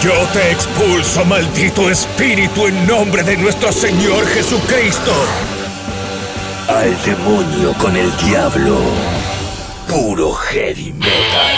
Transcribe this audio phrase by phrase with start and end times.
[0.00, 5.12] Yo te expulso, maldito espíritu, en nombre de nuestro Señor Jesucristo.
[6.68, 8.78] Al demonio con el diablo.
[9.88, 11.56] Puro heavy metal.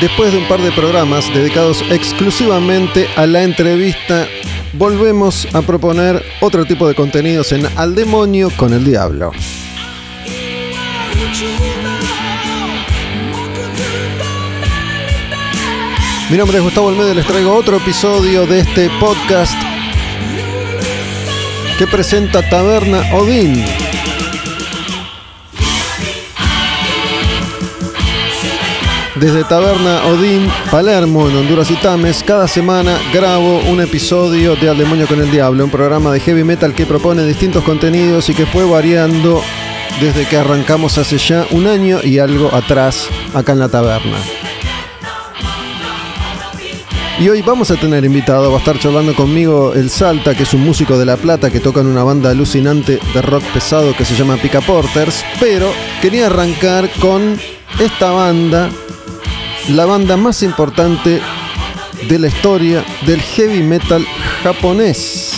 [0.00, 4.28] Después de un par de programas dedicados exclusivamente a la entrevista,
[4.74, 9.32] volvemos a proponer otro tipo de contenidos en Al demonio con el diablo.
[16.30, 19.54] Mi nombre es Gustavo Almeida y les traigo otro episodio de este podcast
[21.78, 23.64] que presenta Taberna Odín.
[29.14, 34.78] Desde Taberna Odín, Palermo, en Honduras y Tames, cada semana grabo un episodio de Al
[34.78, 38.46] Demonio con el Diablo, un programa de heavy metal que propone distintos contenidos y que
[38.46, 39.40] fue variando
[40.00, 44.18] desde que arrancamos hace ya un año y algo atrás acá en la taberna.
[47.20, 50.52] Y hoy vamos a tener invitado, va a estar charlando conmigo el Salta, que es
[50.52, 54.04] un músico de La Plata que toca en una banda alucinante de rock pesado que
[54.04, 57.38] se llama Pica Porters, pero quería arrancar con
[57.78, 58.68] esta banda,
[59.68, 61.20] la banda más importante
[62.08, 64.04] de la historia del heavy metal
[64.42, 65.34] japonés.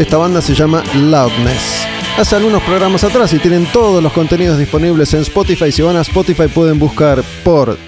[0.00, 1.71] Esta banda se llama Loudness.
[2.18, 5.72] Hace algunos programas atrás y tienen todos los contenidos disponibles en Spotify.
[5.72, 7.78] Si van a Spotify pueden buscar por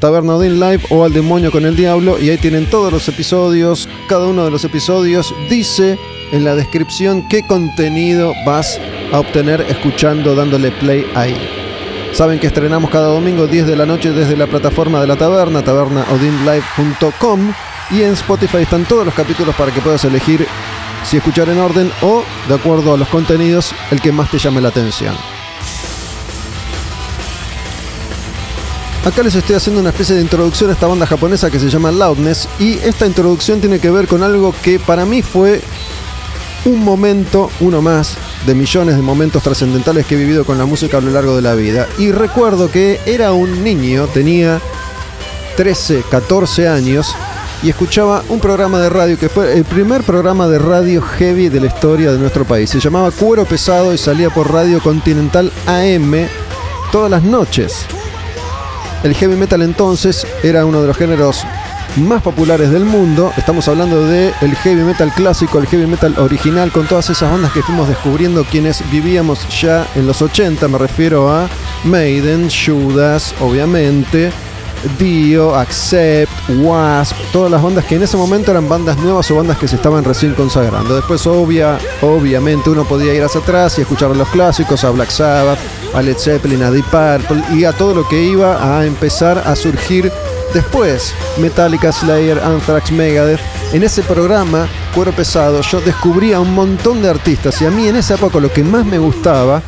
[0.00, 3.88] Taberna Odin Live o Al Demonio con el Diablo y ahí tienen todos los episodios.
[4.08, 5.98] Cada uno de los episodios dice
[6.32, 8.80] en la descripción qué contenido vas
[9.12, 11.36] a obtener escuchando, dándole play ahí.
[12.12, 15.62] Saben que estrenamos cada domingo 10 de la noche desde la plataforma de la taberna,
[15.62, 17.52] tabernaodinlive.com
[17.90, 20.46] y en Spotify están todos los capítulos para que puedas elegir
[21.06, 24.60] si escuchar en orden o, de acuerdo a los contenidos, el que más te llame
[24.60, 25.14] la atención.
[29.04, 31.92] Acá les estoy haciendo una especie de introducción a esta banda japonesa que se llama
[31.92, 35.60] Loudness y esta introducción tiene que ver con algo que para mí fue
[36.64, 40.98] un momento, uno más, de millones de momentos trascendentales que he vivido con la música
[40.98, 41.86] a lo largo de la vida.
[41.98, 44.60] Y recuerdo que era un niño, tenía
[45.56, 47.14] 13, 14 años
[47.62, 51.60] y escuchaba un programa de radio que fue el primer programa de radio heavy de
[51.60, 52.70] la historia de nuestro país.
[52.70, 56.14] Se llamaba Cuero Pesado y salía por Radio Continental AM
[56.92, 57.86] todas las noches.
[59.02, 61.44] El heavy metal entonces era uno de los géneros
[61.96, 63.32] más populares del mundo.
[63.36, 67.52] Estamos hablando de el heavy metal clásico, el heavy metal original, con todas esas bandas
[67.52, 70.68] que fuimos descubriendo quienes vivíamos ya en los 80.
[70.68, 71.48] Me refiero a
[71.84, 74.30] Maiden, Judas, obviamente,
[74.98, 79.58] Dio, Accept, Wasp, todas las bandas que en ese momento eran bandas nuevas o bandas
[79.58, 80.94] que se estaban recién consagrando.
[80.94, 85.10] Después, obvia, obviamente, uno podía ir hacia atrás y escuchar a los clásicos, a Black
[85.10, 85.58] Sabbath,
[85.94, 89.56] a Led Zeppelin, a Deep Purple y a todo lo que iba a empezar a
[89.56, 90.12] surgir
[90.52, 91.14] después.
[91.38, 93.40] Metallica, Slayer, Anthrax, Megadeth.
[93.72, 97.96] En ese programa, Cuero Pesado, yo descubría un montón de artistas y a mí en
[97.96, 99.62] esa época lo que más me gustaba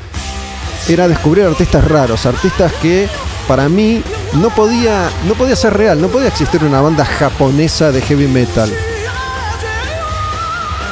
[0.88, 3.08] era descubrir artistas raros, artistas que
[3.46, 4.02] para mí
[4.34, 8.72] no podía, no podía ser real, no podía existir una banda japonesa de heavy metal.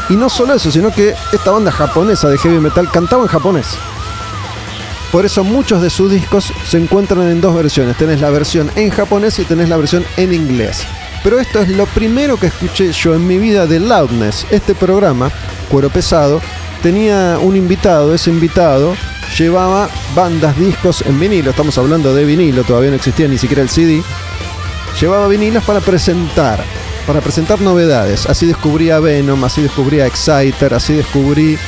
[0.09, 3.67] Y no solo eso, sino que esta banda japonesa de heavy metal cantaba en japonés.
[5.13, 7.97] Por eso muchos de sus discos se encuentran en dos versiones.
[7.97, 10.85] Tenés la versión en japonés y tenés la versión en inglés.
[11.23, 14.47] Pero esto es lo primero que escuché yo en mi vida de Loudness.
[14.51, 15.31] Este programa,
[15.71, 16.41] Cuero Pesado,
[16.83, 18.15] tenía un invitado.
[18.15, 18.95] Ese invitado
[19.39, 21.51] llevaba bandas, discos en vinilo.
[21.51, 24.03] Estamos hablando de vinilo, todavía no existía ni siquiera el CD.
[25.01, 26.63] Llevaba vinilos para presentar,
[27.07, 28.27] para presentar novedades.
[28.27, 31.59] Así descubrí a Venom, así descubrí a Exciter, así descubrí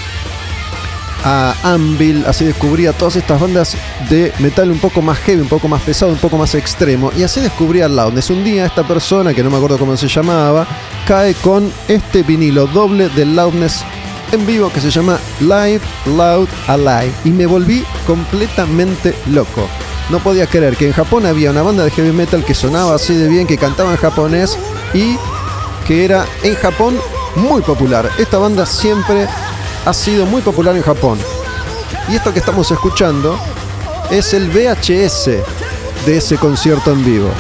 [1.25, 3.77] a Anvil, así descubría todas estas bandas
[4.09, 7.11] de metal un poco más heavy, un poco más pesado, un poco más extremo.
[7.17, 8.31] Y así descubría Loudness.
[8.31, 10.67] Un día esta persona, que no me acuerdo cómo se llamaba,
[11.07, 13.85] cae con este vinilo doble de Loudness
[14.33, 17.13] en vivo que se llama Live Loud Alive.
[17.25, 19.69] Y me volví completamente loco.
[20.11, 23.15] No podía creer que en Japón había una banda de heavy metal que sonaba así
[23.15, 24.59] de bien, que cantaba en japonés
[24.95, 25.17] y
[25.87, 26.99] que era en Japón
[27.37, 28.11] muy popular.
[28.19, 29.29] Esta banda siempre
[29.85, 31.19] ha sido muy popular en Japón.
[32.09, 33.39] Y esto que estamos escuchando
[34.11, 35.27] es el VHS
[36.07, 37.31] de ese concierto en vivo.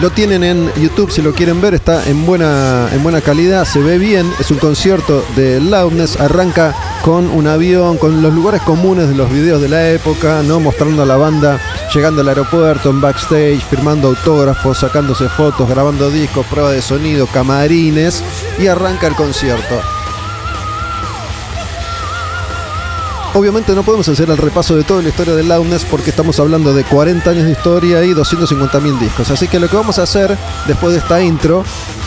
[0.00, 3.78] Lo tienen en YouTube si lo quieren ver, está en buena, en buena calidad, se
[3.78, 4.30] ve bien.
[4.40, 9.30] Es un concierto de Loudness, arranca con un avión, con los lugares comunes de los
[9.30, 10.58] videos de la época, ¿no?
[10.58, 11.60] mostrando a la banda
[11.94, 18.22] llegando al aeropuerto, en backstage, firmando autógrafos, sacándose fotos, grabando discos, prueba de sonido, camarines
[18.58, 19.80] y arranca el concierto.
[23.36, 26.72] Obviamente no podemos hacer el repaso de toda la historia de Loudness porque estamos hablando
[26.72, 29.28] de 40 años de historia y 250.000 discos.
[29.28, 30.38] Así que lo que vamos a hacer
[30.68, 31.64] después de esta intro,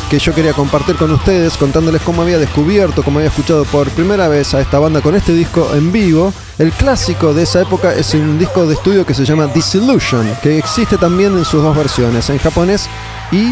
[0.10, 4.30] que yo quería compartir con ustedes, contándoles cómo había descubierto, cómo había escuchado por primera
[4.30, 6.34] vez a esta banda con este disco en vivo.
[6.60, 10.58] El clásico de esa época es un disco de estudio que se llama Disillusion, que
[10.58, 12.88] existe también en sus dos versiones, en japonés
[13.34, 13.52] y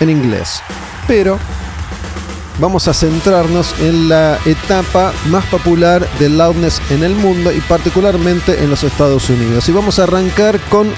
[0.00, 0.62] en inglés.
[1.06, 1.38] Pero
[2.60, 8.62] vamos a centrarnos en la etapa más popular del loudness en el mundo y particularmente
[8.62, 9.68] en los Estados Unidos.
[9.68, 10.92] Y vamos a arrancar con,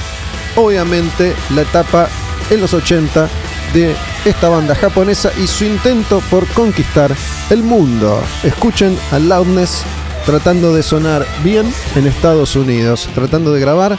[0.57, 2.09] obviamente, la etapa
[2.51, 3.29] en los 80
[3.73, 3.95] de
[4.25, 7.15] esta banda japonesa y su intento por conquistar
[7.51, 8.23] el mundo.
[8.43, 9.85] Escuchen a Loudness
[10.27, 13.99] tratando de sonar bien en Estados Unidos, tratando de grabar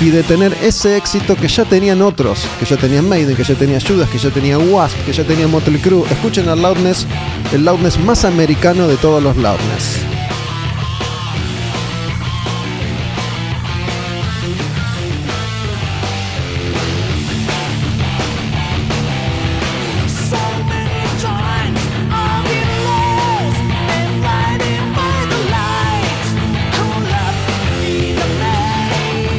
[0.00, 3.54] y de tener ese éxito que ya tenían otros, que ya tenían Maiden, que ya
[3.54, 6.04] tenía Judas, que ya tenía Wasp, que ya tenía Motley Crue.
[6.10, 7.06] Escuchen al Loudness,
[7.52, 10.15] el Loudness más americano de todos los Loudness.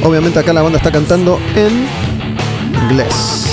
[0.08, 1.86] Obviamente acá la banda está cantando en
[2.84, 3.47] inglés.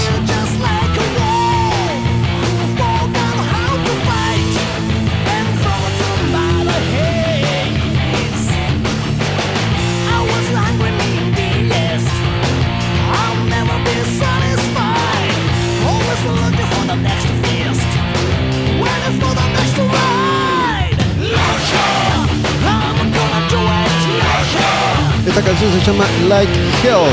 [25.85, 26.53] Llama Like
[26.83, 27.11] Hell.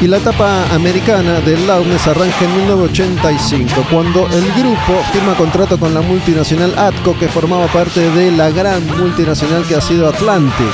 [0.00, 5.92] Y la etapa americana del Loudness arranca en 1985, cuando el grupo firma contrato con
[5.94, 10.66] la multinacional Atco, que formaba parte de la gran multinacional que ha sido Atlantic.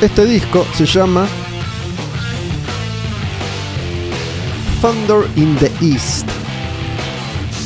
[0.00, 1.26] Este disco se llama
[4.80, 6.19] Thunder in the East.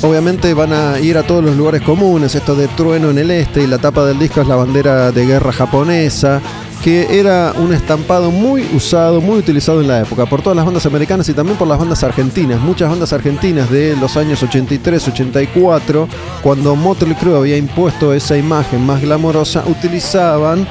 [0.04, 3.62] Obviamente van a ir a todos los lugares comunes, esto de trueno en el este
[3.62, 6.42] y la tapa del disco es la bandera de guerra japonesa,
[6.82, 10.84] que era un estampado muy usado, muy utilizado en la época por todas las bandas
[10.84, 12.60] americanas y también por las bandas argentinas.
[12.60, 16.06] Muchas bandas argentinas de los años 83, 84,
[16.42, 20.68] cuando Motley Crue había impuesto esa imagen más glamorosa, utilizaban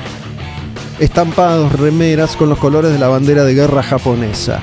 [1.00, 4.62] estampados, remeras con los colores de la bandera de guerra japonesa.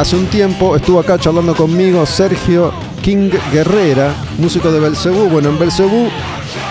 [0.00, 5.28] Hace un tiempo estuvo acá charlando conmigo Sergio King Guerrera, músico de Belcebú.
[5.28, 6.08] Bueno, en Belcebú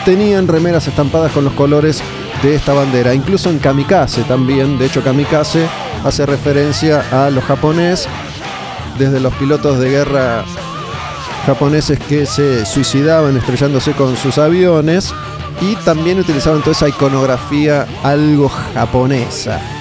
[0.03, 2.01] tenían remeras estampadas con los colores
[2.41, 4.79] de esta bandera, incluso en Kamikaze también.
[4.79, 5.67] De hecho, Kamikaze
[6.03, 8.07] hace referencia a los japoneses,
[8.97, 10.43] desde los pilotos de guerra
[11.45, 15.13] japoneses que se suicidaban estrellándose con sus aviones
[15.61, 19.78] y también utilizaban toda esa iconografía algo japonesa.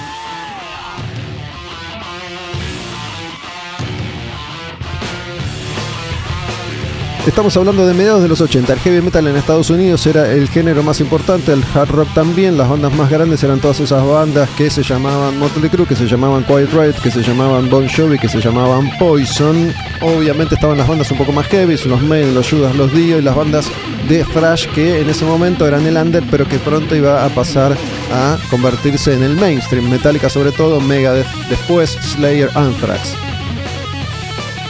[7.29, 8.73] Estamos hablando de mediados de los 80.
[8.73, 12.57] El heavy metal en Estados Unidos era el género más importante, el hard rock también.
[12.57, 16.07] Las bandas más grandes eran todas esas bandas que se llamaban Motley Crue, que se
[16.07, 19.71] llamaban Quiet Riot, que se llamaban Bon Jovi, que se llamaban Poison.
[20.01, 23.21] Obviamente estaban las bandas un poco más heavy, los Maiden, los Judas, los Dio y
[23.21, 23.67] las bandas
[24.09, 27.77] de thrash que en ese momento eran el under, pero que pronto iba a pasar
[28.11, 29.87] a convertirse en el mainstream.
[29.87, 33.13] Metallica sobre todo, Megadeth, después Slayer, Anthrax.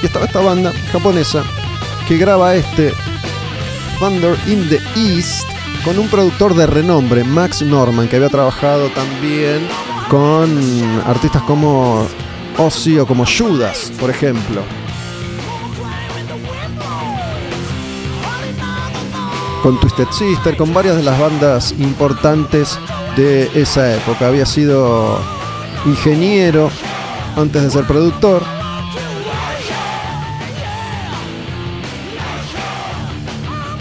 [0.03, 1.45] Y estaba esta banda japonesa
[2.09, 2.91] que graba este
[3.99, 5.47] Thunder in the East
[5.85, 9.59] con un productor de renombre, Max Norman, que había trabajado también
[10.09, 10.49] con
[11.05, 12.07] artistas como
[12.57, 14.63] Ozzy o como Judas, por ejemplo.
[19.61, 22.79] Con Twisted Sister, con varias de las bandas importantes
[23.15, 24.29] de esa época.
[24.29, 25.19] Había sido
[25.85, 26.71] ingeniero
[27.37, 28.58] antes de ser productor.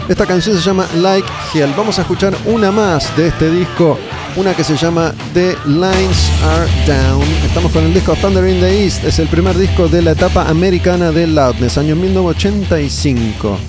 [0.09, 1.71] Esta canción se llama Like Hell.
[1.77, 3.95] Vamos a escuchar una más de este disco,
[4.35, 7.21] una que se llama The Lines Are Down.
[7.45, 9.03] Estamos con el disco Thunder in the East.
[9.03, 13.59] Es el primer disco de la etapa americana de Loudness, año 1985.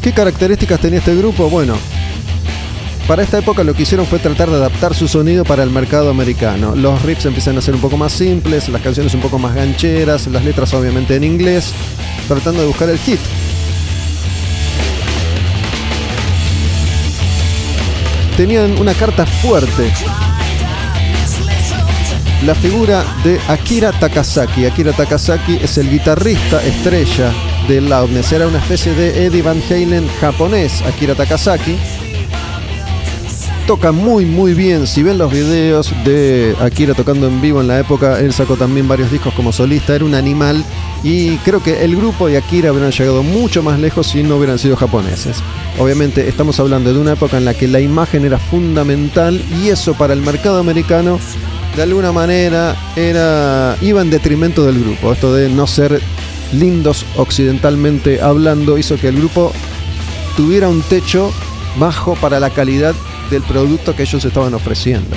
[0.00, 1.50] ¿Qué características tenía este grupo?
[1.50, 1.74] Bueno,
[3.06, 6.10] para esta época lo que hicieron fue tratar de adaptar su sonido para el mercado
[6.10, 6.74] americano.
[6.76, 10.26] Los riffs empiezan a ser un poco más simples, las canciones un poco más gancheras,
[10.28, 11.72] las letras obviamente en inglés,
[12.28, 13.20] tratando de buscar el hit.
[18.36, 19.92] Tenían una carta fuerte.
[22.46, 24.66] La figura de Akira Takasaki.
[24.66, 27.32] Akira Takasaki es el guitarrista estrella
[27.68, 28.32] de Loudness.
[28.32, 31.76] Era una especie de Eddie Van Halen japonés, Akira Takasaki
[33.66, 34.86] toca muy muy bien.
[34.86, 38.88] Si ven los videos de Akira tocando en vivo en la época, él sacó también
[38.88, 40.64] varios discos como solista, era un animal
[41.02, 44.58] y creo que el grupo y Akira hubieran llegado mucho más lejos si no hubieran
[44.58, 45.38] sido japoneses.
[45.78, 49.94] Obviamente estamos hablando de una época en la que la imagen era fundamental y eso
[49.94, 51.18] para el mercado americano
[51.76, 55.12] de alguna manera era iba en detrimento del grupo.
[55.12, 56.00] Esto de no ser
[56.52, 59.52] lindos occidentalmente hablando hizo que el grupo
[60.36, 61.32] tuviera un techo
[61.78, 62.94] bajo para la calidad
[63.32, 65.16] del producto que ellos estaban ofreciendo.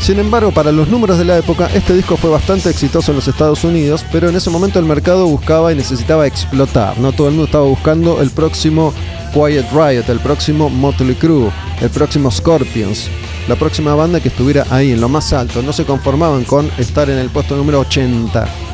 [0.00, 3.28] Sin embargo, para los números de la época, este disco fue bastante exitoso en los
[3.28, 6.98] Estados Unidos, pero en ese momento el mercado buscaba y necesitaba explotar.
[6.98, 8.94] No todo el mundo estaba buscando el próximo
[9.34, 11.50] Quiet Riot, el próximo Motley Crue,
[11.82, 13.10] el próximo Scorpions,
[13.48, 15.60] la próxima banda que estuviera ahí en lo más alto.
[15.60, 18.67] No se conformaban con estar en el puesto número 80.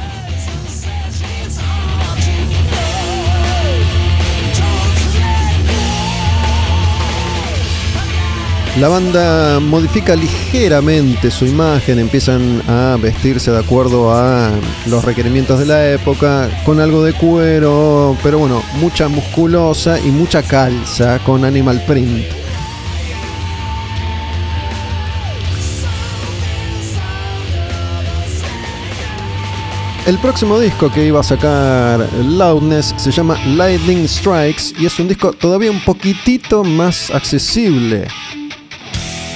[8.81, 14.51] La banda modifica ligeramente su imagen, empiezan a vestirse de acuerdo a
[14.87, 20.43] los requerimientos de la época, con algo de cuero, pero bueno, mucha musculosa y mucha
[20.43, 22.25] calza con animal print.
[30.05, 35.07] El próximo disco que iba a sacar Loudness se llama Lightning Strikes y es un
[35.07, 38.09] disco todavía un poquitito más accesible.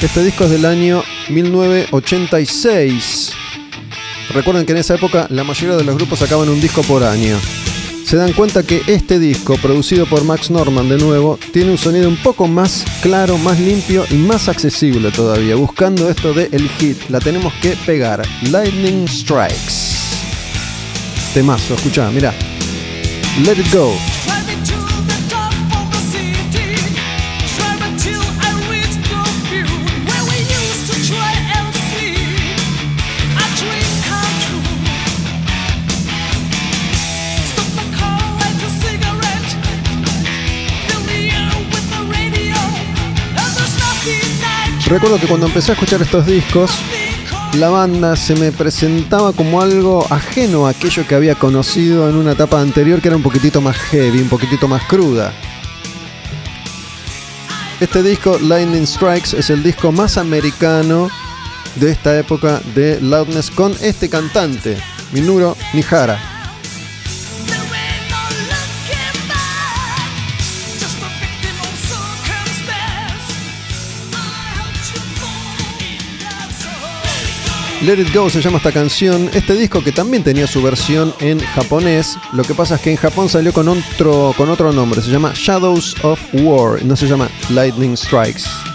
[0.01, 3.33] Este disco es del año 1986.
[4.33, 7.37] Recuerden que en esa época la mayoría de los grupos sacaban un disco por año.
[8.05, 12.09] Se dan cuenta que este disco, producido por Max Norman de nuevo, tiene un sonido
[12.09, 15.57] un poco más claro, más limpio y más accesible todavía.
[15.57, 18.23] Buscando esto de el hit, la tenemos que pegar.
[18.51, 19.89] Lightning Strikes.
[21.35, 22.33] Temazo, escucha, mira.
[23.45, 23.93] Let it go.
[44.89, 46.71] Recuerdo que cuando empecé a escuchar estos discos,
[47.59, 52.33] la banda se me presentaba como algo ajeno a aquello que había conocido en una
[52.33, 55.35] etapa anterior que era un poquitito más heavy, un poquitito más cruda.
[57.81, 61.11] Este disco, Lightning Strikes, es el disco más americano
[61.75, 64.79] de esta época de Loudness con este cantante,
[65.13, 66.38] Minuro Nihara.
[77.81, 79.31] Let It Go se llama esta canción.
[79.33, 82.19] Este disco que también tenía su versión en japonés.
[82.33, 85.01] Lo que pasa es que en Japón salió con otro, con otro nombre.
[85.01, 86.85] Se llama Shadows of War.
[86.85, 88.68] No se llama Lightning Strikes.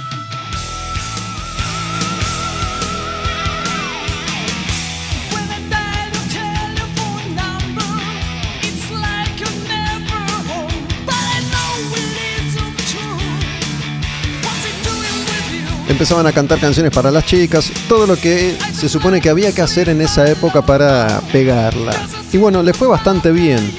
[16.04, 19.62] Empezaban a cantar canciones para las chicas, todo lo que se supone que había que
[19.62, 21.94] hacer en esa época para pegarla.
[22.34, 23.72] Y bueno, le fue bastante bien.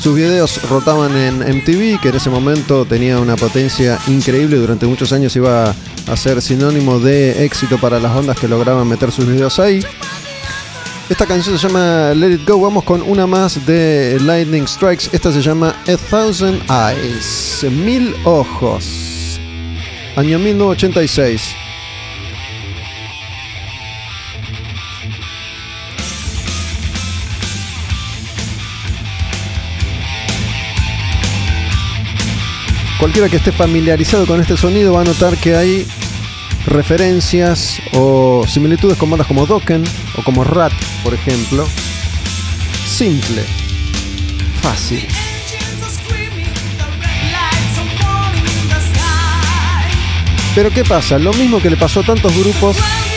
[0.00, 5.12] Sus videos rotaban en MTV, que en ese momento tenía una potencia increíble, durante muchos
[5.12, 5.74] años iba
[6.06, 9.84] a ser sinónimo de éxito para las ondas que lograban meter sus videos ahí.
[11.10, 12.62] Esta canción se llama Let It Go.
[12.62, 15.10] Vamos con una más de Lightning Strikes.
[15.12, 17.62] Esta se llama A Thousand Eyes.
[17.70, 19.18] Mil ojos.
[20.18, 21.57] Año 1986.
[32.98, 35.86] Cualquiera que esté familiarizado con este sonido va a notar que hay
[36.66, 39.84] referencias o similitudes con bandas como Dokken
[40.16, 40.72] o como Rat,
[41.04, 41.66] por ejemplo.
[42.86, 43.44] Simple,
[44.60, 45.06] fácil.
[50.56, 51.20] Pero ¿qué pasa?
[51.20, 52.76] Lo mismo que le pasó a tantos grupos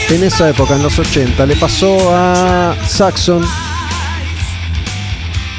[0.10, 3.44] en esa época, en los 80, le pasó a Saxon.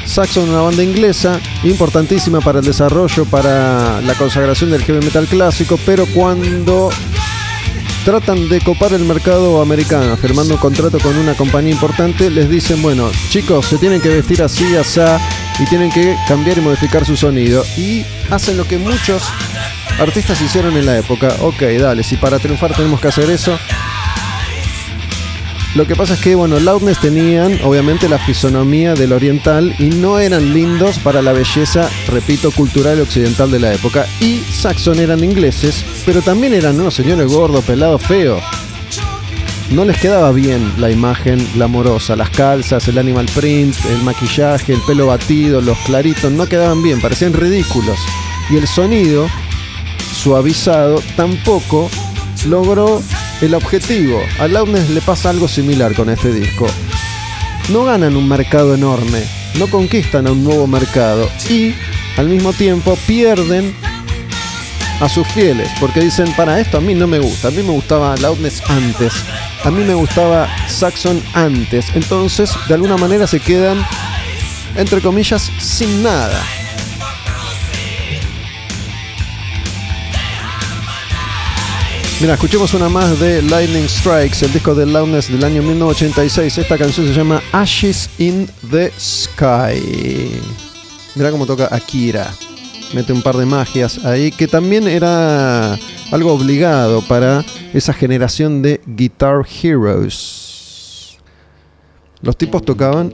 [0.05, 5.79] Saxon, una banda inglesa, importantísima para el desarrollo, para la consagración del heavy metal clásico,
[5.85, 6.89] pero cuando
[8.05, 12.81] tratan de copar el mercado americano, firmando un contrato con una compañía importante, les dicen,
[12.81, 14.99] bueno, chicos, se tienen que vestir así, así,
[15.59, 17.63] y tienen que cambiar y modificar su sonido.
[17.77, 19.23] Y hacen lo que muchos
[19.99, 21.35] artistas hicieron en la época.
[21.41, 23.57] Ok, dale, si para triunfar tenemos que hacer eso.
[25.75, 30.19] Lo que pasa es que, bueno, Loudness tenían obviamente la fisonomía del oriental y no
[30.19, 34.05] eran lindos para la belleza, repito, cultural occidental de la época.
[34.19, 38.43] Y Saxon eran ingleses, pero también eran unos señores gordos, pelados, feos.
[39.71, 44.81] No les quedaba bien la imagen glamorosa, las calzas, el animal print, el maquillaje, el
[44.81, 47.97] pelo batido, los claritos, no quedaban bien, parecían ridículos.
[48.51, 49.27] Y el sonido
[50.21, 51.89] suavizado tampoco
[52.45, 53.01] logró
[53.43, 54.21] el objetivo.
[54.39, 56.65] A Loudness le pasa algo similar con este disco.
[57.69, 59.23] No ganan un mercado enorme,
[59.59, 61.73] no conquistan a un nuevo mercado y
[62.17, 63.75] al mismo tiempo pierden
[64.99, 67.71] a sus fieles, porque dicen, para esto a mí no me gusta, a mí me
[67.71, 69.13] gustaba Loudness antes,
[69.63, 73.85] a mí me gustaba Saxon antes, entonces de alguna manera se quedan,
[74.75, 76.41] entre comillas, sin nada.
[82.23, 86.57] Mira, escuchemos una más de Lightning Strikes, el disco de Loudness del año 1986.
[86.57, 90.39] Esta canción se llama Ashes in the Sky.
[91.15, 92.33] Mira cómo toca Akira.
[92.93, 95.77] Mete un par de magias ahí, que también era
[96.13, 101.17] algo obligado para esa generación de Guitar Heroes.
[102.21, 103.13] Los tipos tocaban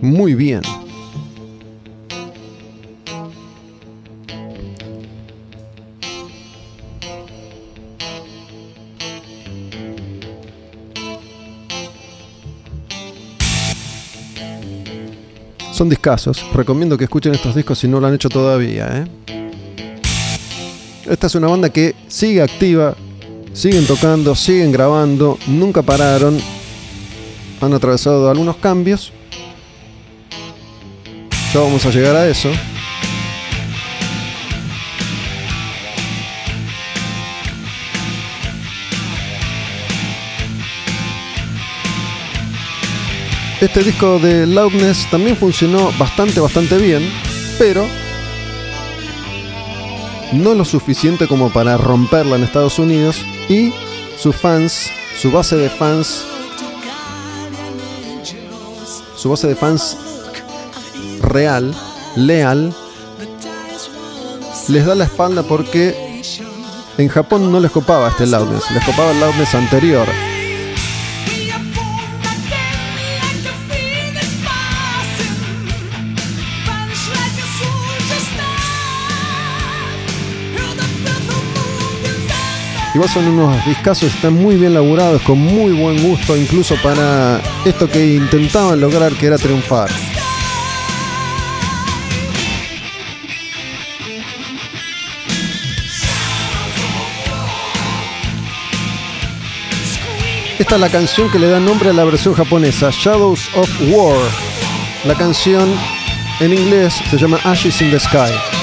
[0.00, 0.62] muy bien.
[15.74, 16.46] Son discasos.
[16.54, 18.88] Recomiendo que escuchen estos discos si no lo han hecho todavía.
[18.92, 19.06] ¿eh?
[21.10, 22.94] Esta es una banda que sigue activa,
[23.52, 26.38] siguen tocando, siguen grabando, nunca pararon.
[27.60, 29.12] Han atravesado algunos cambios.
[31.52, 32.50] Ya vamos a llegar a eso.
[43.64, 47.10] Este disco de Loudness también funcionó bastante, bastante bien,
[47.58, 47.86] pero
[50.32, 53.72] no lo suficiente como para romperla en Estados Unidos y
[54.18, 56.26] sus fans, su base de fans,
[59.16, 59.96] su base de fans
[61.22, 61.74] real,
[62.16, 62.70] leal,
[64.68, 66.22] les da la espalda porque
[66.98, 70.33] en Japón no les copaba este Loudness, les copaba el Loudness anterior.
[82.94, 87.88] Igual son unos discazos, están muy bien laburados, con muy buen gusto, incluso para esto
[87.88, 89.90] que intentaban lograr, que era triunfar.
[100.56, 104.16] Esta es la canción que le da nombre a la versión japonesa, Shadows of War.
[105.04, 105.68] La canción
[106.38, 108.53] en inglés se llama Ashes in the Sky.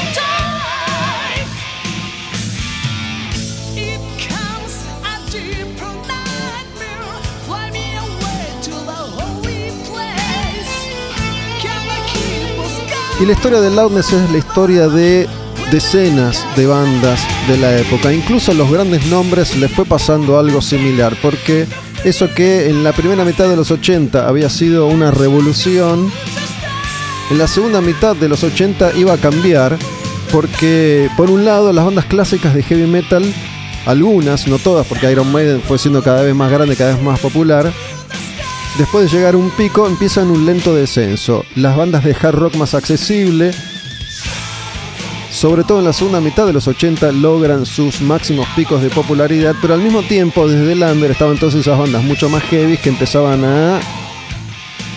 [13.21, 15.29] Y la historia de Loudness es la historia de
[15.71, 18.11] decenas de bandas de la época.
[18.11, 21.67] Incluso a los grandes nombres les fue pasando algo similar, porque
[22.03, 26.11] eso que en la primera mitad de los 80 había sido una revolución,
[27.29, 29.77] en la segunda mitad de los 80 iba a cambiar,
[30.31, 33.23] porque por un lado las bandas clásicas de heavy metal,
[33.85, 37.19] algunas, no todas, porque Iron Maiden fue siendo cada vez más grande, cada vez más
[37.19, 37.71] popular,
[38.77, 41.45] después de llegar a un pico, empiezan un lento descenso.
[41.55, 43.51] Las bandas de hard rock más accesible,
[45.31, 49.55] sobre todo en la segunda mitad de los 80, logran sus máximos picos de popularidad,
[49.61, 52.89] pero al mismo tiempo, desde el under estaban todas esas bandas mucho más heavy que
[52.89, 53.79] empezaban a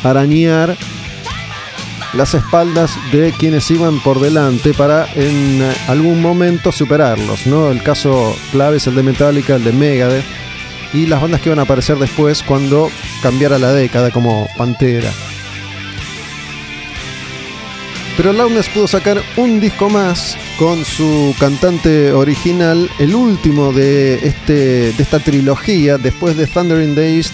[0.03, 0.77] arañar
[2.13, 7.71] las espaldas de quienes iban por delante para en algún momento superarlos, ¿no?
[7.71, 10.44] El caso clave es el de Metallica, el de Megadeth
[10.93, 12.91] y las bandas que iban a aparecer después cuando
[13.23, 15.11] cambiara la década como Pantera.
[18.17, 24.93] Pero Loudness pudo sacar un disco más con su cantante original, el último de, este,
[24.93, 27.33] de esta trilogía, después de Thunder in the East,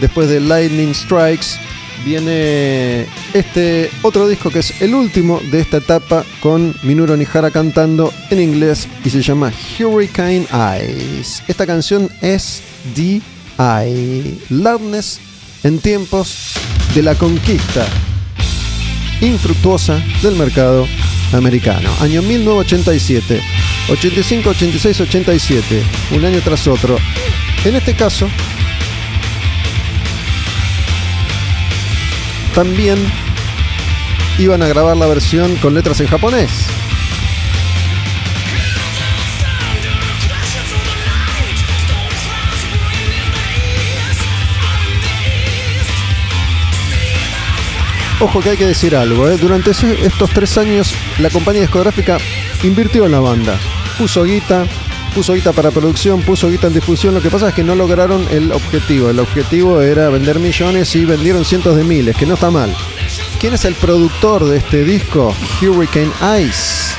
[0.00, 1.56] después de Lightning Strikes
[2.04, 8.12] viene este otro disco que es el último de esta etapa con Minuro Nihara cantando
[8.30, 11.42] en inglés y se llama Hurricane Eyes.
[11.48, 12.62] Esta canción es
[12.94, 14.40] D.I.
[14.50, 15.20] Loudness
[15.62, 16.54] en tiempos
[16.94, 17.86] de la conquista
[19.20, 20.86] infructuosa del mercado
[21.32, 21.90] americano.
[22.00, 23.40] Año 1987,
[23.90, 25.82] 85, 86, 87,
[26.16, 26.96] un año tras otro.
[27.64, 28.28] En este caso,
[32.54, 32.98] también
[34.38, 36.50] iban a grabar la versión con letras en japonés.
[48.20, 49.36] Ojo que hay que decir algo, ¿eh?
[49.36, 52.18] durante estos tres años la compañía discográfica
[52.62, 53.58] invirtió en la banda,
[53.98, 54.64] puso guita,
[55.14, 57.14] puso guita para producción, puso guita en difusión.
[57.14, 59.10] Lo que pasa es que no lograron el objetivo.
[59.10, 62.74] El objetivo era vender millones y vendieron cientos de miles, que no está mal.
[63.38, 65.34] ¿Quién es el productor de este disco?
[65.60, 66.94] Hurricane Ice.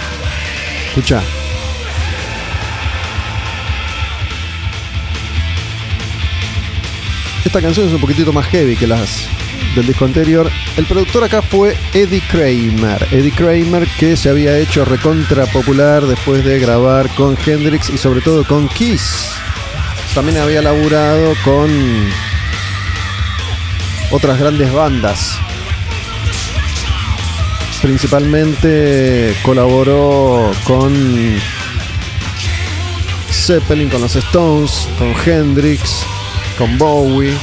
[0.87, 1.21] Escucha.
[7.45, 9.27] Esta canción es un poquitito más heavy que las
[9.75, 10.49] del disco anterior.
[10.77, 13.07] El productor acá fue Eddie Kramer.
[13.11, 18.21] Eddie Kramer que se había hecho recontra popular después de grabar con Hendrix y sobre
[18.21, 19.29] todo con Kiss.
[20.13, 21.69] También había laburado con
[24.11, 25.37] otras grandes bandas.
[27.81, 30.93] Principalmente colaboró con
[33.29, 36.03] Zeppelin, con los Stones, con Hendrix,
[36.57, 37.35] con Bowie.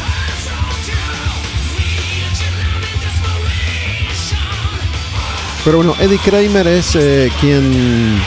[5.65, 8.19] Pero bueno, Eddie Kramer es eh, quien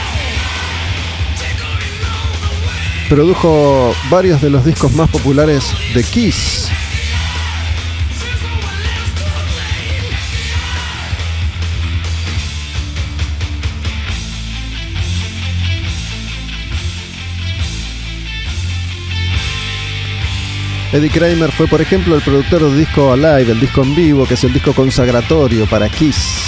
[3.08, 6.68] produjo varios de los discos más populares de Kiss.
[20.92, 24.34] Eddie Kramer fue, por ejemplo, el productor del disco Alive, el disco en vivo, que
[24.34, 26.43] es el disco consagratorio para Kiss.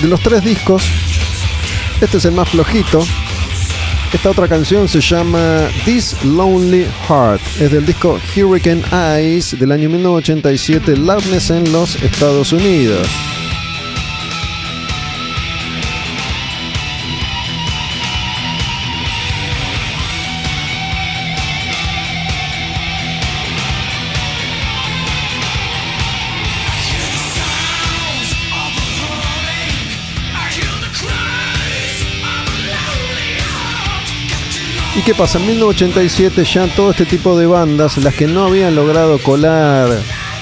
[0.00, 0.82] De los tres discos,
[2.00, 3.00] este es el más flojito.
[4.12, 7.42] Esta otra canción se llama This Lonely Heart.
[7.60, 13.06] Es del disco Hurricane Eyes del año 1987, Loudness en los Estados Unidos.
[34.98, 35.38] ¿Y qué pasa?
[35.38, 39.88] En 1987 ya todo este tipo de bandas, las que no habían logrado colar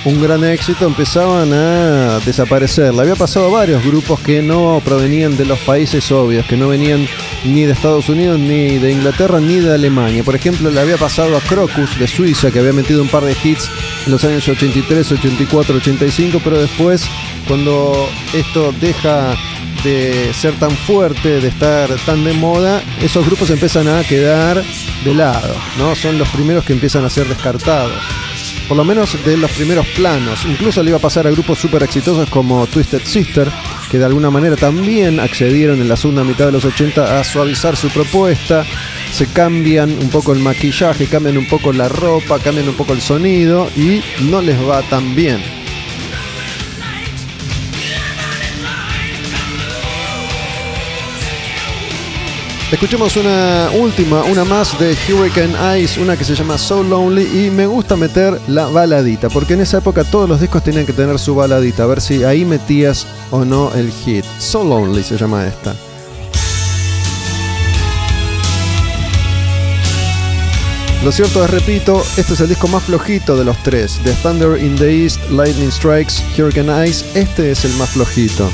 [0.06, 2.94] un gran éxito, empezaban a desaparecer.
[2.94, 6.68] Le había pasado a varios grupos que no provenían de los países obvios, que no
[6.68, 7.06] venían
[7.44, 10.24] ni de Estados Unidos, ni de Inglaterra, ni de Alemania.
[10.24, 13.36] Por ejemplo, le había pasado a Crocus de Suiza, que había metido un par de
[13.44, 13.70] hits
[14.06, 17.04] en los años 83, 84, 85, pero después,
[17.48, 19.34] cuando esto deja
[19.82, 24.62] de ser tan fuerte, de estar tan de moda, esos grupos empiezan a quedar
[25.04, 25.94] de lado, ¿no?
[25.94, 27.92] Son los primeros que empiezan a ser descartados.
[28.68, 30.44] Por lo menos de los primeros planos.
[30.44, 33.48] Incluso le iba a pasar a grupos súper exitosos como Twisted Sister,
[33.90, 37.76] que de alguna manera también accedieron en la segunda mitad de los 80 a suavizar
[37.76, 38.64] su propuesta.
[39.12, 43.00] Se cambian un poco el maquillaje, cambian un poco la ropa, cambian un poco el
[43.00, 45.40] sonido y no les va tan bien.
[52.72, 57.50] Escuchemos una última, una más de Hurricane Ice, una que se llama So Lonely y
[57.50, 61.16] me gusta meter la baladita, porque en esa época todos los discos tenían que tener
[61.20, 64.24] su baladita, a ver si ahí metías o no el hit.
[64.40, 65.76] So Lonely se llama esta.
[71.06, 74.00] Lo cierto es, repito, este es el disco más flojito de los tres.
[74.02, 78.50] The Thunder in the East, Lightning Strikes, Hurricane Ice, este es el más flojito.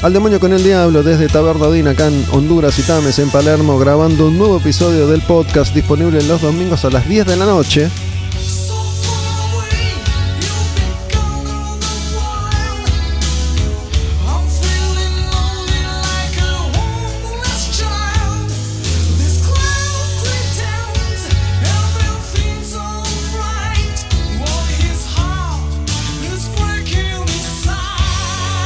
[0.00, 4.28] Al demonio con el diablo desde Tabernadín acá en Honduras y Tames en Palermo grabando
[4.28, 7.90] un nuevo episodio del podcast disponible los domingos a las 10 de la noche.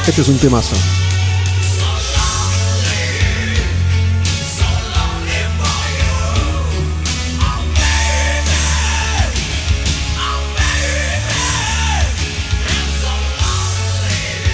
[0.07, 0.75] Este es un temazo.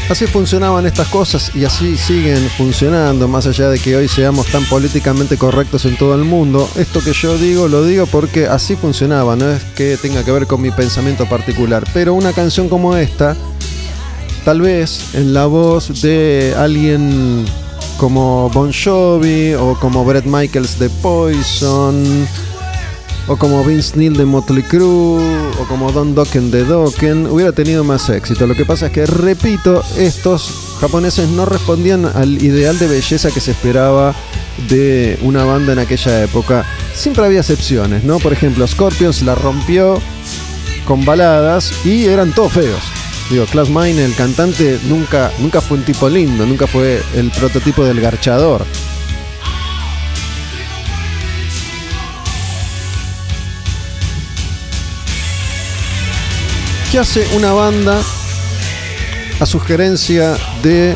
[0.09, 4.63] Así funcionaban estas cosas y así siguen funcionando, más allá de que hoy seamos tan
[4.63, 6.69] políticamente correctos en todo el mundo.
[6.77, 10.47] Esto que yo digo lo digo porque así funcionaba, no es que tenga que ver
[10.47, 11.83] con mi pensamiento particular.
[11.93, 13.35] Pero una canción como esta,
[14.47, 17.43] tal vez en la voz de alguien
[17.97, 22.25] como Bon Jovi o como Brett Michaels de Poison
[23.27, 25.21] o como Vince Neil de Motley Crue,
[25.59, 28.47] o como Don Dokken de Dokken, hubiera tenido más éxito.
[28.47, 33.41] Lo que pasa es que, repito, estos japoneses no respondían al ideal de belleza que
[33.41, 34.15] se esperaba
[34.69, 36.63] de una banda en aquella época.
[36.95, 38.19] Siempre había excepciones, ¿no?
[38.19, 39.99] Por ejemplo, Scorpions la rompió
[40.85, 42.96] con baladas y eran todos feos.
[43.29, 47.83] Digo, Klaus Meine, el cantante, nunca, nunca fue un tipo lindo, nunca fue el prototipo
[47.83, 48.65] del garchador.
[56.89, 57.99] ¿Qué hace una banda
[59.41, 60.95] a sugerencia de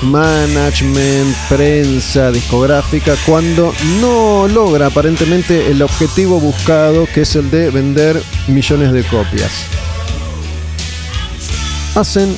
[0.00, 8.22] management, prensa, discográfica, cuando no logra aparentemente el objetivo buscado, que es el de vender
[8.48, 9.52] millones de copias?
[11.94, 12.36] Hacen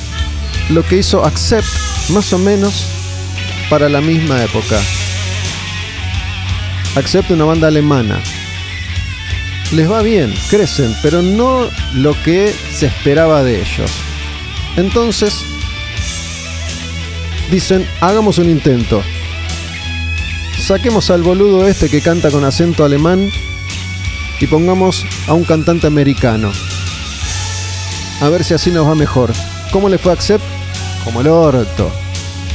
[0.69, 1.67] lo que hizo Accept
[2.09, 2.85] más o menos
[3.69, 4.79] para la misma época.
[6.95, 8.21] Accept una banda alemana
[9.73, 13.91] les va bien, crecen, pero no lo que se esperaba de ellos.
[14.77, 15.33] Entonces,
[17.49, 19.01] dicen, hagamos un intento.
[20.59, 23.31] Saquemos al boludo este que canta con acento alemán
[24.39, 26.51] y pongamos a un cantante americano.
[28.21, 29.31] A ver si así nos va mejor.
[29.71, 30.43] ¿Cómo le fue a Accept?
[31.03, 31.91] Como el orto.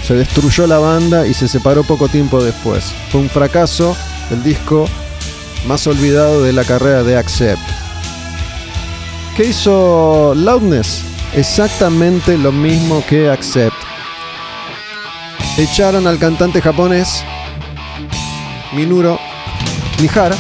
[0.07, 2.93] Se destruyó la banda y se separó poco tiempo después.
[3.11, 3.97] Fue un fracaso
[4.31, 4.89] el disco
[5.67, 7.61] más olvidado de la carrera de Accept.
[9.37, 11.03] ¿Qué hizo Loudness?
[11.35, 13.77] Exactamente lo mismo que Accept.
[15.59, 17.25] Echaron al cantante japonés
[18.73, 19.19] Minuro
[20.01, 20.37] Mihara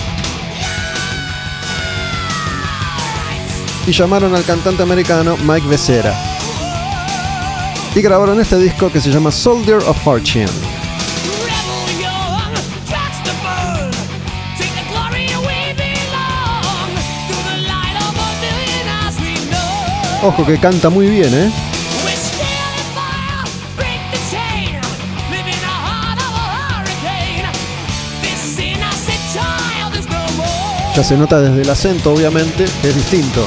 [3.88, 6.14] y llamaron al cantante americano Mike Becerra.
[7.94, 10.46] Y grabaron este disco que se llama Soldier of Fortune.
[20.22, 21.50] Ojo que canta muy bien, ¿eh?
[30.94, 33.46] Ya se nota desde el acento, obviamente, es distinto.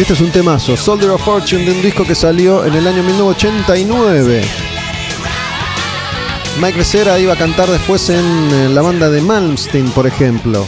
[0.00, 3.02] Este es un temazo, Soldier of Fortune, de un disco que salió en el año
[3.02, 4.40] 1989.
[6.58, 10.64] Mike Becerra iba a cantar después en la banda de Malmsteen, por ejemplo.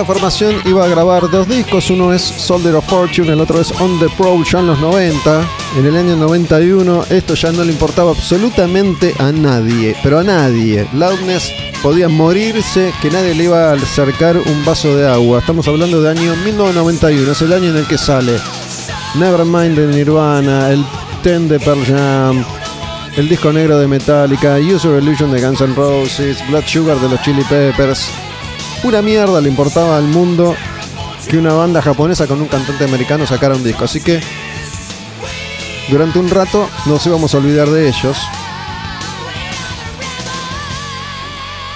[0.00, 3.70] Esta formación iba a grabar dos discos, uno es Soldier of Fortune, el otro es
[3.82, 5.46] On the Pro ya en los 90.
[5.76, 10.88] En el año 91 esto ya no le importaba absolutamente a nadie, pero a nadie.
[10.94, 15.40] Loudness podía morirse, que nadie le iba a acercar un vaso de agua.
[15.40, 18.38] Estamos hablando de año 1991, es el año en el que sale
[19.16, 20.82] Nevermind de Nirvana, el
[21.22, 22.42] Ten de Pearl Jam,
[23.18, 27.20] el disco negro de Metallica, User Illusion de Guns N' Roses, Blood Sugar de los
[27.20, 28.29] Chili Peppers.
[28.82, 30.54] Pura mierda le importaba al mundo
[31.28, 33.84] que una banda japonesa con un cantante americano sacara un disco.
[33.84, 34.20] Así que
[35.90, 38.16] durante un rato nos íbamos a olvidar de ellos.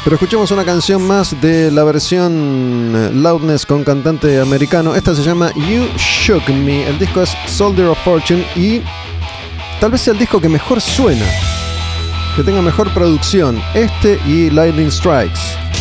[0.03, 4.95] Pero escuchemos una canción más de la versión Loudness con cantante americano.
[4.95, 6.87] Esta se llama You Shook Me.
[6.89, 8.83] El disco es Soldier of Fortune y
[9.81, 11.25] tal vez sea el disco que mejor suena,
[12.37, 13.63] que tenga mejor producción.
[13.75, 15.74] Este y Lightning Strikes.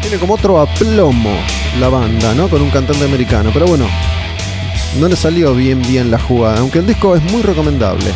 [0.00, 1.36] Tiene como otro aplomo
[1.78, 2.48] la banda, ¿no?
[2.48, 3.50] Con un cantante americano.
[3.52, 3.86] Pero bueno,
[4.98, 8.10] no le salió bien bien la jugada, aunque el disco es muy recomendable.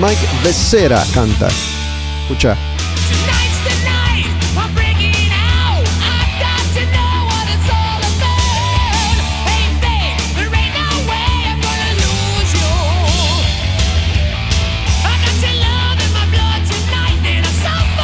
[0.00, 1.48] Mike Becerra canta.
[2.22, 2.56] Escucha.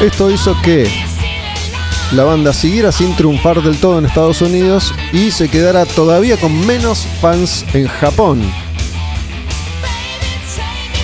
[0.02, 0.90] Esto hizo que
[2.12, 6.66] la banda siguiera sin triunfar del todo en Estados Unidos y se quedara todavía con
[6.66, 8.42] menos fans en Japón.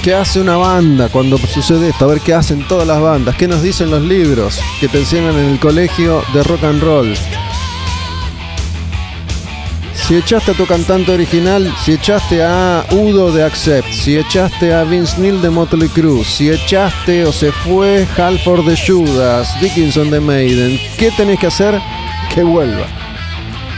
[0.02, 2.04] ¿Qué hace una banda cuando sucede esto?
[2.04, 5.34] A ver qué hacen todas las bandas, qué nos dicen los libros que te enseñan
[5.34, 7.14] en el colegio de rock and roll.
[10.08, 14.82] Si echaste a tu cantante original, si echaste a Udo de Accept, si echaste a
[14.84, 20.18] Vince Neil de Motley Crue, si echaste o se fue Halford de Judas, Dickinson de
[20.18, 21.78] Maiden, ¿qué tenés que hacer?
[22.34, 22.86] Que vuelva.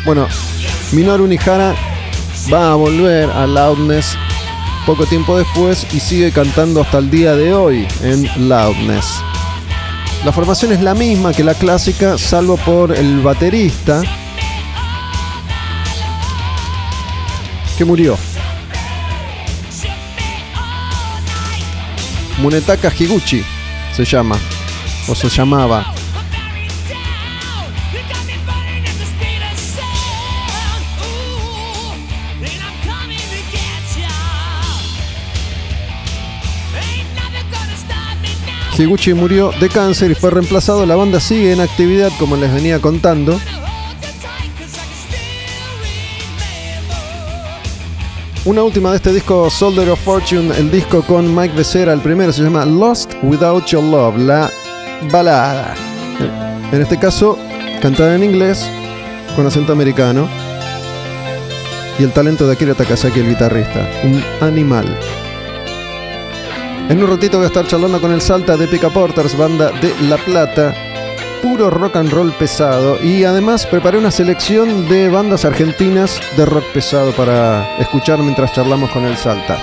[0.05, 0.29] Bueno,
[0.93, 1.75] Minoru Nihara
[2.53, 4.17] va a volver a Loudness
[4.87, 9.21] poco tiempo después y sigue cantando hasta el día de hoy en Loudness.
[10.25, 14.03] La formación es la misma que la clásica, salvo por el baterista,
[17.85, 18.17] murió.
[22.39, 23.45] Munetaka Higuchi
[23.95, 24.39] se llama,
[25.09, 25.95] o se llamaba.
[38.81, 40.87] Higuchi murió de cáncer y fue reemplazado.
[40.87, 43.39] La banda sigue en actividad, como les venía contando.
[48.47, 52.33] Una última de este disco, Soldier of Fortune, el disco con Mike Becerra, el primero
[52.33, 54.51] se llama Lost Without Your Love, la
[55.13, 55.75] balada.
[56.73, 57.39] En este caso,
[57.83, 58.67] cantada en inglés,
[59.37, 60.27] con acento americano.
[61.99, 63.87] Y el talento de Akira Takasaki, el guitarrista.
[64.05, 64.87] Un animal.
[66.89, 69.95] En un ratito voy a estar charlando con el Salta de Pica Porters, banda de
[70.09, 70.90] La Plata
[71.43, 76.65] puro rock and roll pesado y además preparé una selección de bandas argentinas de rock
[76.73, 79.59] pesado para escuchar mientras charlamos con el Salta.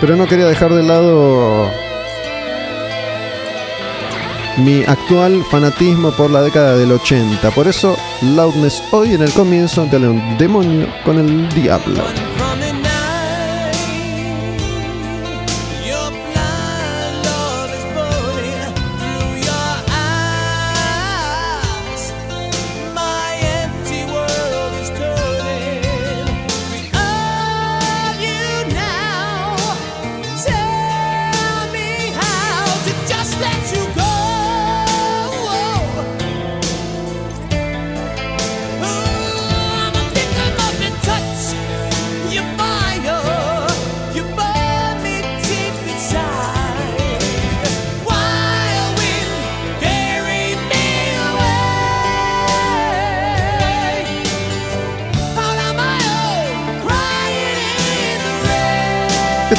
[0.00, 1.70] Pero no quería dejar de lado
[4.58, 7.50] mi actual fanatismo por la década del 80.
[7.52, 12.02] Por eso, Loudness hoy en el comienzo de un demonio con el diablo.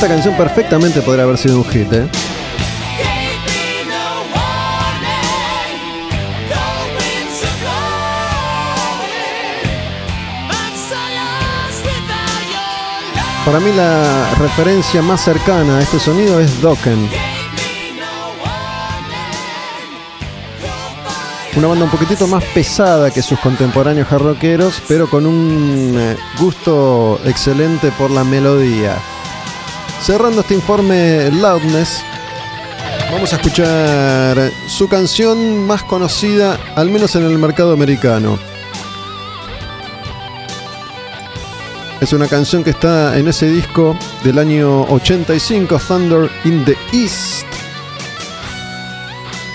[0.04, 2.06] Esta canción perfectamente podría haber sido un hit, ¿eh?
[13.46, 17.10] Para mí la referencia más cercana a este sonido es Dokken.
[21.56, 27.22] Una banda un poquitito más pesada que sus contemporáneos jarroqueros, pero con un eh, gusto
[27.24, 28.98] excelente por la melodía.
[30.04, 32.04] Cerrando este informe Loudness,
[33.10, 38.38] vamos a escuchar su canción más conocida, al menos en el mercado americano.
[42.02, 47.48] Es una canción que está en ese disco del año 85, Thunder in the East,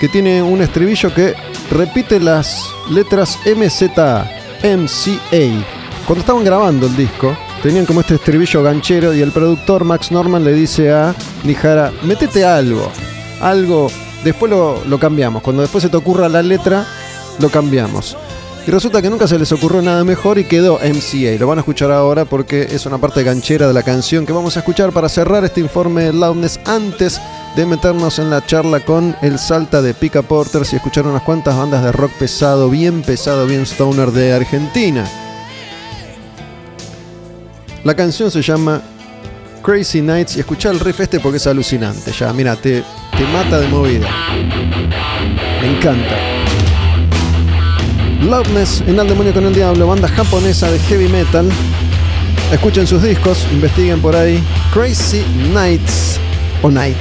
[0.01, 1.35] que tiene un estribillo que
[1.71, 4.25] repite las letras MZA,
[4.65, 5.67] MCA.
[6.07, 10.45] Cuando estaban grabando el disco, tenían como este estribillo ganchero y el productor Max Norman
[10.45, 12.91] le dice a Nijara, metete algo,
[13.41, 13.91] algo,
[14.25, 15.43] después lo, lo cambiamos.
[15.43, 16.87] Cuando después se te ocurra la letra,
[17.39, 18.17] lo cambiamos.
[18.67, 21.39] Y resulta que nunca se les ocurrió nada mejor y quedó MCA.
[21.41, 24.57] Lo van a escuchar ahora porque es una parte ganchera de la canción que vamos
[24.57, 27.19] a escuchar para cerrar este informe de Loudness antes
[27.57, 31.57] de meternos en la charla con el Salta de Pica Porters y escuchar unas cuantas
[31.57, 35.28] bandas de rock pesado, bien pesado, bien stoner de Argentina.
[37.89, 38.83] La canción se llama
[39.63, 42.13] Crazy Nights y escuchar el riff este porque es alucinante.
[42.13, 42.83] Ya, mira, te,
[43.17, 44.07] te mata de movida.
[45.63, 46.19] Me encanta.
[48.21, 51.49] Loudness en Al Demonio con el Diablo, banda japonesa de heavy metal.
[52.53, 54.45] Escuchen sus discos, investiguen por ahí.
[54.75, 55.25] Crazy
[55.55, 56.21] Nights
[56.61, 56.99] o Night.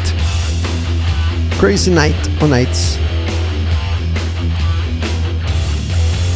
[1.59, 2.97] Crazy Night o Nights.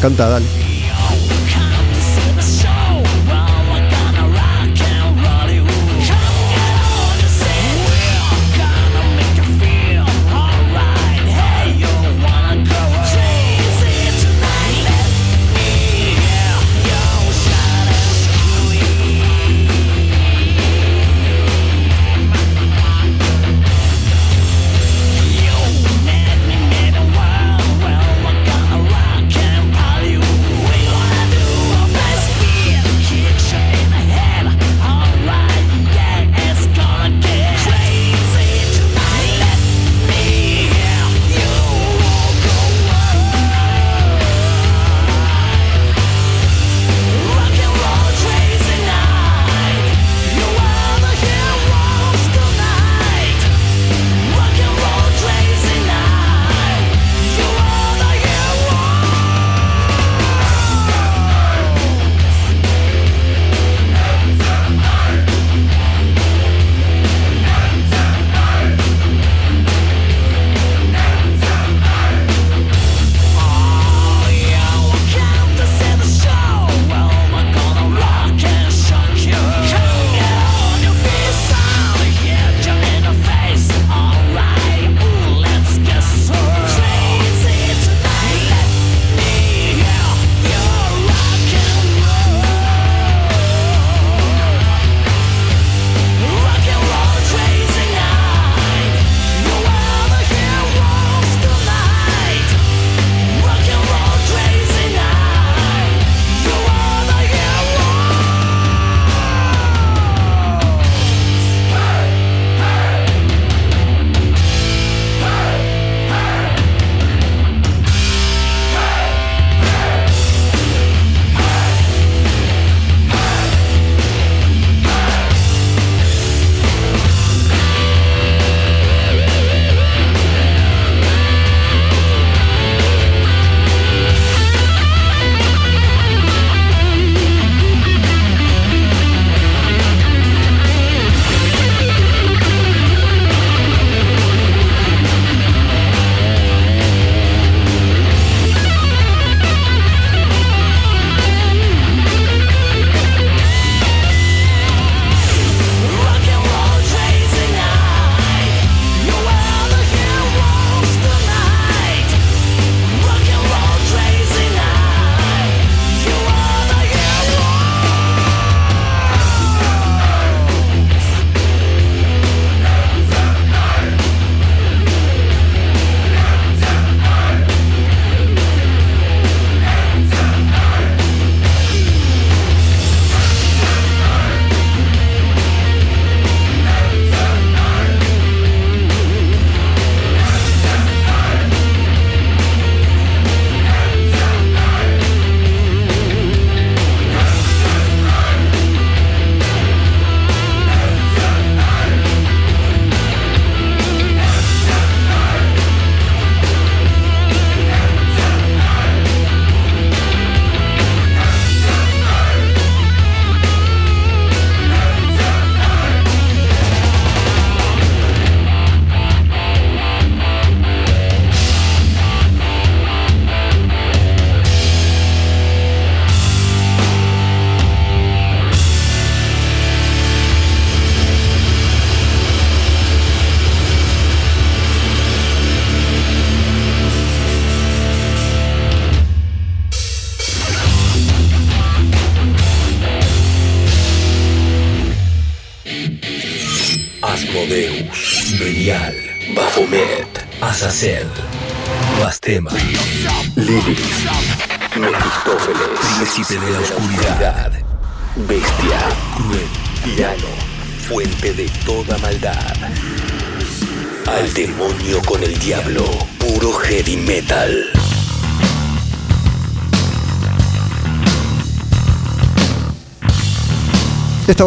[0.02, 0.61] Canta, dale.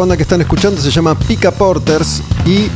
[0.05, 2.69] Banda que están escuchando se llama Pica Porters y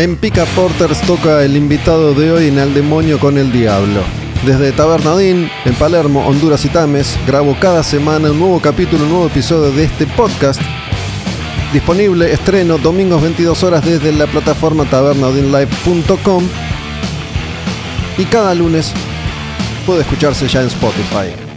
[0.00, 4.02] en Pica Porters toca el invitado de hoy en Al Demonio con el Diablo.
[4.46, 9.26] Desde Tabernadín, en Palermo, Honduras y Tames, grabo cada semana un nuevo capítulo, un nuevo
[9.26, 10.60] episodio de este podcast.
[11.72, 16.44] Disponible, estreno, domingos 22 horas desde la plataforma tabernadinlive.com
[18.16, 18.92] y cada lunes
[19.84, 21.47] puede escucharse ya en Spotify.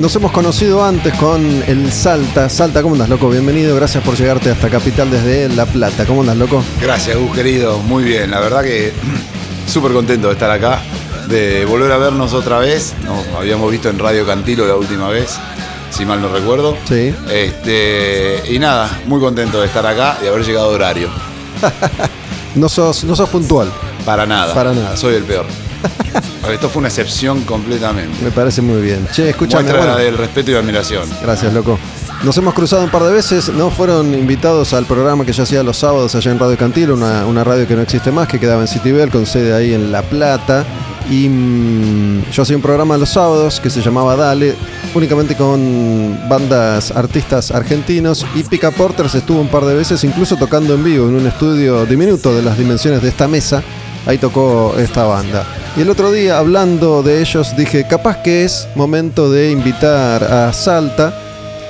[0.00, 2.48] Nos hemos conocido antes con el Salta.
[2.48, 3.28] Salta, ¿cómo andas, loco?
[3.28, 6.06] Bienvenido, gracias por llegarte hasta Capital desde La Plata.
[6.06, 6.64] ¿Cómo andas, loco?
[6.80, 7.76] Gracias, Gus, querido.
[7.80, 8.30] Muy bien.
[8.30, 8.94] La verdad que
[9.66, 10.80] súper contento de estar acá,
[11.28, 12.94] de volver a vernos otra vez.
[13.04, 15.38] Nos habíamos visto en Radio Cantilo la última vez,
[15.90, 16.78] si mal no recuerdo.
[16.88, 17.14] Sí.
[17.30, 21.10] Este, y nada, muy contento de estar acá y haber llegado a horario.
[22.56, 23.70] No sos, no sos puntual,
[24.04, 24.52] Para nada.
[24.52, 24.96] Para nada.
[24.96, 25.46] Soy el peor.
[26.52, 28.24] Esto fue una excepción completamente.
[28.24, 29.06] me parece muy bien.
[29.12, 29.62] Che, escúchame.
[29.62, 31.08] Muestra bueno, del respeto y admiración.
[31.22, 31.78] Gracias, loco.
[32.24, 35.62] Nos hemos cruzado un par de veces, no fueron invitados al programa que yo hacía
[35.62, 38.60] los sábados allá en Radio Cantilo, una, una radio que no existe más, que quedaba
[38.60, 40.66] en Citibel, con sede ahí en La Plata.
[41.08, 44.54] Y mm, yo hacía un programa los sábados que se llamaba Dale,
[44.94, 48.26] únicamente con bandas, artistas argentinos.
[48.34, 51.86] Y Pica Porters estuvo un par de veces, incluso tocando en vivo en un estudio
[51.86, 53.62] diminuto de las dimensiones de esta mesa.
[54.06, 55.46] Ahí tocó esta banda.
[55.76, 60.52] Y el otro día, hablando de ellos, dije, capaz que es momento de invitar a
[60.52, 61.14] Salta,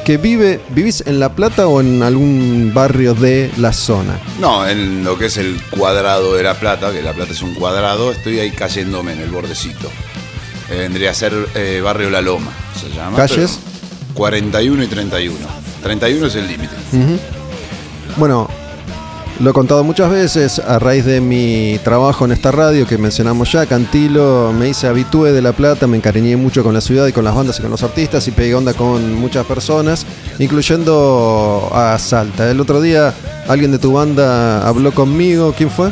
[0.05, 4.19] que vive, ¿vivís en La Plata o en algún barrio de la zona?
[4.41, 7.55] No, en lo que es el cuadrado de La Plata, que La Plata es un
[7.55, 9.89] cuadrado, estoy ahí cayéndome en el bordecito.
[10.71, 13.17] Eh, vendría a ser eh, Barrio La Loma, se llama.
[13.17, 13.59] ¿Calles?
[13.63, 15.37] pero 41 y 31.
[15.83, 16.75] 31 es el límite.
[18.17, 18.49] Bueno,
[19.41, 23.51] lo he contado muchas veces a raíz de mi trabajo en esta radio que mencionamos
[23.51, 27.13] ya, Cantilo, me hice habitué de La Plata, me encariñé mucho con la ciudad y
[27.13, 30.05] con las bandas y con los artistas y pegué onda con muchas personas,
[30.39, 32.51] incluyendo a Salta.
[32.51, 33.15] El otro día
[33.49, 35.89] alguien de tu banda habló conmigo, ¿quién fue?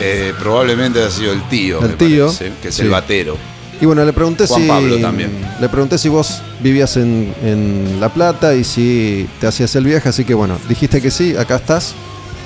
[0.00, 2.82] Eh, probablemente ha sido el tío, El me tío, parece, que es sí.
[2.82, 3.36] el batero.
[3.80, 4.66] Y bueno, le pregunté Juan si.
[4.66, 5.30] Pablo también.
[5.60, 10.08] Le pregunté si vos vivías en, en La Plata y si te hacías el viaje,
[10.08, 11.94] así que bueno, dijiste que sí, acá estás.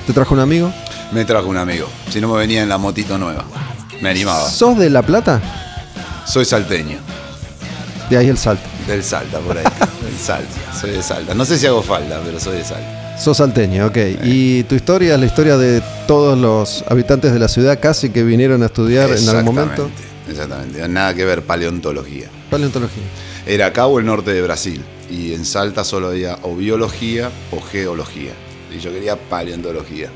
[0.07, 0.72] ¿Te trajo un amigo?
[1.12, 1.88] Me trajo un amigo.
[2.11, 3.44] Si no me venía en la motito nueva.
[4.00, 4.48] Me animaba.
[4.50, 5.40] ¿Sos de La Plata?
[6.26, 6.98] Soy salteño.
[8.11, 8.68] De ahí el salto.
[8.86, 9.64] Del Salta, por ahí.
[10.03, 10.74] Del Salta.
[10.78, 11.34] Soy de Salta.
[11.34, 13.16] No sé si hago falta, pero soy de Salta.
[13.18, 13.96] Sos salteño, ok.
[14.24, 18.24] Y tu historia es la historia de todos los habitantes de la ciudad casi que
[18.24, 19.86] vinieron a estudiar en algún momento.
[19.86, 20.30] Exactamente.
[20.30, 20.88] Exactamente.
[20.88, 22.28] Nada que ver paleontología.
[22.50, 23.05] Paleontología.
[23.46, 24.82] Era acá o el norte de Brasil.
[25.09, 28.32] Y en Salta solo había o biología o geología.
[28.74, 30.10] Y yo quería paleontología.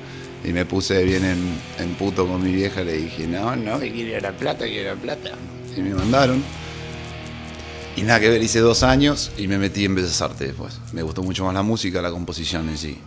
[0.44, 1.38] Y me puse bien en,
[1.78, 2.82] en puto con mi vieja.
[2.82, 5.30] Le dije, no, no, que quiero La Plata, quiero La Plata.
[5.76, 6.42] Y me mandaron.
[7.96, 10.78] Y nada que ver, hice dos años y me metí en Bellas Artes después.
[10.92, 12.98] Me gustó mucho más la música, la composición en sí.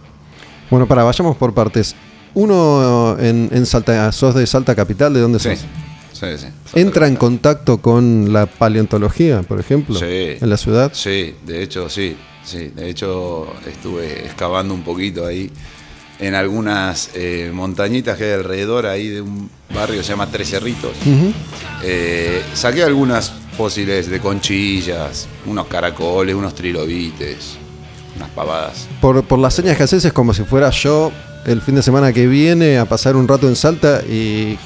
[0.71, 1.95] Bueno, para, vayamos por partes.
[2.33, 5.59] Uno en, en Salta, sos de Salta Capital, ¿de dónde Sí, sos?
[6.13, 6.47] sí, sí.
[6.79, 9.95] ¿Entra en contacto con la paleontología, por ejemplo?
[9.99, 10.37] Sí.
[10.41, 10.91] En la ciudad.
[10.93, 12.15] Sí, de hecho, sí.
[12.43, 15.51] Sí, de hecho estuve excavando un poquito ahí
[16.19, 20.49] en algunas eh, montañitas que hay alrededor ahí de un barrio que se llama Tres
[20.49, 20.91] Cerritos.
[21.83, 27.57] Eh, saqué algunas fósiles de conchillas, unos caracoles, unos trilobites,
[28.15, 28.87] unas pavadas.
[28.99, 31.11] Por, por las señas que haces es como si fuera yo
[31.45, 34.57] el fin de semana que viene a pasar un rato en Salta y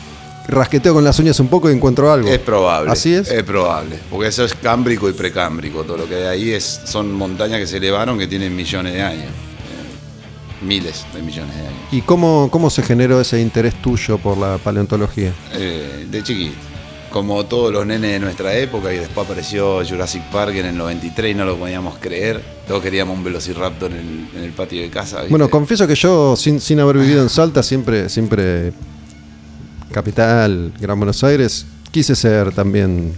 [0.47, 2.29] rasqueteo con las uñas un poco y encuentro algo.
[2.29, 2.91] Es probable.
[2.91, 3.29] ¿Así es?
[3.29, 3.99] Es probable.
[4.09, 5.83] Porque eso es cámbrico y precámbrico.
[5.83, 9.01] Todo lo que hay ahí es, son montañas que se elevaron que tienen millones de
[9.01, 9.31] años.
[10.61, 11.79] Miles de millones de años.
[11.91, 15.33] ¿Y cómo, cómo se generó ese interés tuyo por la paleontología?
[15.53, 16.55] Eh, de chiquito.
[17.11, 21.31] Como todos los nenes de nuestra época, y después apareció Jurassic Park en el 93
[21.31, 22.41] y no lo podíamos creer.
[22.67, 25.17] Todos queríamos un velociraptor en el, en el patio de casa.
[25.17, 25.29] ¿viste?
[25.29, 28.73] Bueno, confieso que yo, sin, sin haber vivido en Salta, siempre, siempre
[29.93, 33.13] capital, Gran Buenos Aires, quise ser también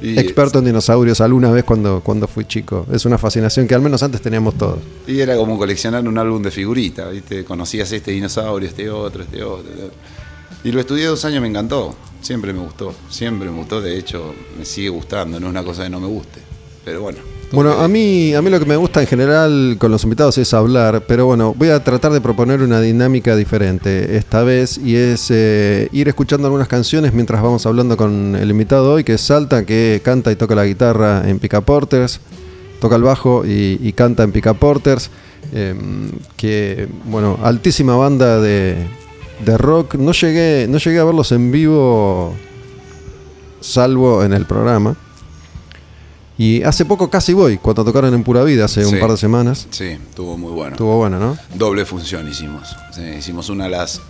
[0.00, 2.86] Y- experto en dinosaurios alguna vez cuando, cuando fui chico.
[2.92, 4.78] Es una fascinación que al menos antes teníamos todos.
[5.06, 7.44] Y era como coleccionar un álbum de figuritas, ¿viste?
[7.44, 9.68] Conocías este dinosaurio, este otro, este otro.
[9.70, 9.96] este otro.
[10.64, 11.94] Y lo estudié dos años, me encantó.
[12.20, 13.80] Siempre me gustó, siempre me gustó.
[13.80, 16.40] De hecho, me sigue gustando, no es una cosa que no me guste.
[16.84, 17.18] Pero bueno,
[17.50, 20.52] Bueno, a mí, a mí lo que me gusta en general con los invitados es
[20.52, 25.30] hablar, pero bueno, voy a tratar de proponer una dinámica diferente esta vez y es
[25.30, 29.64] eh, ir escuchando algunas canciones mientras vamos hablando con el invitado hoy, que es Salta,
[29.64, 32.20] que canta y toca la guitarra en Pica Porters,
[32.82, 35.10] toca el bajo y, canta en Pica Porters,
[35.54, 38.76] em, que bueno, altísima banda de,
[39.42, 39.94] de rock.
[39.94, 42.34] No llegué, no llegué a verlos en vivo,
[43.62, 44.96] salvo en el programa.
[46.38, 49.66] Y hace poco casi voy, cuando tocaron en Pura Vida, hace un par de semanas.
[49.70, 50.72] Sí, estuvo muy bueno.
[50.72, 51.36] Estuvo bueno, ¿no?
[51.56, 52.76] Doble función hicimos.
[53.18, 54.00] hicimos una a las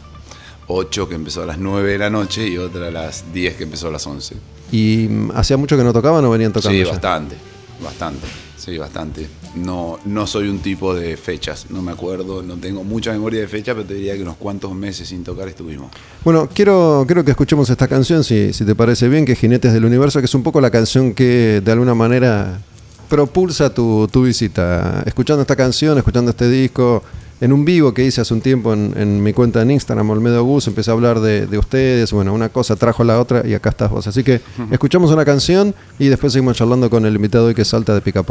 [0.66, 3.64] 8 que empezó a las 9 de la noche y otra a las 10 que
[3.64, 4.36] empezó a las 11.
[4.70, 6.78] ¿Y hacía mucho que no tocaban o venían tocando?
[6.78, 7.36] Sí, bastante,
[7.82, 8.26] bastante.
[8.58, 9.26] Sí, bastante.
[9.64, 13.48] No, no soy un tipo de fechas, no me acuerdo, no tengo mucha memoria de
[13.48, 15.90] fecha, pero te diría que unos cuantos meses sin tocar estuvimos.
[16.24, 19.72] Bueno, quiero, quiero que escuchemos esta canción, si, si te parece bien, que es Jinetes
[19.72, 22.60] del Universo, que es un poco la canción que de alguna manera
[23.08, 25.02] propulsa tu, tu visita.
[25.06, 27.02] Escuchando esta canción, escuchando este disco,
[27.40, 30.66] en un vivo que hice hace un tiempo en, mi cuenta en Instagram, Olmedo Gus,
[30.66, 34.06] empecé a hablar de, ustedes, bueno, una cosa trajo la otra y acá estás vos.
[34.06, 34.40] Así que
[34.70, 38.22] escuchamos una canción y después seguimos charlando con el invitado y que salta de Pica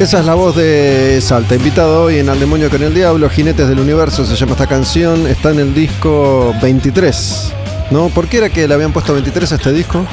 [0.00, 3.68] Esa es la voz de Salta, invitado hoy en Al Demonio con el Diablo, Jinetes
[3.68, 7.52] del Universo, se llama esta canción, está en el disco 23
[7.90, 8.08] ¿No?
[8.08, 10.06] ¿Por qué era que le habían puesto 23 a este disco?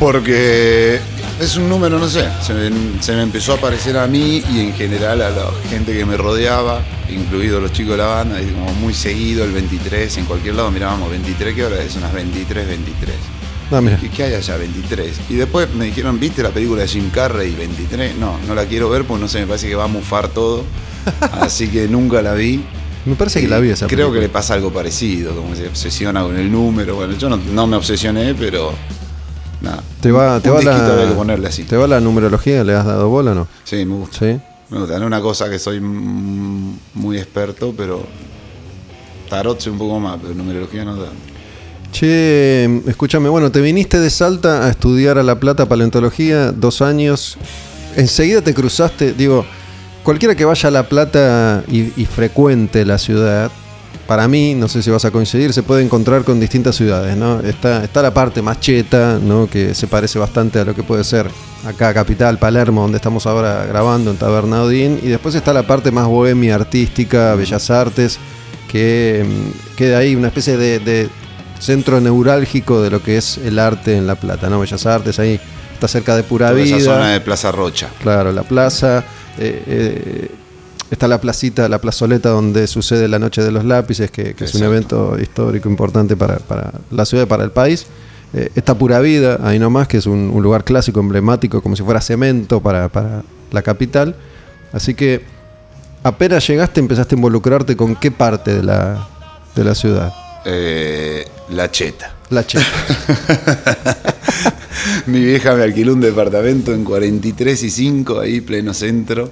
[0.00, 0.98] Porque
[1.38, 5.20] es un número, no sé, se me, empezó a parecer a mí y en general
[5.20, 6.80] a la gente que me rodeaba,
[7.10, 10.70] incluidos los chicos de la banda, y como muy seguido el 23, en cualquier lado
[10.70, 11.96] mirábamos 23, ¿qué hora es?
[11.96, 13.15] Unas 23, 23.
[13.70, 13.98] Ah, mira.
[13.98, 14.56] ¿Qué, qué hay allá?
[14.56, 15.20] 23.
[15.28, 18.16] Y después me dijeron, ¿viste la película de Jim Carrey 23?
[18.16, 20.64] No, no la quiero ver porque no sé, me parece que va a mufar todo.
[21.40, 22.64] Así que nunca la vi.
[23.04, 26.22] Me parece que la vi esa Creo que le pasa algo parecido, como se obsesiona
[26.22, 26.96] con el número.
[26.96, 28.72] Bueno, yo no, no me obsesioné, pero.
[29.60, 29.82] Nada.
[30.00, 31.64] ¿Te va, te va la, que ponerle así.
[31.64, 32.62] ¿Te va la numerología?
[32.62, 33.48] ¿Le has dado bola o no?
[33.64, 34.18] Sí, me gusta.
[34.18, 34.40] Sí.
[34.70, 34.94] Me gusta.
[34.98, 38.04] No es una cosa que soy muy experto, pero.
[39.30, 41.35] Tarot sé un poco más, pero numerología no tanto.
[41.98, 47.38] Che, escúchame, bueno, te viniste de Salta a estudiar a La Plata paleontología, dos años.
[47.96, 49.46] Enseguida te cruzaste, digo,
[50.02, 53.50] cualquiera que vaya a La Plata y, frecuente la ciudad,
[54.06, 57.40] para mí, no sé si vas a coincidir, se puede encontrar con distintas ciudades, ¿no?
[57.40, 59.48] Está, está la parte más cheta, ¿no?
[59.48, 61.30] Que se parece bastante a lo que puede ser
[61.64, 65.00] acá, Capital, Palermo, donde estamos ahora grabando, en Tabernaudín.
[65.02, 68.18] Y después está la parte más bohemia, artística, bellas artes,
[68.70, 71.08] que mm, queda ahí una especie de
[71.58, 74.60] centro neurálgico de lo que es el arte en La Plata, ¿no?
[74.60, 75.40] Bellas Artes, ahí
[75.74, 76.76] está cerca de Pura Toda Vida.
[76.76, 77.88] esa zona de Plaza Rocha.
[78.02, 79.04] Claro, la plaza.
[79.38, 80.30] eh, eh,
[80.90, 84.54] está la placita, la plazoleta donde sucede la Noche de los Lápices, que, que es
[84.54, 87.86] un evento histórico importante para, para la ciudad y para el país.
[88.32, 91.82] Eh, está Pura Vida, ahí nomás, que es un, un lugar clásico, emblemático, como si
[91.82, 94.14] fuera cemento para, para la capital.
[94.72, 95.22] Así que
[96.02, 99.06] apenas llegaste, empezaste a involucrarte con qué parte de la,
[99.54, 100.12] de la ciudad.
[100.44, 102.14] Eh, la Cheta.
[102.30, 102.66] La Cheta.
[105.06, 109.30] Mi vieja me alquiló un departamento en 43 y 5, ahí pleno centro,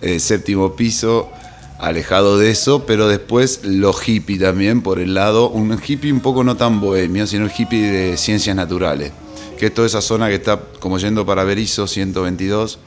[0.00, 1.30] eh, séptimo piso,
[1.78, 6.44] alejado de eso, pero después lo hippie también por el lado, un hippie un poco
[6.44, 9.12] no tan bohemio, sino el hippie de ciencias naturales,
[9.58, 12.78] que es toda esa zona que está como yendo para Berizo 122,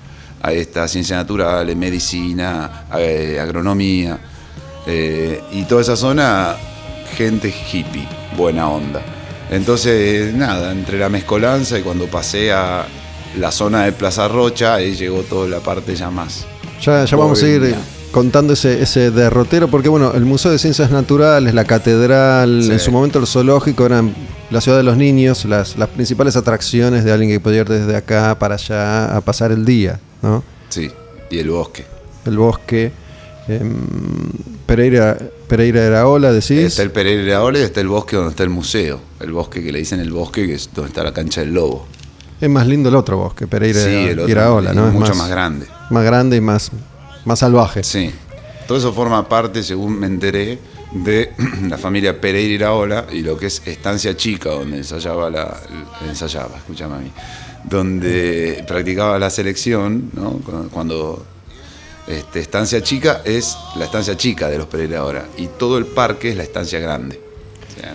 [0.41, 4.20] ahí está ciencias naturales, medicina, eh, agronomía,
[4.86, 6.55] eh, y toda esa zona,
[7.15, 9.02] gente hippie, buena onda.
[9.50, 12.86] Entonces, nada, entre la mezcolanza y cuando pasé a
[13.40, 16.46] la zona de Plaza Rocha, ahí llegó toda la parte ya más.
[16.82, 17.76] Ya, ya vamos a ir
[18.12, 22.72] contando ese, ese derrotero, porque bueno, el Museo de Ciencias Naturales, la catedral, Sí.
[22.72, 24.14] en su momento el zoológico eran
[24.50, 27.96] la ciudad de los niños, las, las principales atracciones de alguien que podía ir desde
[27.96, 30.44] acá para allá a pasar el día, ¿no?
[30.70, 30.90] Sí,
[31.30, 31.86] y el bosque.
[32.26, 32.92] El bosque.
[33.48, 33.74] Em,
[34.66, 35.18] Pereira,
[35.48, 36.52] Pereira Eraola, decís.
[36.60, 39.00] Está el Pereira Ole y está el bosque donde está el museo.
[39.20, 41.88] El bosque que le dicen el bosque, que es donde está la cancha del lobo.
[42.39, 43.89] Es más lindo el otro bosque, Pereira sí,
[44.30, 44.88] Iraola, es ¿no?
[44.89, 45.66] Es mucho más, grande.
[45.89, 46.72] más grande y más,
[47.26, 47.84] más salvaje.
[47.84, 48.12] Sí.
[48.68, 50.60] Todo eso forma parte, según me enteré,
[50.91, 51.32] de
[51.70, 55.58] la familia Pereira Iraola y lo que es Estancia Chica, donde ensayaba la.
[56.08, 57.12] ensayaba, escúchame a mí.
[57.64, 60.32] Donde practicaba la selección, ¿no?
[60.34, 61.26] Cu- Cuando.
[62.08, 66.30] Este, estancia chica es la estancia chica de los Pereira ahora y todo el parque
[66.30, 67.20] es la estancia grande.
[67.70, 67.93] O sea,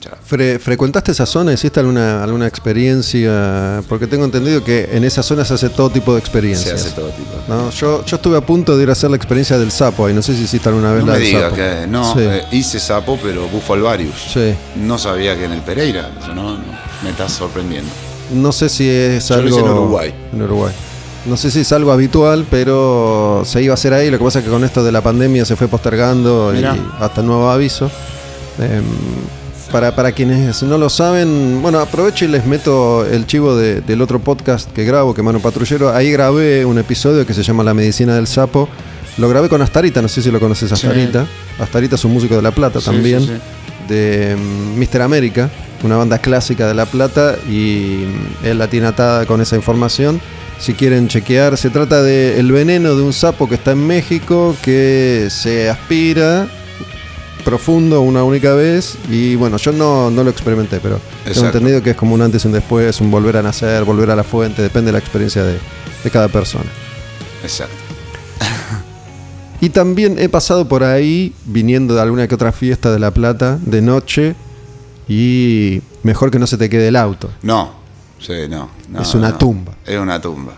[0.00, 0.10] ya.
[0.30, 1.52] Fre- ¿Frecuentaste esa zona?
[1.52, 3.82] ¿Hiciste alguna, alguna experiencia?
[3.88, 6.74] Porque tengo entendido que en esa zona se hace todo tipo de se experiencias.
[6.84, 7.30] hace todo tipo.
[7.48, 7.70] ¿no?
[7.70, 10.14] Yo, yo estuve a punto de ir a hacer la experiencia del sapo ahí.
[10.14, 11.56] No sé si hiciste alguna vez No la me del digas sapo.
[11.56, 14.14] que no, Sí, eh, hice sapo, pero bufo alvarius.
[14.32, 14.54] sí.
[14.76, 16.58] No sabía que en el Pereira, no, no,
[17.02, 17.90] me estás sorprendiendo.
[18.32, 19.56] No sé si es Yo lo algo.
[19.56, 20.14] hice en Uruguay.
[20.32, 20.72] En Uruguay.
[21.26, 24.10] No sé si es algo habitual, pero se iba a hacer ahí.
[24.10, 26.64] Lo que pasa es que con esto de la pandemia se fue postergando y
[27.00, 27.90] hasta nuevo aviso.
[28.58, 28.82] Em,
[29.72, 34.00] para, para quienes no lo saben, bueno, aprovecho y les meto el chivo de- del
[34.00, 35.92] otro podcast que grabo, que Mano Patrullero.
[35.92, 38.68] Ahí grabé un episodio que se llama La Medicina del Sapo.
[39.18, 40.74] Lo grabé con Astarita, no sé si lo conoces, Sí.
[40.86, 41.26] Astarita.
[41.58, 43.32] Astarita es un músico de La Plata Sí, también sí,
[43.88, 45.02] de mm, Mr.
[45.02, 45.50] América,
[45.82, 48.04] una banda clásica de La Plata, y
[48.44, 50.20] él la tiene atada con esa información.
[50.58, 54.56] Si quieren chequear, se trata de el veneno de un sapo que está en México,
[54.62, 56.48] que se aspira
[57.44, 61.58] profundo una única vez, y bueno, yo no, no lo experimenté, pero tengo Exacto.
[61.58, 64.16] entendido que es como un antes y un después, un volver a nacer, volver a
[64.16, 65.58] la fuente, depende de la experiencia de,
[66.02, 66.70] de cada persona.
[67.42, 67.74] Exacto.
[69.58, 73.58] Y también he pasado por ahí viniendo de alguna que otra fiesta de La Plata
[73.64, 74.34] de noche
[75.08, 77.30] y mejor que no se te quede el auto.
[77.42, 77.72] No,
[78.20, 78.70] sí, no.
[78.88, 79.38] no, Es una no.
[79.38, 79.72] tumba.
[79.84, 80.52] Es una tumba.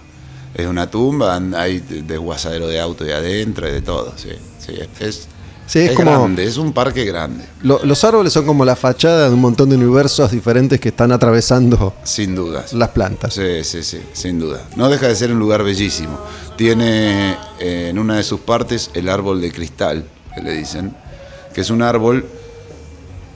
[0.55, 4.31] Es una tumba, hay de- desguazadero de auto de adentro y de todo, sí.
[4.59, 5.29] sí es,
[5.67, 8.75] Sí, es es como grande, es un parque grande, lo- los árboles son como la
[8.75, 12.73] fachada de un montón de universos diferentes que están atravesando sin dudas.
[12.73, 13.35] las plantas.
[13.35, 14.63] Sí, sí, sí, sin duda.
[14.77, 16.19] No deja de ser un lugar bellísimo.
[16.57, 20.97] Tiene eh, en una de sus partes el árbol de cristal, que le dicen,
[21.53, 22.25] que es un árbol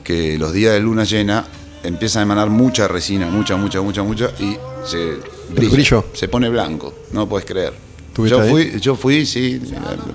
[0.03, 1.45] que los días de luna llena
[1.83, 5.17] empiezan a emanar mucha resina, mucha, mucha, mucha, mucha, y se
[5.49, 6.05] brilla, brillo?
[6.13, 7.73] se pone blanco, no puedes creer.
[8.13, 8.49] ¿Tuviste Yo ahí?
[8.51, 9.59] fui, yo fui, sí,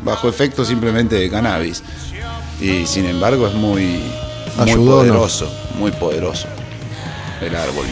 [0.05, 1.83] bajo efecto simplemente de cannabis.
[2.61, 4.01] Y sin embargo es muy,
[4.57, 5.13] muy Ayudó, ¿no?
[5.15, 6.47] poderoso, muy poderoso
[7.41, 7.87] el árbol.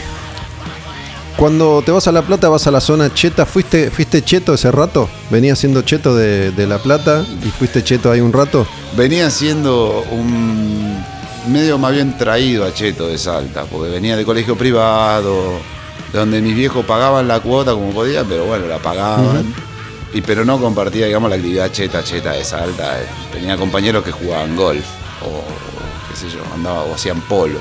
[1.37, 3.45] Cuando te vas a La Plata, vas a la zona cheta.
[3.45, 5.07] ¿Fuiste, fuiste cheto ese rato?
[5.29, 8.65] ¿Venías siendo cheto de, de La Plata y fuiste cheto ahí un rato?
[8.97, 10.97] Venía siendo un
[11.47, 15.59] medio más bien traído a Cheto de Salta, porque venía de colegio privado,
[16.13, 19.53] donde mis viejos pagaban la cuota como podían, pero bueno, la pagaban.
[20.13, 22.97] y, pero no compartía, digamos, la actividad cheta, cheta de Salta.
[23.31, 24.85] Tenía compañeros que jugaban golf,
[25.23, 25.43] o
[26.09, 27.59] qué sé yo, andaba, o hacían polo.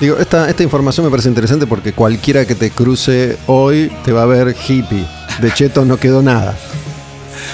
[0.00, 4.22] Digo, esta, esta información me parece interesante porque cualquiera que te cruce hoy te va
[4.22, 5.06] a ver hippie.
[5.40, 6.56] De cheto no quedó nada.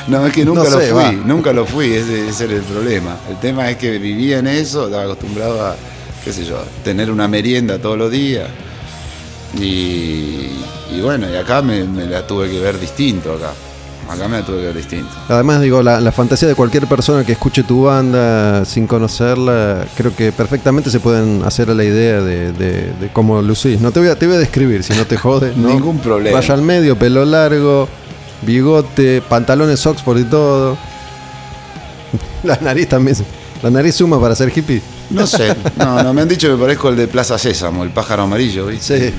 [0.08, 1.12] No, es que nunca No lo sé, fui, va.
[1.12, 3.16] nunca lo fui, ese, ese era el problema.
[3.28, 5.76] El tema es que vivía en eso, estaba acostumbrado a,
[6.24, 8.48] qué sé yo, tener una merienda todos los días.
[9.58, 10.50] Y,
[10.94, 13.50] y bueno, y acá me, me la tuve que ver distinto acá.
[14.10, 15.10] Acá me la tuve que ver distinto.
[15.28, 20.14] Además, digo, la, la fantasía de cualquier persona que escuche tu banda sin conocerla, creo
[20.16, 23.80] que perfectamente se pueden hacer a la idea de, de- de cómo lucís.
[23.80, 25.52] No te voy, a, te voy a describir, si no te jode.
[25.56, 25.68] ¿no?
[25.68, 26.38] Ningún problema.
[26.38, 27.86] Vaya al medio, pelo largo,
[28.42, 30.76] bigote, pantalones Oxford y todo.
[32.42, 33.16] La nariz también.
[33.62, 34.80] La nariz suma para ser hippie.
[35.10, 38.24] No sé, no, no, me han dicho que parezco el de Plaza Sésamo, el pájaro
[38.24, 39.10] amarillo, ¿viste?
[39.10, 39.14] Sí.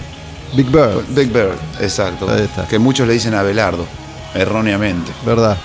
[0.54, 2.30] Big Bird, Big Bird, exacto.
[2.30, 2.68] Ahí está.
[2.68, 3.86] Que muchos le dicen Abelardo,
[4.34, 5.12] erróneamente.
[5.26, 5.58] ¿verdad?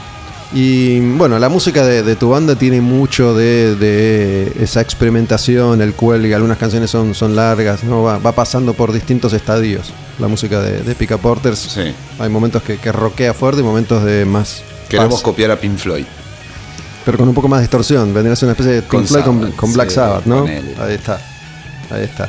[0.57, 5.95] Y bueno, la música de, de tu banda tiene mucho de, de esa experimentación, el
[5.95, 8.05] cuelgue, algunas canciones son, son largas, ¿no?
[8.05, 9.93] Va, va pasando por distintos estadios.
[10.21, 11.59] La música de, de Pica Porters.
[11.59, 11.93] Sí.
[12.21, 14.63] Hay momentos que, que roquea fuerte y momentos de más.
[14.89, 16.05] Queremos paz, copiar a Pink Floyd.
[17.05, 18.15] pero con un poco más de distorsión.
[18.15, 20.25] Vendría a ser una especie de Pink Con Floyd con, Sabbath, con Black sí, Sabbath,
[20.27, 20.45] ¿no?
[20.45, 21.21] Ahí está.
[21.91, 22.29] Ahí está.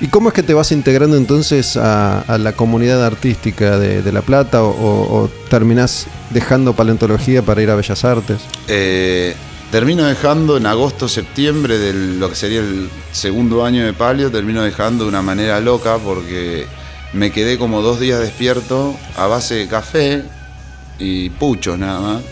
[0.00, 4.12] ¿Y cómo es que te vas integrando entonces a, a la comunidad artística de, de
[4.12, 8.40] La Plata o, o- o terminás dejando paleontología para ir a Bellas Artes?
[8.68, 9.34] Eh,
[9.70, 14.62] termino dejando en agosto, septiembre de lo que sería el segundo año de palio, termino
[14.62, 16.66] dejando de una manera loca porque
[17.12, 20.24] me quedé como dos días despierto a base de café
[20.98, 22.22] y puchos nada más,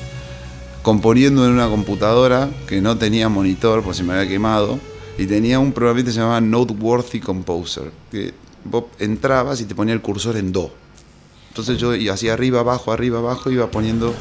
[0.82, 4.78] componiendo en una computadora que no tenía monitor por si me había quemado
[5.16, 8.32] y tenía un programa que se llamaba Noteworthy Composer, que
[8.64, 10.70] vos entrabas y te ponía el cursor en do.
[11.58, 14.14] Entonces yo hacía arriba, abajo, arriba, abajo, iba poniendo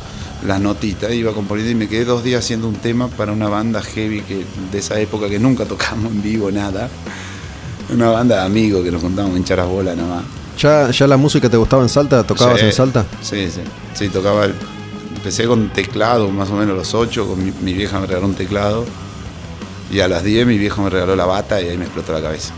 [0.47, 3.79] las notitas, iba componiendo y me quedé dos días haciendo un tema para una banda
[3.83, 6.89] heavy que, de esa época que nunca tocamos en vivo nada.
[7.93, 10.23] Una banda de amigos que nos contábamos en charabola nada más.
[10.59, 12.23] ¿Ya, ¿Ya la música te gustaba en Salta?
[12.25, 13.05] ¿Tocabas Sí, en Salta?
[13.21, 13.61] Sí, sí.
[13.93, 14.45] Sí, tocaba.
[14.45, 14.55] el-
[15.15, 18.25] empecé con teclado, más o menos a los 8, con mi, mi vieja me regaló
[18.25, 18.83] un teclado.
[19.91, 22.21] Y a las 10 mi viejo me regaló la bata y ahí me explotó la
[22.21, 22.51] cabeza.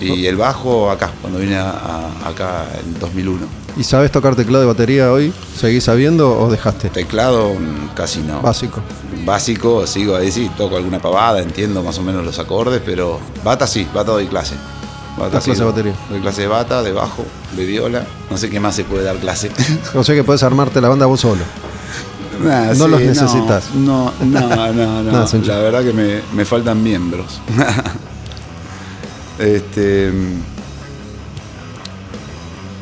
[0.00, 3.46] Y el bajo acá, cuando vine a- a- acá en 2001.
[3.78, 5.32] ¿Y sabes tocar teclado y batería hoy?
[5.56, 6.88] ¿Seguís sabiendo o dejaste?
[6.88, 8.42] Teclado mm, casi no.
[8.42, 8.80] Básico.
[9.24, 13.68] Básico, sigo ahí, sí, toco alguna pavada, entiendo más o menos los acordes, pero bata
[13.68, 14.56] sí, bata doy clase.
[15.16, 15.94] Bata clase de batería.
[16.10, 17.24] Doy clase de bata, de bajo,
[17.56, 18.04] de viola.
[18.28, 19.52] No sé qué más se puede dar clase.
[19.94, 21.44] O sea que puedes armarte la banda vos solo.
[22.42, 23.72] Nah, No los necesitas.
[23.76, 24.40] No, no,
[24.72, 25.26] no, no.
[25.44, 27.40] La verdad que me, me faltan miembros.
[29.38, 30.12] este.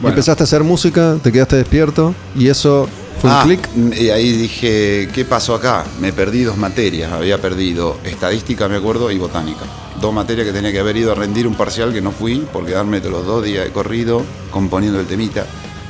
[0.00, 0.08] Bueno.
[0.10, 2.88] Empezaste a hacer música, te quedaste despierto y eso
[3.20, 3.68] fue un Ah, clic.
[3.98, 5.84] Y ahí dije, ¿qué pasó acá?
[6.00, 7.12] Me perdí dos materias.
[7.12, 9.62] Había perdido estadística, me acuerdo, y botánica.
[10.00, 12.66] Dos materias que tenía que haber ido a rendir un parcial que no fui por
[12.66, 15.46] quedarme de los dos días de corrido componiendo el temita.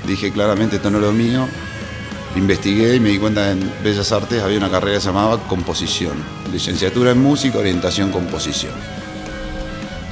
[0.07, 1.47] Dije claramente esto no es lo mío.
[2.37, 6.13] Investigué y me di cuenta en Bellas Artes había una carrera que se llamaba composición.
[6.53, 8.73] Licenciatura en música, orientación composición.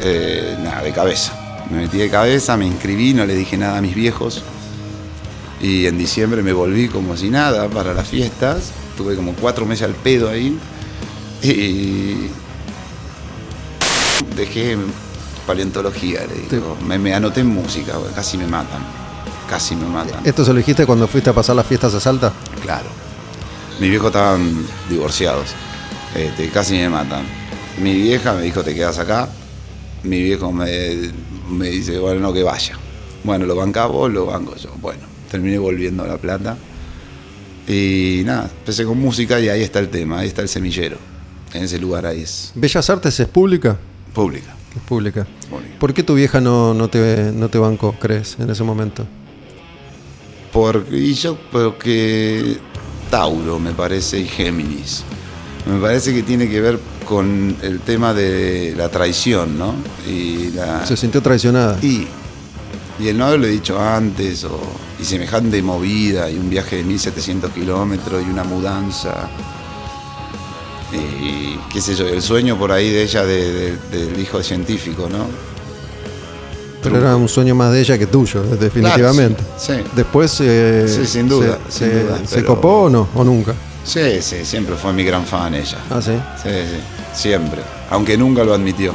[0.00, 1.38] Eh, nada, de cabeza.
[1.70, 4.42] Me metí de cabeza, me inscribí, no le dije nada a mis viejos.
[5.60, 8.70] Y en diciembre me volví como si nada para las fiestas.
[8.96, 10.58] Tuve como cuatro meses al pedo ahí.
[11.42, 12.28] Y
[14.36, 14.76] dejé
[15.46, 16.76] paleontología, le digo.
[16.86, 18.82] Me, me anoté en música, casi me matan.
[19.48, 20.20] Casi me matan.
[20.24, 22.32] ¿Esto se lo dijiste cuando fuiste a pasar las fiestas a Salta?
[22.62, 22.88] Claro.
[23.80, 25.54] Mis viejos estaban divorciados.
[26.14, 27.24] Este, casi me matan.
[27.80, 29.28] Mi vieja me dijo, te quedas acá.
[30.02, 31.10] Mi viejo me,
[31.48, 32.78] me dice, bueno, no, que vaya.
[33.22, 34.70] Bueno, lo banca vos, lo banco yo.
[34.80, 36.56] Bueno, terminé volviendo a La Plata.
[37.66, 40.98] Y nada, empecé con música y ahí está el tema, ahí está el semillero.
[41.54, 43.78] En ese lugar ahí es ¿Bellas Artes es pública?
[44.12, 44.54] pública.
[44.76, 45.26] Es pública.
[45.48, 45.74] pública.
[45.78, 49.06] ¿Por qué tu vieja no, no, te, no te bancó, crees, en ese momento?
[50.52, 52.58] Porque, y yo, porque
[53.10, 55.04] Tauro me parece y Géminis.
[55.66, 59.74] Me parece que tiene que ver con el tema de la traición, ¿no?
[60.08, 61.78] Y la, Se sintió traicionada.
[61.82, 62.06] y,
[62.98, 64.58] y el no haberlo dicho antes, o,
[65.00, 69.28] y semejante movida, y un viaje de 1700 kilómetros, y una mudanza.
[70.92, 73.76] Y qué sé yo, el sueño por ahí de ella de- de-
[74.06, 75.26] del hijo científico, ¿no?
[76.82, 79.42] Pero era un sueño más de ella que tuyo, definitivamente.
[79.42, 79.90] Claro, sí, sí.
[79.96, 83.08] Después eh, Sí, sin duda, se, sin se- duda, ¿se pero- copó o no?
[83.14, 83.54] ¿O nunca?
[83.84, 85.78] Sí, sí, siempre fue mi gran fan ella.
[85.90, 86.12] Ah, sí.
[86.42, 86.80] Sí, sí,
[87.22, 87.60] siempre.
[87.90, 88.94] Aunque nunca lo admitió.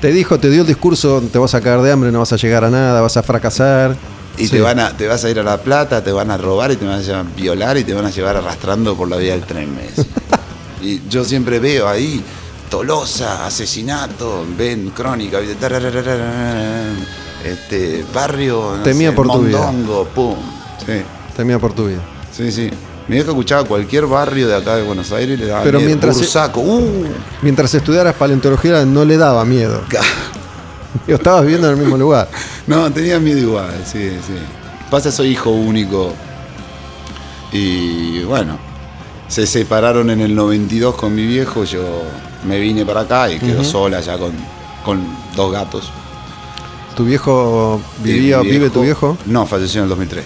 [0.00, 2.36] Te dijo, te dio el discurso, te vas a caer de hambre, no vas a
[2.36, 3.96] llegar a nada, vas a fracasar.
[4.38, 4.52] Y Sí.
[4.52, 6.76] te, van a, te vas a ir a La Plata, te van a robar y
[6.76, 9.42] te van a llevar- violar y te van a llevar arrastrando por la vía del
[9.44, 9.74] tren.
[9.74, 10.04] me decía.
[10.82, 12.22] y yo siempre veo ahí
[12.70, 15.38] Tolosa, asesinato, ven crónica,
[17.44, 19.72] este barrio, no Temía sé, por tu vida.
[20.14, 20.34] Pum.
[20.84, 21.02] Sí,
[21.36, 22.00] Temía por tu vida.
[22.32, 22.70] sí, sí.
[23.08, 25.88] Mi viejo escuchaba cualquier barrio de acá de Buenos Aires y le daba Pero miedo.
[25.88, 27.04] mientras- Bursaco, uh,
[27.42, 29.80] Mientras estudiaras paleontología no le daba miedo.
[31.06, 32.28] Digo, estabas viviendo en el mismo lugar.
[32.66, 34.32] No, tenía miedo igual, sí, sí.
[34.90, 36.12] Pasa, soy hijo único.
[37.52, 38.58] Y bueno,
[39.28, 41.62] se separaron en el 92 con mi viejo.
[41.62, 42.02] Yo
[42.44, 44.32] me vine para acá y quedó sola ya con,
[44.84, 45.90] con dos gatos.
[46.96, 49.16] ¿Tu viejo vivía, mi vive tu viejo?
[49.26, 50.24] No, falleció en el 2003.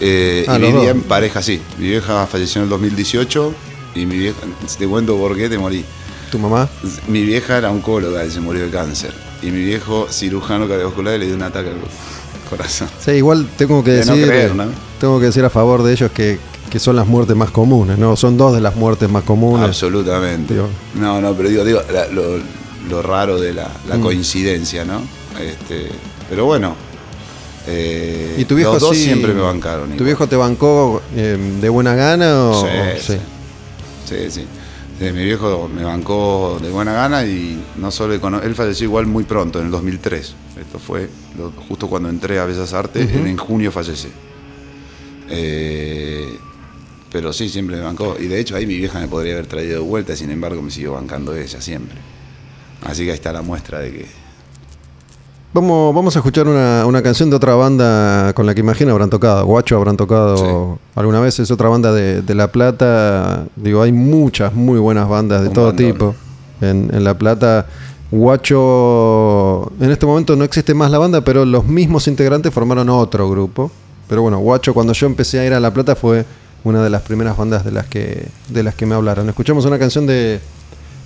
[0.00, 0.86] Eh, Ah, y dos.
[0.86, 1.60] en pareja, sí.
[1.78, 3.54] Mi vieja falleció en el 2018
[3.94, 4.38] y mi vieja,
[4.78, 5.84] te cuento por qué te morí.
[6.30, 6.68] ¿Tu mamá?
[7.08, 9.12] Mi vieja era oncóloga y se murió de cáncer.
[9.42, 11.76] Y mi viejo cirujano cardiovascular y le dio un ataque al
[12.50, 12.88] corazón.
[13.00, 14.64] Sí, igual tengo que De no decir, creer, eh, ¿no?
[15.00, 16.38] tengo que decir a favor de ellos que,
[16.70, 18.14] que son las muertes más comunes, ¿no?
[18.16, 19.66] Son dos de las muertes más comunes.
[19.66, 20.54] Absolutamente.
[20.54, 20.68] Digo.
[20.94, 22.22] No, no, pero digo, digo la- lo,
[22.90, 24.02] lo raro de la, la Mm.
[24.02, 25.00] coincidencia, ¿no?
[25.40, 25.88] Este,
[26.28, 26.74] pero bueno.
[27.70, 29.88] Eh, ¿Y tu viejo los dos sí- siempre me bancaron.
[29.88, 30.06] ¿Tu igual.
[30.06, 33.18] viejo te bancó eh, de buena gana o, Sí, o- sí.
[34.08, 34.44] Sí, sí.
[34.98, 39.22] Sí, mi viejo me bancó de buena gana y no solo él falleció igual muy
[39.24, 40.34] pronto, en el 2003.
[40.60, 41.08] Esto fue
[41.38, 44.10] lo- justo cuando entré a Bellas Artes, él en junio falleció.
[45.30, 46.36] Eh,
[47.12, 48.16] pero sí, siempre me bancó.
[48.18, 50.70] Y de hecho ahí mi vieja me podría haber traído de vuelta, sin embargo me
[50.70, 51.98] siguió bancando ella siempre.
[52.84, 54.06] Así que ahí está la muestra de que...
[55.54, 59.08] Vamos, vamos a escuchar una, una canción de otra banda con la que imagino habrán
[59.10, 59.46] tocado.
[59.46, 61.38] Guacho habrán tocado alguna vez.
[61.38, 63.46] Es otra banda de, de La Plata.
[63.56, 65.86] Digo, hay muchas muy buenas bandas de Un todo bandón.
[65.92, 66.14] tipo
[66.60, 67.66] en, en La Plata.
[68.10, 73.28] Guacho, en este momento no existe más la banda, pero los mismos integrantes formaron otro
[73.30, 73.70] grupo.
[74.06, 76.24] Pero bueno, Guacho, cuando yo empecé a ir a La Plata fue
[76.64, 79.28] una de las primeras bandas de las que, de las que me hablaron.
[79.28, 80.40] Escuchamos una canción de,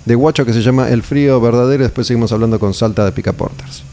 [0.05, 3.11] de Guacho que se llama El Frío Verdadero y después seguimos hablando con Salta de
[3.13, 3.83] Picaporters.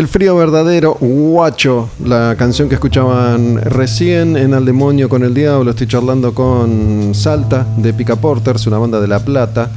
[0.00, 5.72] El frío verdadero, Guacho, la canción que escuchaban recién en Al Demonio con el Diablo.
[5.72, 9.70] Estoy charlando con Salta de Pica Porters, una banda de La Plata.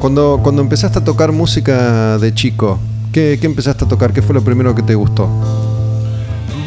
[0.00, 2.80] Cuando, cuando empezaste a tocar música de chico,
[3.12, 4.12] ¿qué, ¿qué empezaste a tocar?
[4.12, 5.28] ¿Qué fue lo primero que te gustó?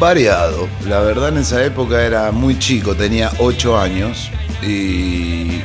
[0.00, 0.68] Variado.
[0.88, 4.30] La verdad en esa época era muy chico, tenía 8 años
[4.66, 5.60] y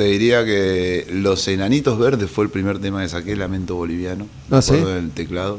[0.00, 4.26] te diría que Los Enanitos Verdes fue el primer tema que saqué, Lamento Boliviano.
[4.50, 4.76] Ah, ¿sí?
[4.76, 5.58] del teclado.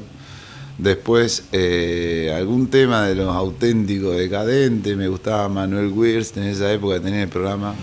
[0.80, 4.98] Después, eh, algún tema de los auténticos decadentes.
[4.98, 7.76] Me gustaba Manuel Wirst en esa época, tenía el programa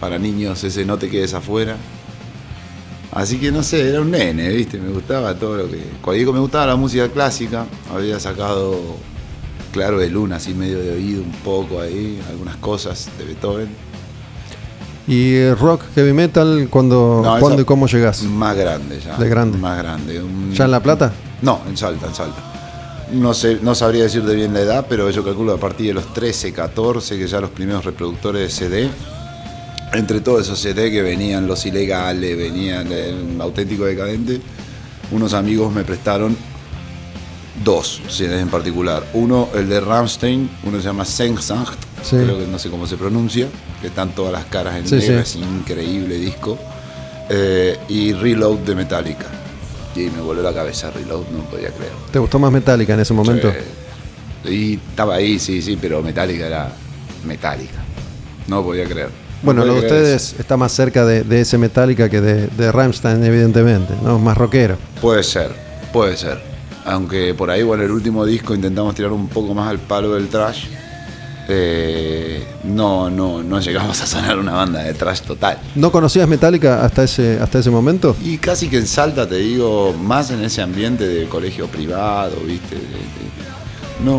[0.00, 1.76] para niños, ese No te quedes afuera.
[3.12, 4.78] Así que no sé, era un nene, ¿viste?
[4.78, 5.78] Me gustaba todo lo que.
[6.02, 8.80] Cuando me gustaba la música clásica, había sacado
[9.72, 13.89] Claro de Luna, así medio de oído un poco ahí, algunas cosas de Beethoven.
[15.06, 18.22] ¿Y eh, rock, heavy metal, cuándo, No, cuándo y cómo llegás?
[18.22, 19.16] Más grande ya.
[19.16, 19.58] De grande.
[19.58, 20.22] Más grande.
[20.22, 21.12] un- ¿Ya en La Plata?
[21.42, 22.40] No, en Salta, en Salta.
[23.12, 26.12] No, sé, no sabría decirte bien la edad, pero yo calculo a partir de los
[26.14, 28.90] 13, 14, que ya los primeros reproductores de CD.
[29.92, 34.40] Entre todos esos CD que venían los ilegales, venían el auténtico decadente,
[35.10, 36.36] unos amigos me prestaron
[37.64, 39.04] dos CDs en particular.
[39.14, 41.68] Uno, el de Rammstein, uno se llama Sengsangt,
[42.02, 42.16] Sí.
[42.16, 43.46] creo que no sé cómo se pronuncia,
[43.80, 45.38] que están todas las caras en Sí, negro, sí.
[45.40, 46.58] es increíble disco.
[47.28, 49.26] Eh, y Reload de Metallica.
[49.94, 51.92] Y me voló la cabeza Reload, no podía creer.
[52.12, 53.52] ¿Te gustó más Metallica en ese momento?
[54.44, 56.72] Y estaba ahí, sí, sí, pero Metallica era
[57.26, 57.78] Metallica.
[58.48, 59.08] No podía creer.
[59.08, 59.12] No
[59.42, 63.22] Bueno, lo de ustedes está más cerca de, de ese Metallica que de, de Rammstein,
[63.24, 64.18] evidentemente, ¿no?
[64.18, 64.76] Más rockero.
[65.00, 65.50] Puede ser,
[65.92, 66.40] puede ser.
[66.84, 70.28] Aunque por ahí, bueno, el último disco intentamos tirar un poco más al palo del
[70.28, 70.64] trash.
[71.52, 75.58] Eh, no, no, no llegamos a sonar una banda de trash total.
[75.74, 78.14] ¿No conocías Metallica hasta ese, hasta ese momento?
[78.24, 82.76] Y casi que en Salta, te digo, más en ese ambiente de colegio privado, ¿viste?
[82.76, 84.18] De- de- no,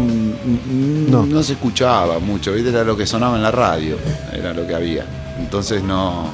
[1.09, 1.25] No.
[1.25, 1.41] no.
[1.43, 2.69] se escuchaba mucho, ¿viste?
[2.69, 3.97] Era lo que sonaba en la radio,
[4.31, 5.05] era lo que había.
[5.39, 6.29] Entonces no,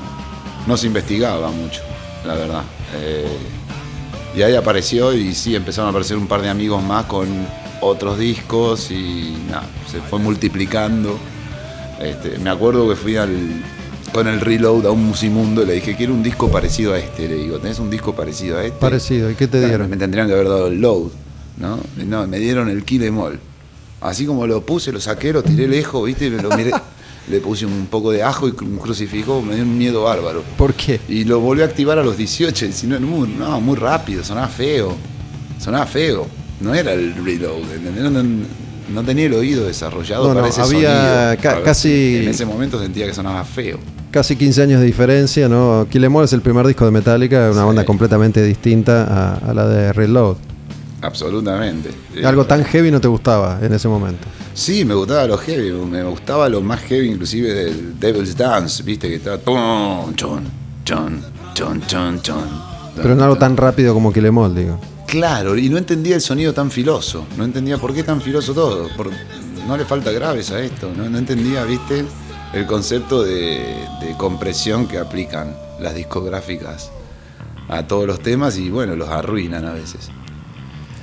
[0.66, 1.82] no se investigaba mucho,
[2.26, 2.64] la verdad.
[2.96, 3.26] Eh,
[4.36, 7.28] y ahí apareció y sí, empezaron a aparecer un par de amigos más con
[7.82, 11.18] otros discos y nada, se fue multiplicando.
[12.02, 13.64] Este, me acuerdo que fui al,
[14.14, 17.28] con el reload a un musimundo y le dije, quiero un disco parecido a este.
[17.28, 18.80] Le digo, ¿tenés un disco parecido a este?
[18.80, 19.30] Parecido.
[19.32, 19.90] ¿Y qué te Claro, dieron?
[19.90, 21.10] Me tendrían que haber dado el load,
[21.58, 21.80] ¿no?
[22.06, 23.40] No, me dieron el kill em all.
[24.02, 26.28] Así como lo puse, lo saqué, lo tiré lejos, ¿viste?
[26.28, 26.72] Y me lo miré.
[27.30, 30.44] Le puse un poco de ajo y un crucifijo, me dio un miedo bárbaro.
[30.58, 31.02] ¿Por qué?
[31.10, 34.24] Y lo volví a activar a los 18, y si no, muy, no, muy rápido,
[34.24, 34.96] sonaba feo.
[35.60, 36.26] Sonaba feo.
[36.62, 37.64] No era el reload.
[38.02, 38.46] No, no-
[38.94, 41.42] no tenía el oído desarrollado No, no, para ese había sonido.
[41.42, 43.78] ca- casi- En ese momento sentía que sonaba feo.
[44.12, 45.86] Casi 15 años de diferencia, ¿no?
[45.90, 47.66] Kill Em All es el primer disco de Metallica, una Sí.
[47.68, 50.38] banda completamente distinta a, a la de Reload.
[51.02, 51.92] Absolutamente.
[52.24, 54.28] Algo Eh, tan heavy no te gustaba en ese momento.
[54.54, 59.08] Sí, me gustaba lo heavy, me gustaba lo más heavy inclusive del Devil's Dance, viste
[59.08, 61.22] que estaba chon, chon,
[61.54, 62.44] chon, chon, chon.
[62.96, 64.80] Pero no algo tan rápido como Kill Em All, digo.
[65.08, 68.90] Claro, y no entendía el sonido tan filoso, no entendía por qué tan filoso todo,
[68.96, 69.10] por-
[69.68, 72.06] no le falta graves a esto, no, no entendía, viste,
[72.54, 76.92] el concepto de, de compresión que aplican las discográficas
[77.70, 80.10] a todos los temas y bueno, los arruinan a veces.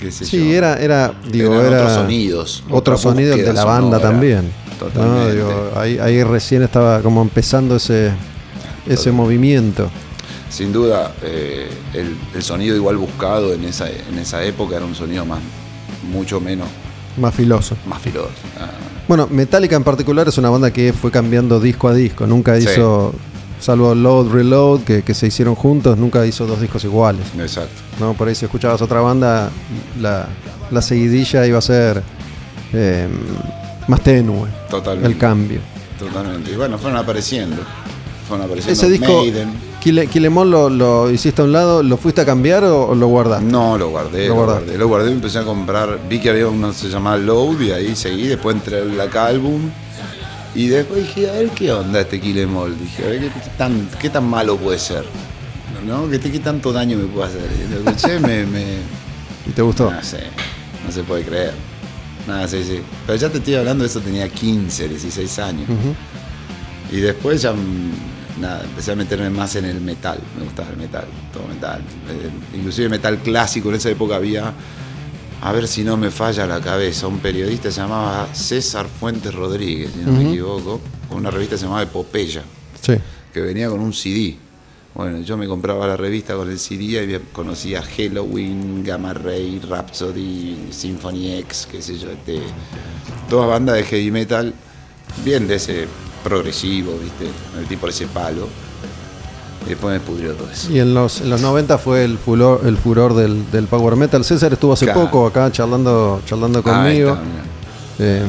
[0.00, 0.54] Qué sé Sí, yo.
[0.54, 4.02] era, era, digo, Eran era otros sonidos, Otros sonidos de la banda sonora.
[4.02, 4.50] también.
[4.70, 4.76] ¿no?
[4.86, 5.34] Totalmente.
[5.36, 8.10] Digo, ahí, ahí recién estaba como empezando ese,
[8.86, 9.88] ese movimiento.
[10.54, 14.94] Sin duda, eh, el, el sonido igual buscado en esa, en esa época era un
[14.94, 15.40] sonido más,
[16.12, 16.68] mucho menos,
[17.18, 17.76] Más filoso.
[17.86, 18.28] más filoso.
[18.60, 18.70] Ah,
[19.08, 22.24] Bueno, Metallica en particular es una banda que fue cambiando disco a disco.
[22.28, 22.68] Nunca Sí.
[22.70, 23.12] hizo,
[23.60, 27.26] salvo Load, Reload, que, que se hicieron juntos, nunca hizo dos discos iguales.
[27.36, 27.82] exacto.
[27.98, 28.14] ¿no?
[28.14, 29.50] Por ahí si escuchabas otra banda,
[30.00, 30.28] la,
[30.70, 32.00] la seguidilla iba a ser
[32.72, 33.08] eh,
[33.88, 34.48] más tenue.
[34.70, 35.08] Totalmente.
[35.10, 35.58] El cambio.
[35.98, 36.52] Totalmente.
[36.52, 37.56] Y bueno, fueron apareciendo.
[38.28, 39.73] Fueron apareciendo Ese disco, Maiden.
[39.86, 43.06] Em All, lo, lo hiciste a un lado, ¿lo fuiste a cambiar o, o lo
[43.08, 43.44] guardaste?
[43.44, 44.78] No, lo guardé, Lo guardé.
[44.78, 45.98] Lo guardé, empecé a comprar.
[46.08, 48.26] Vi que había uno que se llamaba Load y ahí seguí.
[48.26, 49.70] Después entré al Black Album.
[50.54, 52.78] Y después dije, a ver qué onda este Em All.
[52.78, 55.04] Dije, a ver qué tan, qué tan malo puede ser.
[55.86, 56.08] ¿No?
[56.08, 57.42] ¿Qué, qué tanto daño me puede hacer?
[57.42, 58.64] Y lo escuché, me, me,
[59.46, 59.90] ¿Y te gustó?
[59.90, 60.20] No sé,
[60.86, 61.52] no se puede creer.
[62.26, 62.80] Nada, sí, sí.
[63.06, 65.68] Pero ya te estoy hablando de eso, tenía 15, 16 años.
[66.90, 67.52] Y después ya,
[68.40, 70.18] nada, empecé a meterme más en el metal.
[70.38, 71.80] Me gustaba el metal, todo metal.
[72.08, 74.52] Eh, inclusive metal clásico, en esa época había,
[75.42, 79.90] a ver si no me falla la cabeza, un periodista se llamaba César Fuentes Rodríguez,
[79.92, 82.42] si no me equivoco, con una revista se llamaba Epopeya,
[82.80, 82.94] Sí.
[83.32, 84.36] que venía con un CD
[84.94, 90.68] Bueno, yo me compraba la revista con el CD y conocía Halloween, Gamma Ray, Rhapsody,
[90.70, 92.40] Symphony X, qué sé yo, este,
[93.28, 94.54] toda banda de heavy metal,
[95.24, 95.88] bien de ese
[96.24, 97.26] progresivo, ¿viste?
[97.58, 98.48] El tipo de ese palo.
[99.66, 100.70] Y después me pudrió todo eso.
[100.72, 104.24] Y en los, en los 90 fue el furor, el furor del, del power metal.
[104.24, 105.02] César estuvo hace Claro.
[105.04, 107.10] poco acá charlando, charlando conmigo.
[107.12, 107.22] está.
[108.04, 108.22] Eh,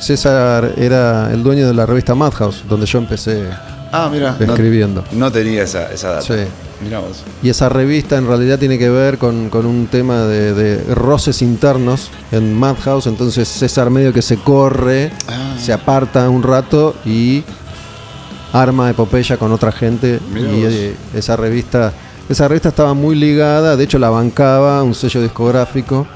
[0.00, 3.48] César era el dueño de la revista Madhouse, donde yo empecé
[3.92, 4.36] Ah, mira.
[4.38, 5.02] escribiendo.
[5.12, 6.22] No, no tenía esa, esa data.
[6.22, 6.50] Sí.
[6.82, 7.22] Mirá vos.
[7.42, 11.42] Y esa revista en realidad tiene que ver con, con un tema de, de roces
[11.42, 13.06] internos en Madhouse.
[13.08, 15.56] Entonces César medio que se corre, Ah.
[15.58, 17.42] se aparta un rato y
[18.52, 20.20] arma epopeya con otra gente.
[20.32, 20.72] Mirá y vos.
[20.72, 21.92] eh, esa revista,
[22.28, 26.06] esa revista estaba muy ligada, de hecho la bancaba un sello discográfico,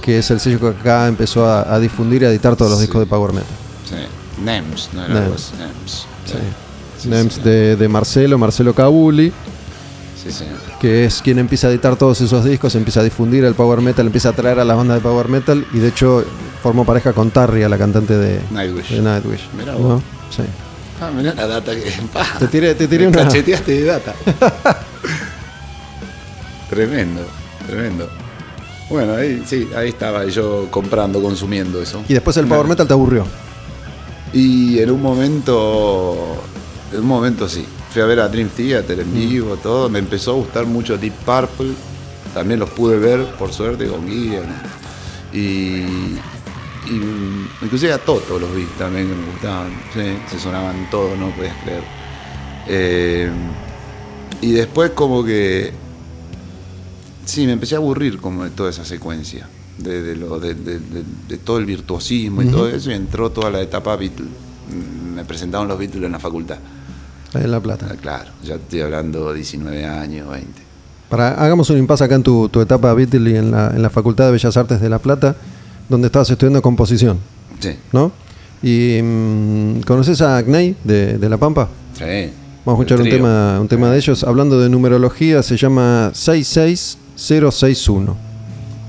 [0.00, 2.80] que es el sello que acá empezó a, a difundir y a editar todos los
[2.80, 2.86] Sí.
[2.86, 3.48] discos de Power Metal.
[3.88, 4.42] Sí.
[4.42, 5.52] NEMS, no era NEMS.
[6.24, 6.34] Sí.
[7.06, 9.32] NEMS de, de Marcelo, Marcelo Cabuli.
[10.22, 10.58] Sí, señor.
[10.80, 14.06] que es quien empieza a editar todos esos discos, empieza a difundir el power metal,
[14.06, 16.24] empieza a traer a las bandas de power metal y de hecho
[16.62, 18.90] formó pareja con Tarria, la cantante de, Nightwish.
[18.90, 19.48] de Nightwish.
[19.58, 19.78] Mirá ¿no?
[19.78, 20.02] vos.
[20.30, 20.42] Sí.
[21.00, 21.90] Ah, mirá la data que.
[22.12, 22.24] pa.
[22.38, 23.24] Te tiré, te tiré Me una.
[23.24, 24.14] Cacheteaste de data.
[26.70, 27.22] tremendo,
[27.66, 28.08] tremendo.
[28.88, 32.04] Bueno, ahí sí, ahí estaba yo comprando, consumiendo eso.
[32.08, 33.24] Y después el power metal te aburrió.
[34.32, 36.42] Y en un momento,
[36.92, 37.64] en un momento sí.
[37.90, 39.88] Fui a ver a Dream Theater en vivo, todo.
[39.88, 41.72] Me empezó a gustar mucho Deep Purple.
[42.34, 44.40] También los pude ver, por suerte, con guía.
[44.40, 45.38] ¿no?
[45.38, 46.18] Y,
[46.86, 49.70] y mm, inclusive a Toto los vi también que me gustaban.
[49.92, 51.82] Sí, se sonaban todos, no podías creer.
[52.68, 53.30] Eh,
[54.40, 55.72] y después como que
[57.24, 59.48] Sí, me empecé a aburrir como de toda esa secuencia,
[59.78, 60.54] de, de lo, de,
[61.44, 64.26] todo el virtuosismo y todo eso, y entró toda la etapa Beatle.
[64.26, 66.58] Mm, Me presentaron los Beatles en la facultad.
[67.34, 67.86] Ahí en La Plata.
[67.90, 70.48] Ah, Claro, ya estoy hablando 19 años, 20.
[71.08, 74.26] Para, hagamos un impasse acá en tu, tu etapa Beatle en la, en la Facultad
[74.26, 75.34] de Bellas Artes de La Plata,
[75.88, 77.18] donde estabas estudiando composición,
[77.60, 78.12] Sí, ¿no?
[78.62, 81.68] Y mm, ¿conoces a Agnei de, de La Pampa?
[81.94, 82.30] sí.
[82.64, 84.22] Vamos a escuchar un tema, un tema de ellos.
[84.22, 88.16] Hablando de numerología, se llama 66061.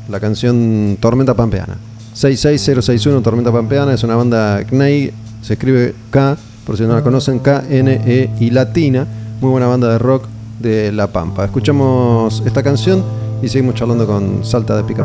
[0.09, 1.77] La canción Tormenta Pampeana.
[2.13, 5.11] 66061 Tormenta Pampeana es una banda CNEI,
[5.41, 9.07] se escribe K, por si no la conocen, K-N-E y latina.
[9.41, 10.25] Muy buena banda de rock
[10.59, 11.45] de La Pampa.
[11.45, 13.03] Escuchamos esta canción
[13.41, 15.03] y seguimos charlando con Salta de Pica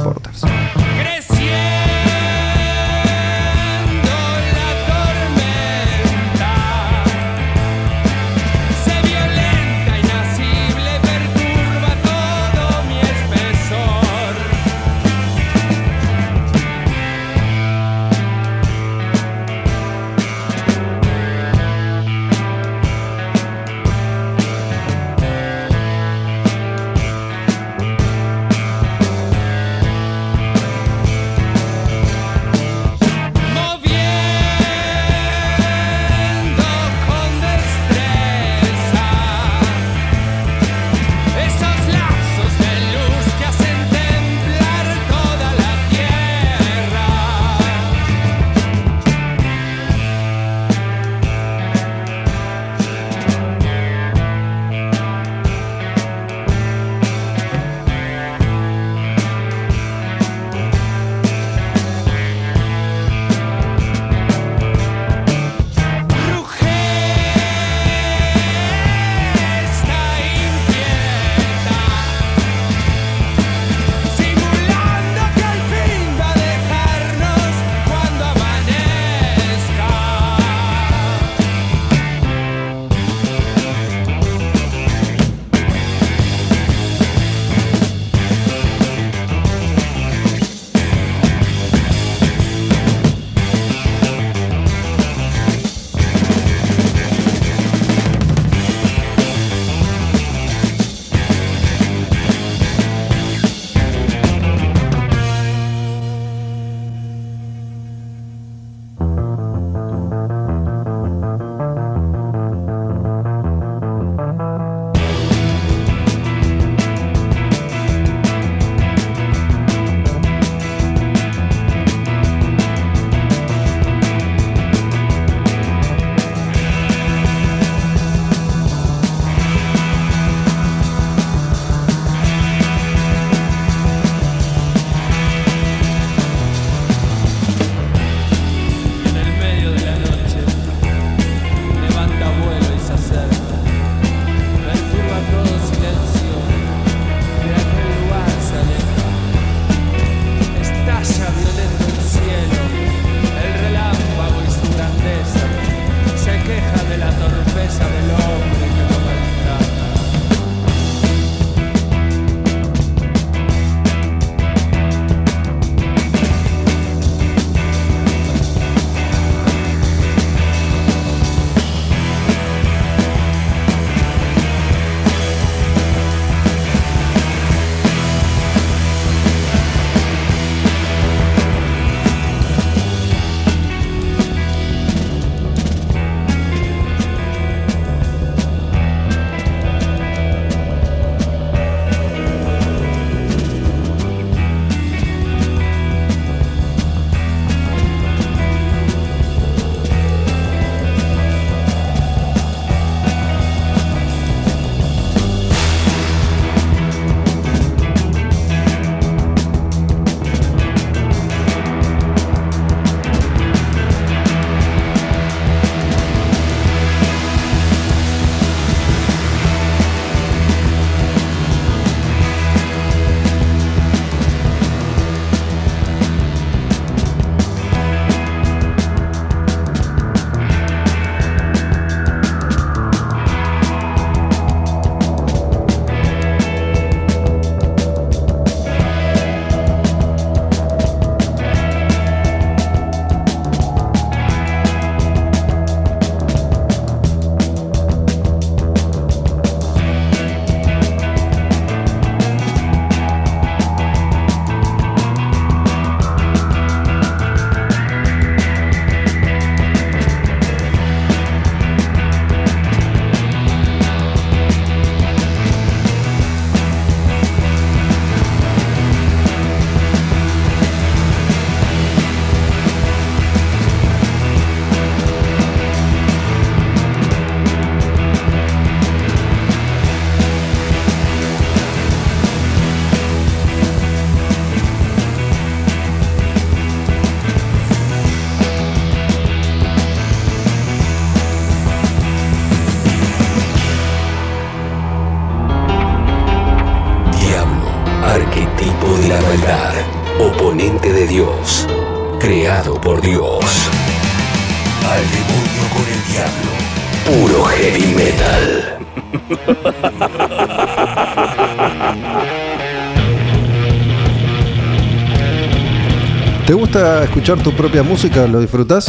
[317.28, 318.26] escuchar tu propia música?
[318.26, 318.88] ¿Lo disfrutas?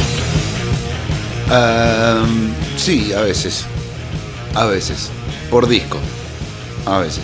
[1.51, 3.65] Ehm, sí, a veces.
[4.55, 5.09] A veces.
[5.51, 5.97] Por disco.
[6.85, 7.23] A veces.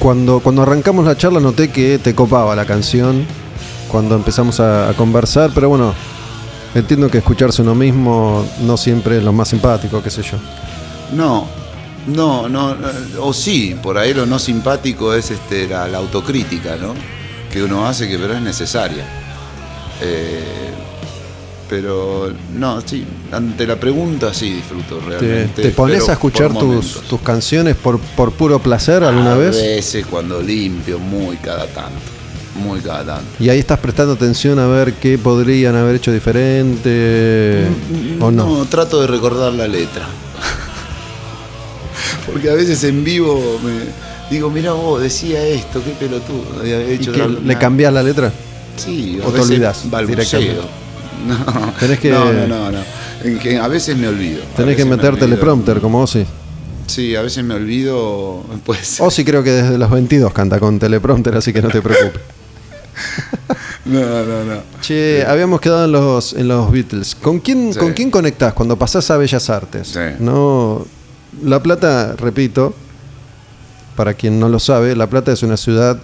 [0.00, 3.24] Cuando, cuando arrancamos la charla noté que te copaba la canción
[3.88, 5.94] cuando empezamos a, a conversar, pero bueno,
[6.74, 10.38] entiendo que escucharse uno mismo no siempre es lo más simpático, qué sé yo.
[11.12, 11.46] No,
[12.08, 12.88] no, no, no,
[13.20, 16.94] o sí, por ahí lo no simpático es este, la, la autocrítica, ¿no?
[17.52, 19.21] Que uno hace que pero es necesaria.
[20.02, 20.44] Eh,
[21.68, 25.62] pero no, sí, ante la pregunta sí disfruto ¿Te, realmente.
[25.62, 29.56] te pones a escuchar tus, tus canciones por, por puro placer alguna a vez?
[29.56, 31.98] veces cuando limpio, muy cada tanto.
[32.62, 33.42] Muy cada tanto.
[33.42, 37.66] Y ahí estás prestando atención a ver qué podrían haber hecho diferente
[38.20, 38.66] o no.
[38.66, 40.06] trato de recordar la letra.
[42.26, 43.72] Porque a veces en vivo me
[44.30, 46.60] digo, mira vos, decía esto, qué pelotudo.
[46.60, 48.30] había ¿Y hecho que tal- le cambias la letra?
[48.84, 49.38] Sí, o te
[49.88, 50.06] balbuceo.
[50.06, 50.60] directamente?
[51.26, 52.78] No, Tenés que- no, no, no, no.
[53.22, 54.40] En que a veces me olvido.
[54.56, 56.24] Tenés que me meter teleprompter como Ozzy.
[56.88, 58.42] Sí, a veces me olvido.
[58.64, 59.00] Pues.
[59.00, 62.20] Ozzy creo que desde los 22 canta con teleprompter, así que no te preocupes.
[63.84, 64.62] No, no, no.
[64.80, 67.14] Che, habíamos quedado en los, en los Beatles.
[67.14, 67.78] ¿Con quién, Sí.
[67.78, 69.88] ¿Con quién conectás cuando pasás a Bellas Artes?
[69.88, 70.00] Sí.
[70.20, 70.84] No,
[71.44, 72.74] La Plata, repito,
[73.96, 75.98] para quien no lo sabe, La Plata es una ciudad,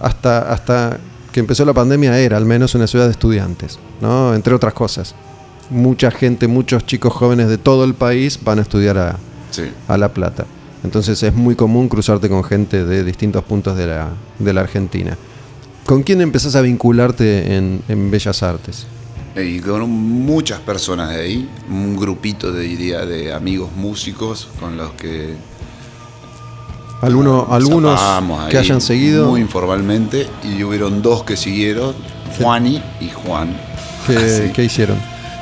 [0.00, 0.98] hasta, hasta
[1.32, 4.34] que empezó la pandemia era al menos una ciudad de estudiantes, ¿no?
[4.34, 5.14] Entre otras cosas.
[5.70, 9.16] Mucha gente, muchos chicos jóvenes de todo el país van a estudiar a,
[9.50, 9.62] Sí.
[9.88, 10.46] a La Plata.
[10.82, 14.08] Entonces es muy común cruzarte con gente de distintos puntos de la,
[14.38, 15.16] de la Argentina.
[15.86, 18.86] ¿Con quién empezás a vincularte en, en Bellas Artes?
[19.36, 24.90] Y con muchas personas de ahí, un grupito de, diría, de amigos músicos con los
[24.92, 25.34] que
[27.02, 28.00] Alguno- nos algunos
[28.50, 31.94] que ahí hayan seguido, Muy informalmente, y hubieron dos que siguieron,
[32.38, 33.56] Juani y Juan.
[34.06, 34.52] que, Así.
[34.52, 34.96] que hicieron.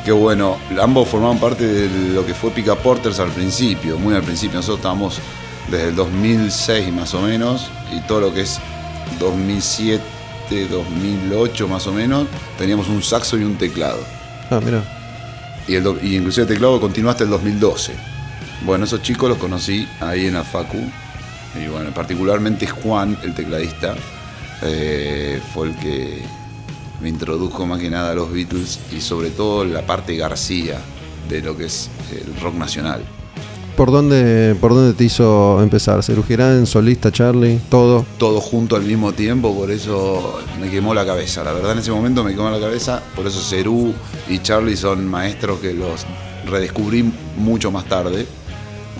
[0.04, 4.22] Que bueno, ambos formaban parte de lo que fue Pica Porters al principio, muy al
[4.22, 4.56] principio.
[4.56, 5.18] Nosotros estábamos
[5.70, 8.58] desde el 2006 más o menos, y todo lo que es
[9.18, 10.02] 2007,
[10.70, 12.26] 2008 más o menos,
[12.58, 13.98] teníamos un saxo y un teclado.
[14.50, 14.82] Ah, mira.
[15.66, 17.92] Y, el, y inclusive el teclado continuó hasta el 2012.
[18.64, 20.78] Bueno, esos chicos los conocí ahí en la Facu.
[21.62, 23.94] Y bueno, particularmente Juan, el tecladista,
[24.62, 26.22] eh, fue el que
[27.00, 30.80] me introdujo más que nada a los Beatles y sobre todo la parte García
[31.28, 33.02] de lo que es el rock nacional.
[33.76, 36.02] ¿Por dónde, ¿Por dónde te hizo empezar?
[36.02, 38.04] ¿Cerú Girán, solista, Charlie, todo?
[38.18, 41.44] Todo junto al mismo tiempo, por eso me quemó la cabeza.
[41.44, 43.94] La verdad en ese momento me quemó la cabeza, por eso Cerú
[44.28, 46.06] y Charlie son maestros que los
[46.46, 48.26] redescubrí mucho más tarde.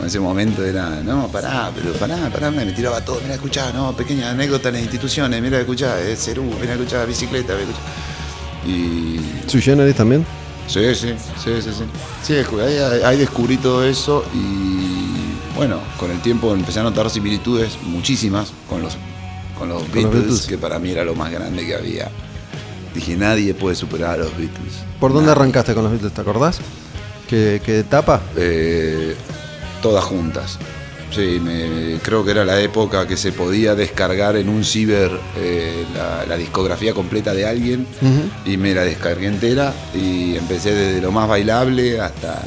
[0.00, 3.92] En ese momento era, no, pará, pero pará, pará, me tiraba todo, mira, escuchá, no,
[3.96, 7.78] pequeña anécdota en las instituciones, mira, escuchá, es Cerú, mira, escuchá, bicicleta, escuchá.
[8.66, 10.24] Y ¿Sui Generis también?
[10.68, 11.84] Sí, sí, sí, sí, sí.
[12.22, 12.34] Sí,
[13.04, 18.82] ahí, descubrí todo eso y bueno, con el tiempo empecé a notar similitudes muchísimas con
[18.82, 18.96] los,
[19.58, 22.10] con los, los Beatles, que para mí era lo más grande que había.
[22.94, 24.74] Dije, nadie puede superar a los Beatles.
[25.00, 26.12] ¿Por dónde arrancaste con los Beatles?
[26.12, 26.60] ¿Te acordás?
[27.28, 28.20] ¿Qué, qué etapa?
[28.36, 29.16] Eh,
[29.82, 30.58] todas juntas.
[31.10, 35.84] Sí, me- creo que era la época que se podía descargar en un ciber eh,
[35.94, 37.86] la, la discografía completa de alguien
[38.44, 42.42] y me la descargué entera y empecé desde lo más bailable hasta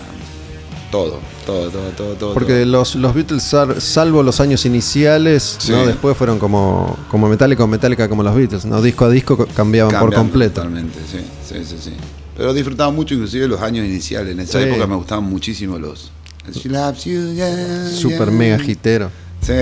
[0.91, 2.33] todo, todo, todo, todo, todo.
[2.35, 2.65] Porque todo.
[2.65, 5.71] los, los Beatles, sal- salvo los años iniciales, Sí.
[5.71, 5.85] ¿no?
[5.87, 8.65] después fueron como, como Metallica o Metallica como los Beatles.
[8.65, 8.79] ¿no?
[8.81, 10.55] Disco a disco co- cambiaban por completo.
[10.61, 11.93] Totalmente, sí, sí, sí, sí.
[12.37, 14.33] Pero disfrutaba mucho inclusive los años iniciales.
[14.33, 14.65] En esa Sí.
[14.65, 16.11] época me gustaban muchísimo los...
[16.53, 18.37] She loves you, yeah, Super yeah.
[18.37, 19.11] mega hitero.
[19.41, 19.53] Sí.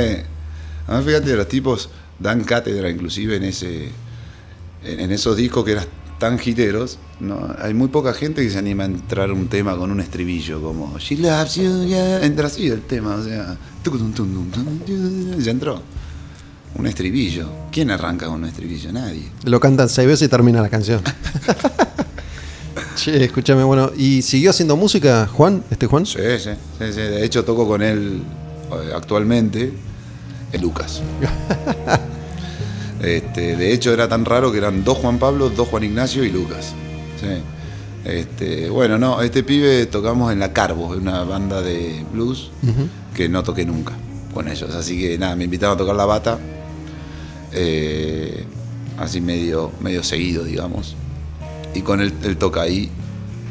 [0.88, 3.90] Además, fíjate, los tipos dan cátedra inclusive en ese
[4.84, 5.86] en, en esos discos que eran
[6.20, 7.00] tan hiteros.
[7.20, 7.54] ¿no?
[7.60, 10.98] Hay muy poca gente que se anima a entrar un tema con un estribillo como
[11.00, 12.24] She loves you, yeah.
[12.24, 13.58] Entra así el tema, o sea.
[15.38, 15.82] Ya entró.
[16.76, 17.50] Un estribillo.
[17.72, 18.92] ¿Quién arranca con un estribillo?
[18.92, 19.32] Nadie.
[19.46, 21.02] Lo cantan seis veces y termina la canción.
[23.04, 25.64] che, escúchame, bueno, ¿y siguió haciendo música Juan?
[25.70, 26.06] ¿Este Juan?
[26.06, 27.02] Sí, sí, sí, sí.
[27.02, 28.22] De hecho, toco con él
[28.72, 29.74] eh, actualmente,
[30.52, 31.02] el Lucas.
[33.02, 36.32] Este, de hecho, era tan raro que eran dos Juan Pablo, dos Juan Ignacio y
[36.32, 36.74] Lucas.
[37.18, 37.28] Sí.
[38.04, 42.52] Este, bueno, no, este pibe tocamos en la Carbo, una banda de blues
[43.16, 43.94] que no toqué nunca
[44.34, 44.76] con ellos.
[44.76, 46.40] Así que nada, me invitaron a tocar la bata
[47.54, 48.44] eh,
[48.98, 50.96] así medio, medio seguido, digamos.
[51.74, 52.90] Y con él, él toca ahí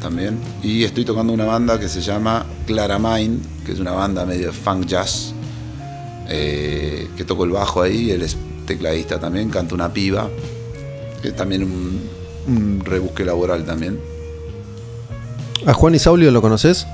[0.01, 0.37] también.
[0.63, 4.53] Y estoy tocando una banda que se llama Claramind, que es una banda medio de
[4.53, 5.33] funk jazz,
[6.27, 10.29] eh, que toco el bajo ahí, él es tecladista también, canta una piba,
[11.21, 12.01] que es también un,
[12.47, 13.99] un rebusque laboral también.
[15.65, 16.85] ¿A Juan Isaulio lo conoces?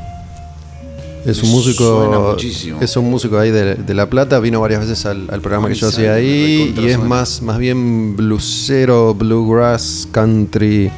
[1.25, 2.37] Es un músico.
[2.81, 4.39] Es un músico ahí de, de La Plata.
[4.39, 6.73] Vino varias veces al, al programa que yo hacía ahí.
[6.77, 10.91] Y es más, más bien bluesero, bluegrass, country.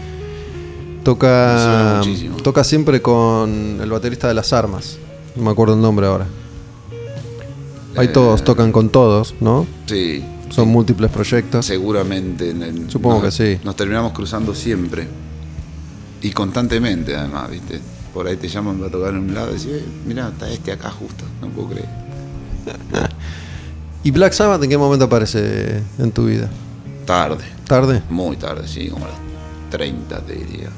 [1.07, 2.01] Toca.
[2.43, 4.97] Toca siempre con el baterista de las armas.
[5.37, 6.27] No me acuerdo el nombre ahora.
[7.95, 9.65] Ahí Eh, todos tocan con todos, ¿no?
[9.85, 10.21] Sí.
[10.49, 11.65] Son múltiples proyectos.
[11.65, 12.49] Seguramente.
[12.49, 13.61] en el- Supongo nos- que sí.
[13.63, 15.07] Nos terminamos cruzando siempre.
[16.21, 17.79] Y constantemente, además, ¿viste?
[18.13, 20.73] Por ahí te llaman para tocar en un lado y decís, "Eh, mirá, está este
[20.73, 21.23] acá justo.
[21.41, 21.87] No puedo creer.
[24.03, 26.49] ¿Y Black Sabbath en qué momento aparece en tu vida?
[27.05, 27.45] Tarde.
[27.65, 28.01] ¿Tarde?
[28.09, 29.17] Muy tarde, sí, como a los
[29.71, 30.69] 30 te diría.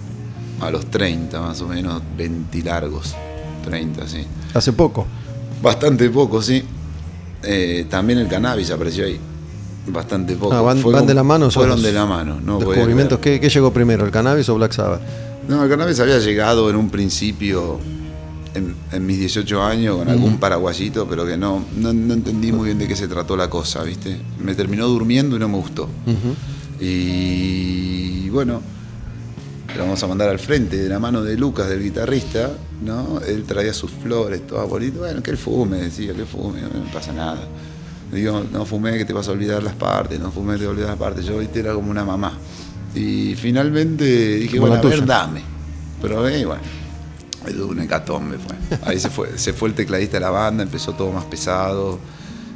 [0.61, 3.15] A los 30 más o menos, 20 largos.
[3.63, 4.25] 30, sí.
[4.53, 5.05] Hace poco.
[5.61, 6.63] Bastante poco, sí.
[7.43, 9.19] Eh, también el cannabis apareció ahí.
[9.87, 10.53] Bastante poco.
[10.53, 11.49] Ah, van, de la mano.
[11.49, 13.19] son Fueron de la mano, no Descubrimientos.
[13.19, 15.01] ¿Qué, qué llegó primero, el cannabis o Black Sabbath?
[15.47, 17.79] No, el cannabis había llegado en un principio,
[18.53, 22.65] en, en mis 18 años, con algún paraguayito, pero que no, no, no entendí muy
[22.65, 24.19] bien de qué se trató la cosa, ¿viste?
[24.39, 25.89] Me terminó durmiendo y no me gustó.
[26.79, 28.61] Y bueno,
[29.75, 32.51] lo vamos a mandar al frente de la mano de Lucas, del guitarrista,
[32.83, 33.19] ¿no?
[33.21, 34.99] Él traía sus flores, todo bonito.
[34.99, 37.47] Bueno, que él fume, decía, que fume, no me pasa nada.
[38.11, 40.69] Digo, no fumé que te vas a olvidar las partes, no fumé que te vas
[40.69, 41.25] a olvidar las partes.
[41.25, 42.33] Yo, viste, era como una mamá.
[42.95, 44.03] Y finalmente
[44.37, 45.41] dije, Como bueno, la a ver, dame.
[46.01, 46.63] Probé y bueno,
[47.67, 48.55] un hecatombe fue.
[48.85, 51.99] Ahí se fue, se fue el tecladista de la banda, empezó todo más pesado.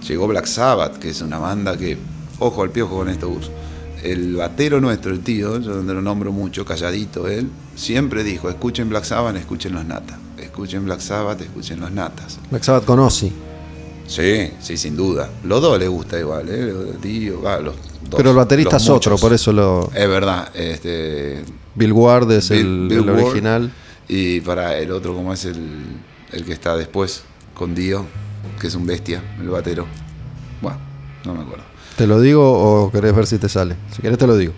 [0.08, 1.98] Llegó Black Sabbath, que es una banda que,
[2.40, 3.50] ojo al piojo con esto, Gus.
[4.04, 8.90] El batero nuestro, el tío, yo donde lo nombro mucho, calladito él, siempre dijo, escuchen
[8.90, 10.18] Black Sabbath, escuchen los natas.
[10.38, 12.38] Escuchen Black Sabbath, escuchen los natas.
[12.52, 13.32] Black Sabbath con Ozzy.
[14.06, 15.30] Sí, sí, sin duda.
[15.46, 16.74] Los dos les gusta igual, ¿eh?
[17.02, 17.76] Tío, va, los
[18.10, 19.90] dos, Pero el baterista es otro, por eso lo.
[19.96, 21.42] Es verdad, este,
[21.74, 23.24] Bill Ward es Bill- el, Bill el Ward.
[23.24, 23.72] original.
[24.10, 25.66] Y para el otro, como es el,
[26.34, 27.24] el que está después,
[27.54, 28.06] con Dio,
[28.60, 29.86] que es un bestia, el batero.
[30.62, 30.78] Bueno,
[31.26, 31.64] no me acuerdo.
[31.98, 32.42] ¿Te lo digo
[32.86, 33.76] o querés ver si te sale?
[33.96, 34.54] Si querés te lo digo.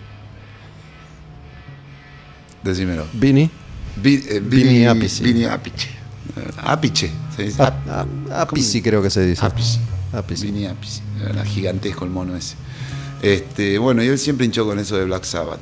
[2.62, 3.04] Decímelo.
[3.12, 3.50] Vini.
[3.96, 5.22] Vi- eh, Vini Apice.
[5.22, 5.88] Vini Apice.
[6.36, 7.10] Eh, Apice.
[7.36, 7.62] se dice.
[7.62, 7.88] A- Ap-
[8.30, 9.44] a- Apici creo que se dice.
[9.44, 9.78] Apice.
[10.12, 10.46] Apici.
[10.46, 11.02] Vini Apice.
[11.28, 12.56] Era gigantesco el mono ese.
[13.22, 15.60] Este, bueno, y él siempre hinchó con eso de Black Sabbath.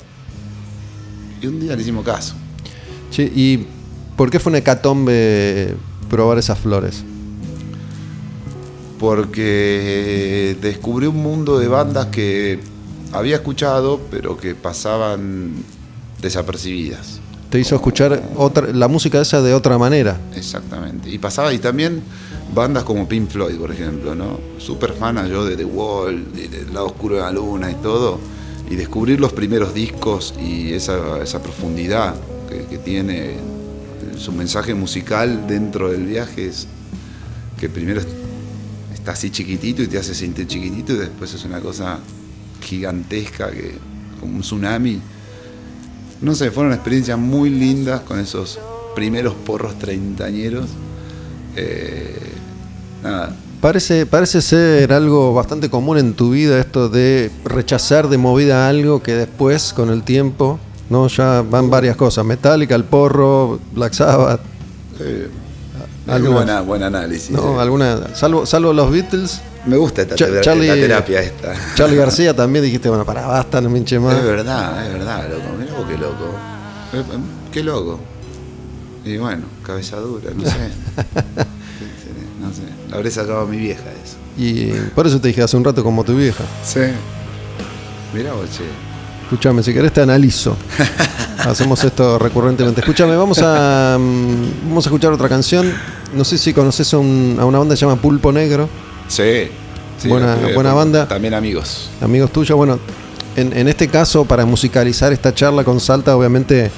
[1.42, 2.34] Y un día le hicimos caso.
[3.10, 3.66] Che, ¿Y
[4.16, 5.74] por qué fue una hecatombe
[6.08, 7.04] probar esas flores?
[9.04, 12.58] Porque descubrí un mundo de bandas que
[13.12, 15.52] había escuchado, pero que pasaban
[16.22, 17.20] desapercibidas.
[17.50, 20.18] Te hizo escuchar otra, la música esa de otra manera.
[20.34, 21.10] Exactamente.
[21.10, 22.02] Y pasaba, y también
[22.54, 24.40] bandas como Pink Floyd, por ejemplo, ¿no?
[24.58, 28.18] Súper fan yo de The Wall, y del lado oscuro de la luna y todo.
[28.70, 32.14] Y descubrir los primeros discos y esa, esa profundidad
[32.48, 33.34] que, que tiene
[34.16, 36.66] su mensaje musical dentro del viaje es
[37.60, 38.06] que primero es-
[39.04, 41.98] está así chiquitito y te hace sentir chiquitito y después es una cosa
[42.62, 43.74] gigantesca que
[44.18, 44.98] como un tsunami.
[46.22, 48.58] No sé, fueron experiencias muy lindas con esos
[48.94, 50.70] primeros porros treintañeros.
[51.54, 52.16] Eh,
[53.02, 58.70] nada, Parece, parece ser algo bastante común en tu vida esto de rechazar de movida
[58.70, 60.58] algo que después, con el tiempo,
[60.88, 62.24] no ya van varias cosas.
[62.24, 64.40] Metallica, el porro, Black Sabbath,
[64.98, 65.28] eh,
[66.06, 67.30] Buena, buen análisis.
[67.30, 67.56] ¿no?
[67.58, 67.62] eh.
[67.62, 71.54] Alguna, salvo, salvo los Beatles, Me gusta esta Charlie- la terapia esta.
[71.74, 74.16] Charlie García también dijiste, bueno, para basta, no me hinche más.
[74.16, 75.56] Es verdad, es verdad, loco.
[75.58, 76.24] Mirá vos qué loco.
[76.92, 77.18] Eh, eh,
[77.52, 78.00] Qué loco.
[79.04, 80.48] Y bueno, cabeza dura, no sé.
[82.40, 82.62] no sé.
[82.90, 84.16] La habré sacado a mi vieja eso.
[84.36, 86.44] Y por eso te dije hace un rato como tu vieja.
[86.64, 86.80] Sí.
[88.12, 88.64] Mirá vos, che.
[89.24, 90.56] Escúchame, si querés te analizo.
[91.38, 92.80] Hacemos esto recurrentemente.
[92.80, 95.72] Escúchame, vamos a, mm, vamos a escuchar otra canción.
[96.14, 98.68] No sé si conoces a, un- a una banda que se llama Pulpo Negro.
[99.08, 99.48] Sí.
[99.98, 101.08] sí, Buena- buena banda.
[101.08, 101.90] También amigos.
[102.00, 102.56] amigos tuyos.
[102.56, 102.78] Bueno,
[103.36, 106.70] en, en este caso, para musicalizar esta charla con Salta, obviamente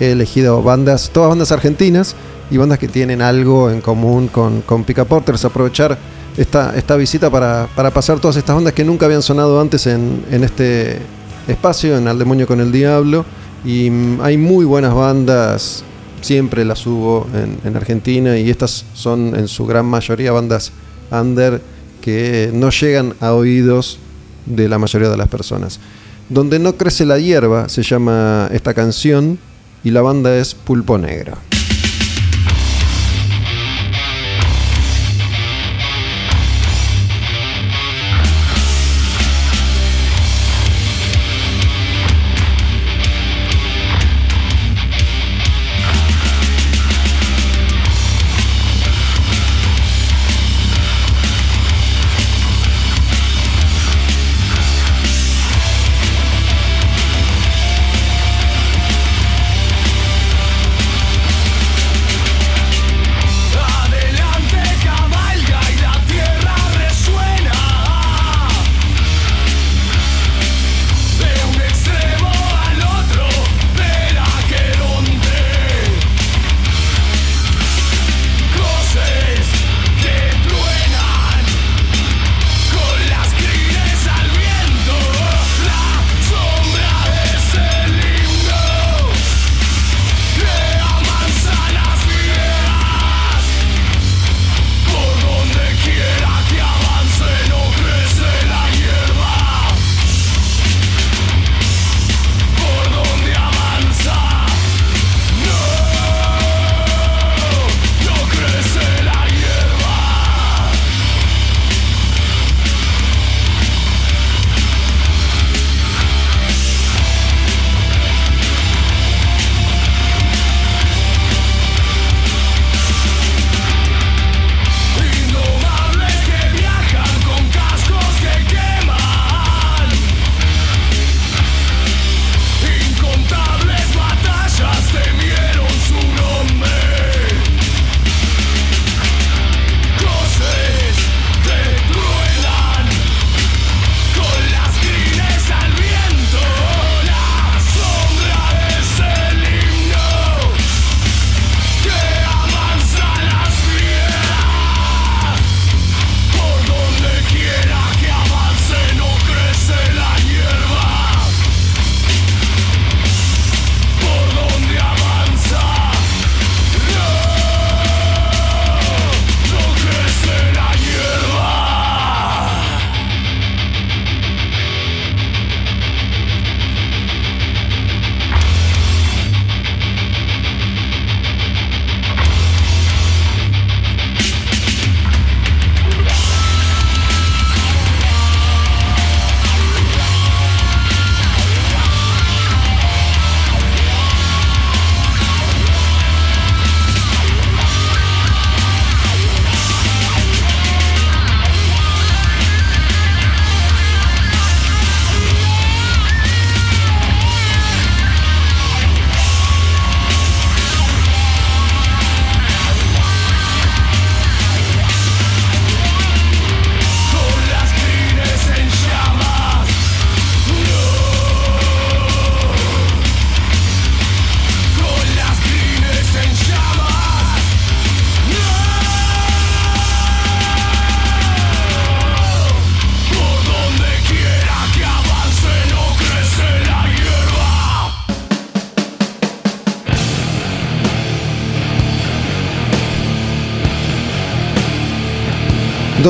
[0.00, 2.14] he elegido bandas, todas bandas argentinas
[2.50, 5.44] y bandas que tienen algo en común con, con Pica Porters.
[5.44, 5.96] Aprovechar
[6.36, 10.24] esta, esta visita para, para pasar todas estas bandas que nunca habían sonado antes en,
[10.30, 10.98] en este
[11.48, 13.24] espacio, en Al Demonio con el Diablo.
[13.64, 15.84] Y mm, hay muy buenas bandas,
[16.20, 20.72] siempre las hubo en, en Argentina y estas son en su gran mayoría bandas
[21.10, 21.60] under
[22.00, 23.98] que no llegan a oídos
[24.46, 25.80] de la mayoría de las personas.
[26.28, 29.38] Donde no crece la hierba se llama esta canción
[29.84, 31.51] y la banda es Pulpo Negro.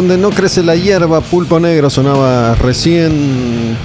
[0.02, 3.76] Donde no crece la hierba, Pulpo Negro sonaba recién.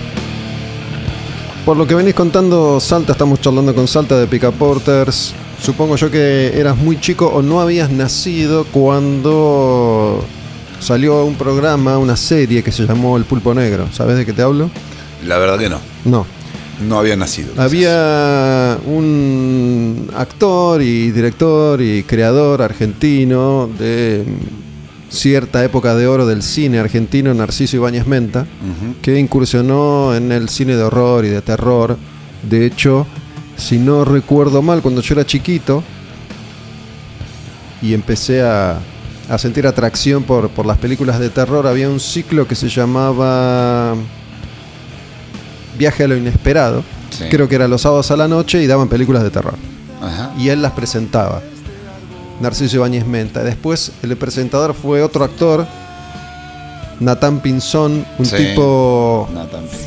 [1.64, 5.36] Por lo que venís contando, Salta, estamos charlando con Salta de Pica Porters.
[5.62, 10.26] Supongo yo que eras muy chico o no habías nacido cuando
[10.80, 13.88] salió un programa, una serie que se llamó El Pulpo Negro.
[13.92, 14.72] ¿Sabes de qué te hablo?
[15.24, 15.80] La verdad que no.
[16.04, 16.26] No.
[16.90, 17.52] No había nacido.
[17.52, 17.64] quizás.
[17.64, 24.26] Había un actor y director y creador argentino de
[25.10, 28.46] cierta época de oro del cine argentino, Narciso Ibáñez Menta,
[29.02, 31.98] que incursionó en el cine de horror y de terror.
[32.48, 33.08] De hecho,
[33.56, 35.84] si no recuerdo mal, cuando yo era chiquito
[37.82, 38.80] y empecé a,
[39.30, 43.96] a sentir atracción por, por las películas de terror, había un ciclo que se llamaba
[45.78, 46.84] Viaje a lo Inesperado.
[47.10, 47.26] Sí.
[47.30, 49.56] Creo que era los sábados a la noche y daban películas de terror.
[50.02, 50.34] Ajá.
[50.38, 51.42] Y él las presentaba.
[52.40, 53.44] Narciso Ibáñez Menta.
[53.44, 55.66] Después el presentador fue otro actor,
[57.00, 59.28] Natán Pinzón, un Sí, tipo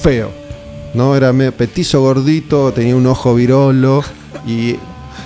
[0.02, 0.30] feo.
[0.94, 1.14] ¿no?
[1.16, 4.02] Era medio petizo gordito, tenía un ojo virolo
[4.46, 4.76] y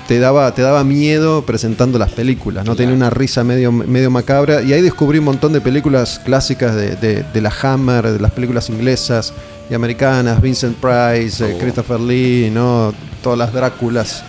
[0.08, 2.76] te daba, te daba miedo presentando las películas, ¿no?
[2.76, 4.60] Tenía una risa medio, medio macabra.
[4.60, 8.32] Y ahí descubrí un montón de películas clásicas de, de- de la Hammer, de las
[8.32, 9.32] películas inglesas
[9.70, 11.58] y americanas, Vincent Price, eh, Oh.
[11.58, 12.92] Christopher Lee, ¿no?
[13.22, 14.22] Todas las Dráculas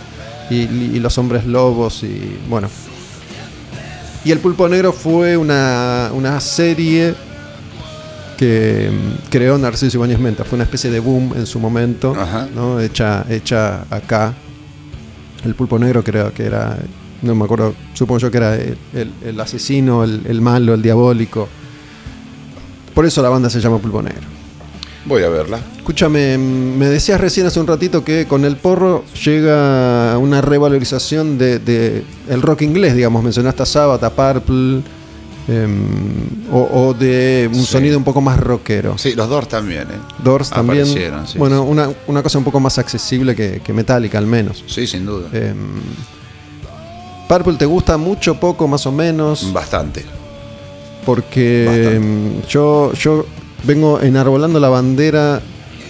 [0.50, 2.68] y, y los hombres lobos y bueno.
[4.24, 7.14] Y El Pulpo Negro fue una, una serie
[8.36, 10.44] que mm, creó Narciso Ibáñez Menta.
[10.44, 12.14] Fue una especie de boom en su momento.
[12.54, 12.80] ¿no?
[12.80, 14.34] hecha, hecha acá.
[15.44, 16.76] El Pulpo Negro creo que era,
[17.22, 20.82] no me acuerdo, supongo yo que era el, el- el asesino, el, el malo, el
[20.82, 21.48] diabólico.
[22.94, 24.26] Por eso la banda se llama Pulpo Negro.
[25.06, 25.60] Voy a verla.
[25.76, 31.60] Escúchame, me decías recién hace un ratito que con el porro llega una revalorización de,
[31.60, 34.82] de el rock inglés, digamos, mencionaste a Sabbath, a Purple,
[35.46, 35.86] em,
[36.52, 36.58] o,
[36.88, 37.66] o de un Sí.
[37.66, 38.98] sonido un poco más rockero.
[38.98, 39.98] Sí, los Doors también, ¿eh?
[40.24, 40.86] Doors también.
[40.86, 40.98] Sí,
[41.38, 41.68] bueno, sí.
[41.70, 44.64] Una, una cosa un poco más accesible que, que Metallica, al menos.
[44.66, 45.28] Sí, sin duda.
[45.32, 45.56] Em,
[47.28, 50.04] Purple te gusta mucho, poco, más o menos, Bastante.
[51.04, 52.48] porque Bastante.
[52.48, 53.26] yo, yo
[53.66, 55.40] vengo enarbolando la bandera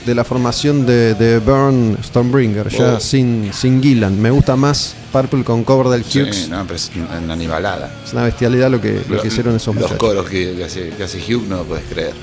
[0.05, 3.01] de la formación de, de Burn Stormbringer, ya Oh.
[3.01, 4.21] sin, sin Gillan.
[4.21, 6.49] Me gusta más Purple con cover del Sí, Hughes.
[6.49, 6.91] no, pero es
[7.25, 7.91] una animalada.
[8.05, 9.99] Es una bestialidad lo que, lo Lo- que hicieron esos Los muchachos.
[9.99, 12.15] coros que, que hace, que hace Hugh no lo puedes creer.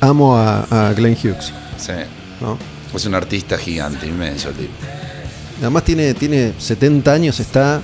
[0.00, 1.52] Amo a, a Glenn Hughes.
[1.78, 1.92] Sí.
[2.40, 2.58] ¿no?
[2.94, 4.72] Es un artista gigante, inmenso el tipo.
[5.60, 7.80] Además tiene, tiene 70 años, está,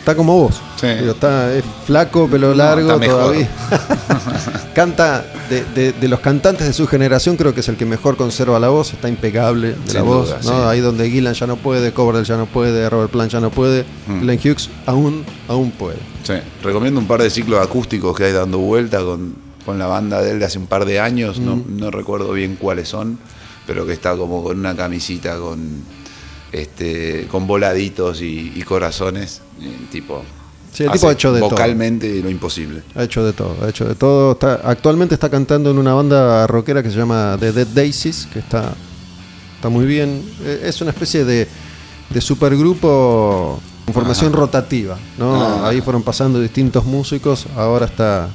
[0.00, 0.60] está como vos.
[0.80, 0.88] Sí.
[0.88, 3.48] Digo, está, es flaco, pelo largo todavía.
[4.74, 8.16] Canta, de, de- de los cantantes de su generación, creo que es el que mejor
[8.16, 10.28] conserva la voz, está impecable de la voz.
[10.28, 10.50] duda, ¿no?
[10.50, 10.68] sí.
[10.68, 13.84] Ahí donde Gillan ya no puede, Coverdale ya no puede, Robert Plant ya no puede,
[14.06, 14.20] Mm.
[14.22, 15.98] Glenn Hughes aún, aún puede.
[16.24, 16.34] Sí.
[16.62, 20.30] Recomiendo un par de ciclos acústicos que hay dando vuelta con, con la banda de
[20.32, 21.38] él de hace un par de años.
[21.38, 21.76] No, Mm.
[21.78, 23.18] no recuerdo bien cuáles son,
[23.66, 25.82] pero que está como con una camisita con
[26.52, 29.42] este con voladitos y, y corazones.
[29.60, 30.22] Y tipo.
[30.72, 31.50] Sí, el hace tipo ha hecho de todo.
[31.50, 32.82] vocalmente lo imposible.
[32.94, 34.32] Ha hecho de todo, ha hecho de todo.
[34.32, 38.38] Está, actualmente está cantando en una banda rockera que se llama The Dead Daisies, que
[38.38, 38.72] está,
[39.56, 40.22] está muy bien.
[40.42, 41.48] Eh, Es una especie de,
[42.08, 45.34] de supergrupo con formación rotativa, ¿no?
[45.34, 45.68] Ah.
[45.68, 48.28] Ahí fueron pasando distintos músicos, ahora está,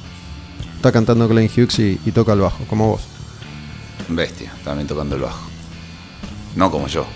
[0.76, 3.00] está cantando Glenn Hughes y, y toca el bajo, como vos.
[4.08, 5.46] Bestia, también tocando el bajo.
[6.54, 7.06] No como yo.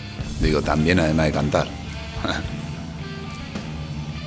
[0.41, 1.69] Digo, también además de cantar.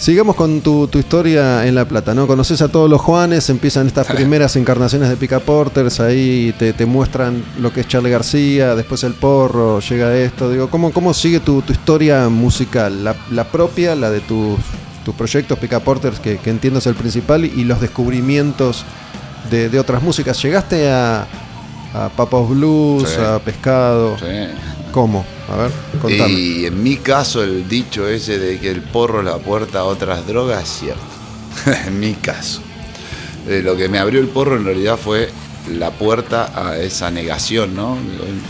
[0.04, 2.28] Sigamos con tu, tu historia en La Plata, ¿no?
[2.28, 6.86] Conoces a todos los Juanes, empiezan estas primeras encarnaciones de Pica Porters, ahí te, te
[6.86, 10.52] muestran lo que es Charlie García, después el porro, llega esto.
[10.52, 13.02] Digo, ¿cómo, cómo sigue tu, tu historia musical?
[13.02, 14.60] La, la propia, la de tus,
[15.06, 18.84] tus proyectos Pica Porters, que, que entiendo es el principal, y los descubrimientos
[19.50, 20.44] de, de otras músicas.
[20.44, 21.26] ¿Llegaste a,
[21.94, 23.22] a Papos Blues, Sí.
[23.22, 24.18] a Pescado?
[24.18, 24.26] Sí.
[24.92, 25.26] ¿Cómo?
[25.52, 25.72] A ver,
[26.02, 26.30] contame.
[26.32, 29.84] Y en mi caso, el dicho ese de que el porro es la puerta a
[29.86, 31.02] otras drogas es cierto.
[31.88, 32.62] en mi caso.
[33.48, 35.30] Eh, lo que me abrió el porro en realidad fue
[35.78, 37.98] la puerta a esa negación, ¿no?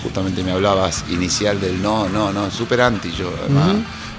[0.04, 3.32] Justamente me hablabas inicial del no, no, no, súper anti yo.
[3.42, 3.70] Además,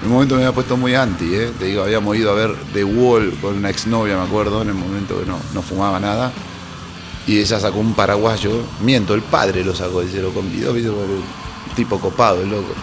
[0.01, 1.51] en un momento me había puesto muy anti, ¿eh?
[1.57, 4.75] Te digo, habíamos ido a ver The Wall con una exnovia, me acuerdo, en el
[4.75, 6.31] momento que no, no fumaba nada.
[7.27, 10.89] Y ella sacó un paraguayo, miento, el padre lo sacó y se lo convidó, ¿viste?
[10.89, 12.73] El tipo copado, el loco.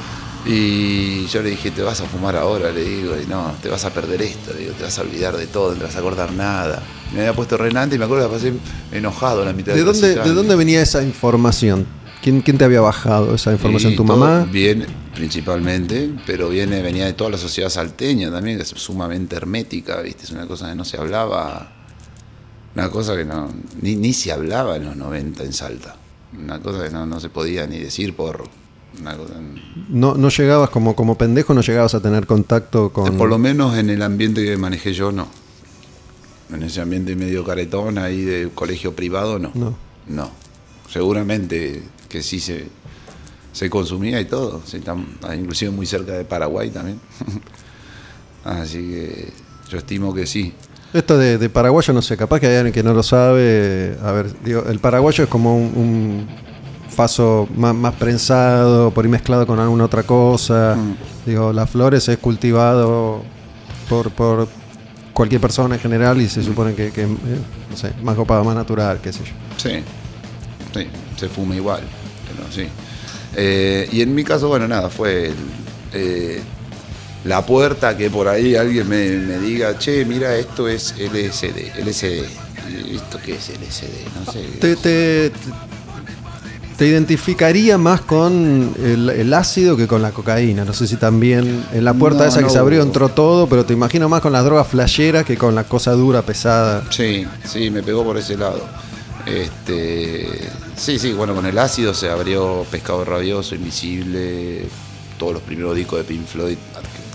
[0.44, 3.84] Y yo le dije, te vas a fumar ahora, le digo, y no, te vas
[3.84, 6.00] a perder esto, le digo, te vas a olvidar de todo, no te vas a
[6.00, 6.82] acordar nada.
[7.14, 8.52] Me había puesto renante y me acuerdo que pasé
[8.90, 10.14] enojado a la mitad ¿De del dónde.
[10.16, 11.86] ¿De dónde venía esa información?
[12.22, 13.92] ¿Quién, quién te había bajado esa información?
[13.92, 14.46] Y ¿Tu mamá?
[14.50, 20.00] Viene, principalmente, pero viene, venía de toda la sociedad salteña también, que es sumamente hermética,
[20.00, 20.24] ¿viste?
[20.24, 21.81] Es una cosa que no se hablaba,
[22.74, 23.48] una cosa que no,
[23.80, 25.96] ni, ni se hablaba en los 90 en Salta.
[26.38, 28.48] Una cosa que no, no se podía ni decir por
[29.00, 29.34] una cosa.
[29.88, 33.16] No, no llegabas como, como pendejo, no llegabas a tener contacto con.
[33.18, 35.28] Por lo menos en el ambiente que manejé yo, no.
[36.52, 39.50] En ese ambiente medio caretón, ahí de colegio privado, no.
[39.54, 39.76] No.
[40.06, 40.30] No.
[40.90, 42.66] Seguramente que sí se,
[43.52, 44.62] se consumía y todo.
[44.66, 45.06] sí, tam-
[45.38, 47.00] inclusive muy cerca de Paraguay también.
[48.44, 49.32] Así que
[49.70, 50.52] yo estimo que sí.
[50.92, 53.96] Esto de, de paraguayo, no sé, capaz que hay alguien que no lo sabe.
[54.02, 56.28] A ver, digo, el paraguayo es como un, un
[56.90, 60.76] faso más, más prensado, por ahí mezclado con alguna otra cosa.
[60.76, 60.96] Mm.
[61.26, 63.22] Digo, las flores es cultivado
[63.88, 64.48] por, por
[65.12, 67.08] cualquier persona en general y se supone que, que, eh,
[67.70, 69.32] no sé, más copado, más natural, qué sé yo.
[69.56, 69.82] Sí,
[70.74, 70.86] sí,
[71.16, 71.80] se fuma igual,
[72.26, 72.68] pero sí.
[73.34, 75.34] Eh, y en mi caso, bueno, nada, fue el,
[75.94, 76.42] eh,
[77.24, 82.24] la puerta que por ahí alguien me, me diga, che, mira, esto es LSD, LSD.
[82.90, 84.24] ¿Y ¿Esto qué es LSD?
[84.26, 84.40] No sé.
[84.60, 85.32] ¿Te, te,
[86.76, 90.64] te identificaría más con el, el ácido que con la cocaína.
[90.64, 93.64] No sé si también en la puerta No, esa que se abrió entró todo, pero
[93.64, 96.84] te imagino más con las drogas flasheras que con la cosa dura, pesada.
[96.90, 98.60] Sí, sí, me pegó por ese lado.
[99.26, 100.28] Este,
[100.76, 104.64] sí, sí, bueno, con el ácido se abrió Pescado Rabioso, Invisible,
[105.18, 106.58] todos los primeros discos de Pink Floyd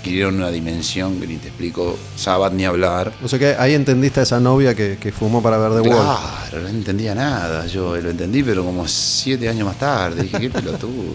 [0.08, 3.12] adquirieron una dimensión que ni te explico, Sabbath ni hablar.
[3.22, 6.02] O sea que ahí entendiste a esa novia que, que fumó para ver The Wall.
[6.02, 10.50] Claro, no entendía nada, yo lo entendí, pero como siete años más tarde, dije, qué
[10.50, 11.14] pelotudo.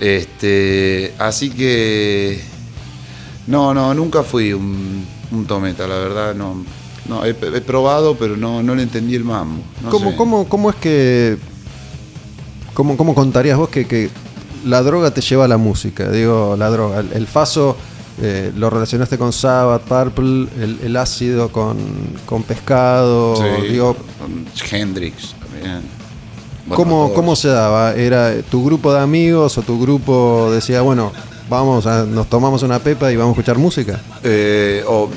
[0.00, 2.40] Este, así que,
[3.46, 6.64] no, no, nunca fui un, un tometa, la verdad, no.
[7.08, 9.62] No, he, he probado, pero no, no le entendí el mambo.
[9.82, 10.16] no ¿Cómo, sé.
[10.16, 11.38] cómo, ¿Cómo es que...
[12.74, 14.10] Cómo, cómo contarías vos que, que
[14.64, 16.08] la droga te lleva a la música?
[16.10, 17.00] Digo, la droga.
[17.00, 17.76] El, el faso
[18.20, 21.76] eh, lo relacionaste con Sabbath, Purple, el, el ácido con,
[22.26, 23.36] con pescado.
[23.36, 25.80] Sí, Digo, con Hendrix también.
[26.66, 27.12] Bueno, ¿cómo.
[27.14, 27.94] ¿Cómo se daba?
[27.94, 31.12] ¿Era tu grupo de amigos o tu grupo decía, bueno,
[31.48, 34.00] vamos, a- nos tomamos una pepa y vamos a escuchar música?
[34.22, 35.08] Eh, o,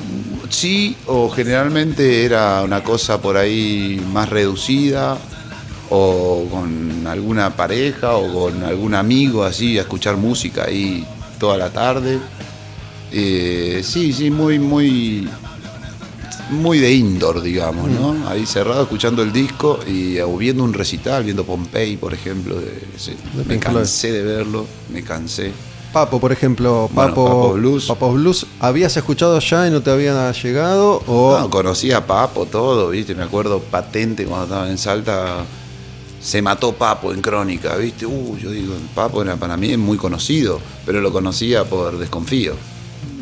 [0.48, 5.16] sí, o generalmente era una cosa por ahí más reducida,
[5.90, 11.06] o con alguna pareja, o con algún amigo así, a escuchar música ahí
[11.38, 12.18] toda la tarde.
[13.16, 15.28] Eh, sí, sí, muy, muy,
[16.50, 18.28] muy de indoor, digamos, ¿no?
[18.28, 22.56] Ahí cerrado, escuchando el disco y o viendo un recital, viendo Pompey, por ejemplo.
[22.60, 23.12] de- sí,
[23.46, 25.52] me cansé de verlo, me cansé.
[25.92, 27.86] Papo, por ejemplo, Bueno, Papo, Papo Blues.
[27.86, 31.00] Papo Blues, ¿habías escuchado ya y no te había llegado?
[31.06, 33.14] O No, conocía a Papo, todo, ¿viste?
[33.14, 35.44] Me acuerdo patente cuando estaba en Salta.
[36.20, 38.06] Se mató Papo en crónica, ¿viste?
[38.06, 42.54] Uh, yo digo, Papo era para mí muy conocido, pero lo conocía por desconfío.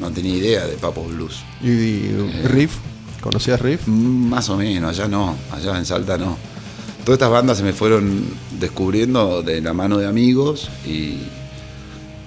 [0.00, 1.42] No tenía idea de Papo Blues.
[1.62, 2.72] y, y Riff,
[3.20, 3.82] ¿conocías Riff?
[3.86, 6.36] Mm, Más o menos, allá no, allá en Salta no.
[7.04, 8.24] Todas estas bandas se me fueron
[8.60, 11.18] descubriendo de la mano de amigos y.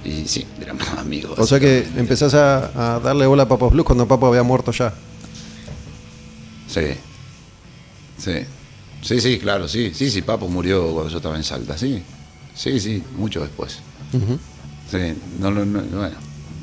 [0.04, 1.40] Y sí, de la mano de amigos.
[1.40, 4.72] O sea que empezás a, a darle bola a Papo Blues cuando Papo había muerto
[4.72, 4.94] ya.
[6.68, 6.82] Sí.
[8.18, 8.34] Sí.
[9.02, 9.92] Sí, sí, claro, sí.
[9.94, 12.02] Sí, sí, Papo murió cuando yo estaba en Salta, sí.
[12.54, 13.80] Sí, sí, mucho después.
[14.92, 14.98] Sí,
[15.40, 16.16] no, no, no, bueno,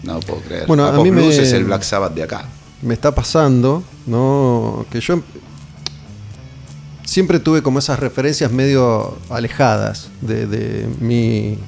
[0.02, 0.66] no lo puedo creer.
[0.66, 2.44] Bueno, a Papo mí me- es el Black Sabbath de acá.
[2.82, 4.84] Me está pasando, ¿no?
[4.90, 5.22] Que yo em-
[7.04, 11.58] siempre tuve como esas referencias medio alejadas de, de mi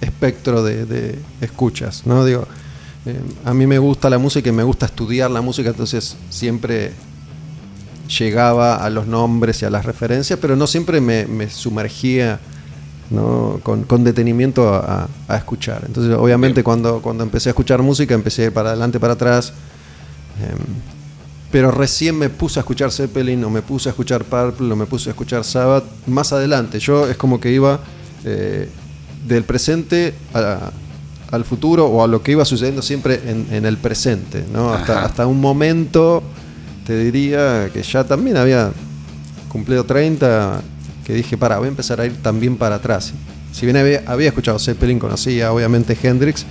[0.00, 2.24] espectro de, de escuchas, ¿no?
[2.24, 2.46] Digo,
[3.06, 6.92] eh, a mí me gusta la música y me gusta estudiar la música, entonces siempre
[8.18, 12.38] llegaba a los nombres y a las referencias, pero no siempre me, me sumergía
[13.14, 13.60] ¿no?
[13.62, 15.82] con, con detenimiento a, a escuchar.
[15.86, 19.52] Entonces, obviamente, cuando, cuando empecé a escuchar música, empecé a ir para adelante, para atrás.
[20.42, 20.58] Em,
[21.50, 24.86] pero recién me puse a escuchar Zeppelin, o me puse a escuchar Purple, o me
[24.86, 26.80] puse a escuchar Sabbath más adelante.
[26.80, 27.78] Yo es como que iba
[28.24, 28.68] eh,
[29.26, 30.70] del presente a-
[31.30, 34.72] al futuro o a lo que iba sucediendo siempre en, en el presente, ¿no?
[34.72, 36.22] Hasta, hasta un momento,
[36.86, 38.70] te diría que ya también había
[39.48, 40.60] cumplido 30,
[41.04, 43.12] que dije, para, voy a empezar a ir también para atrás.
[43.52, 46.44] Si bien había, había escuchado Zeppelin, conocía obviamente Hendrix,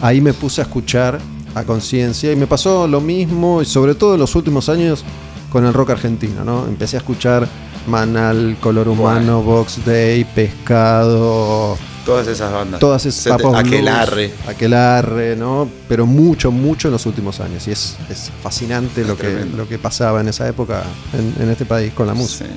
[0.00, 1.18] ahí me puse a escuchar
[1.54, 5.04] a conciencia y me pasó lo mismo, y sobre todo en los últimos años,
[5.50, 6.66] con el rock argentino, ¿no?
[6.66, 7.48] Empecé a escuchar
[7.88, 12.80] Manal, Color Humano, Box Day, Pescado, Todas esas bandas.
[12.80, 14.32] todas esas Blues, Aquelarre.
[14.48, 15.68] Aquelarre, ¿no?
[15.88, 17.66] Pero mucho, mucho en los últimos años.
[17.68, 20.82] Y es, es fascinante Es lo que, lo que pasaba en esa época
[21.12, 22.46] en, en este país con la música.
[22.46, 22.50] Sí,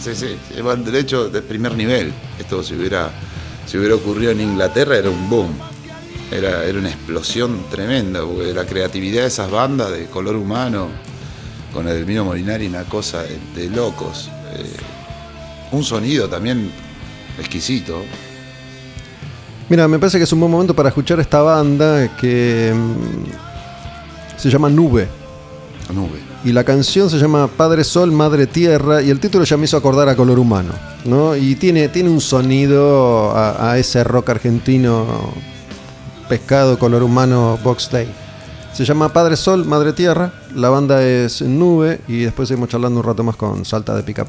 [0.00, 0.60] sí, sí.
[0.62, 2.12] Bueno, De hecho, de primer nivel.
[2.38, 3.10] Esto si hubiera,
[3.66, 5.50] si hubiera ocurrido en Inglaterra era un boom.
[6.30, 10.88] Era, era una explosión tremenda, porque la creatividad de esas bandas de color humano,
[11.72, 14.30] con el Mino Molinari, una cosa de, de locos.
[14.54, 14.76] Eh,
[15.72, 16.70] un sonido también
[17.38, 18.02] exquisito.
[19.68, 24.50] Mira, me parece que es un buen momento para escuchar esta banda que mm, se
[24.50, 25.08] llama Nube.
[25.92, 26.29] Nube.
[26.42, 29.02] Y la canción se llama Padre Sol, Madre Tierra.
[29.02, 30.72] Y el título ya me hizo acordar a Color Humano.
[31.04, 31.36] ¿no?
[31.36, 35.06] Y tiene, tiene un sonido a, a ese rock argentino,
[36.28, 38.08] pescado, color humano, Box Day.
[38.72, 40.32] Se llama Padre Sol, Madre Tierra.
[40.54, 42.00] La banda es Nube.
[42.08, 44.24] Y después seguimos charlando un rato más con Salta de Pica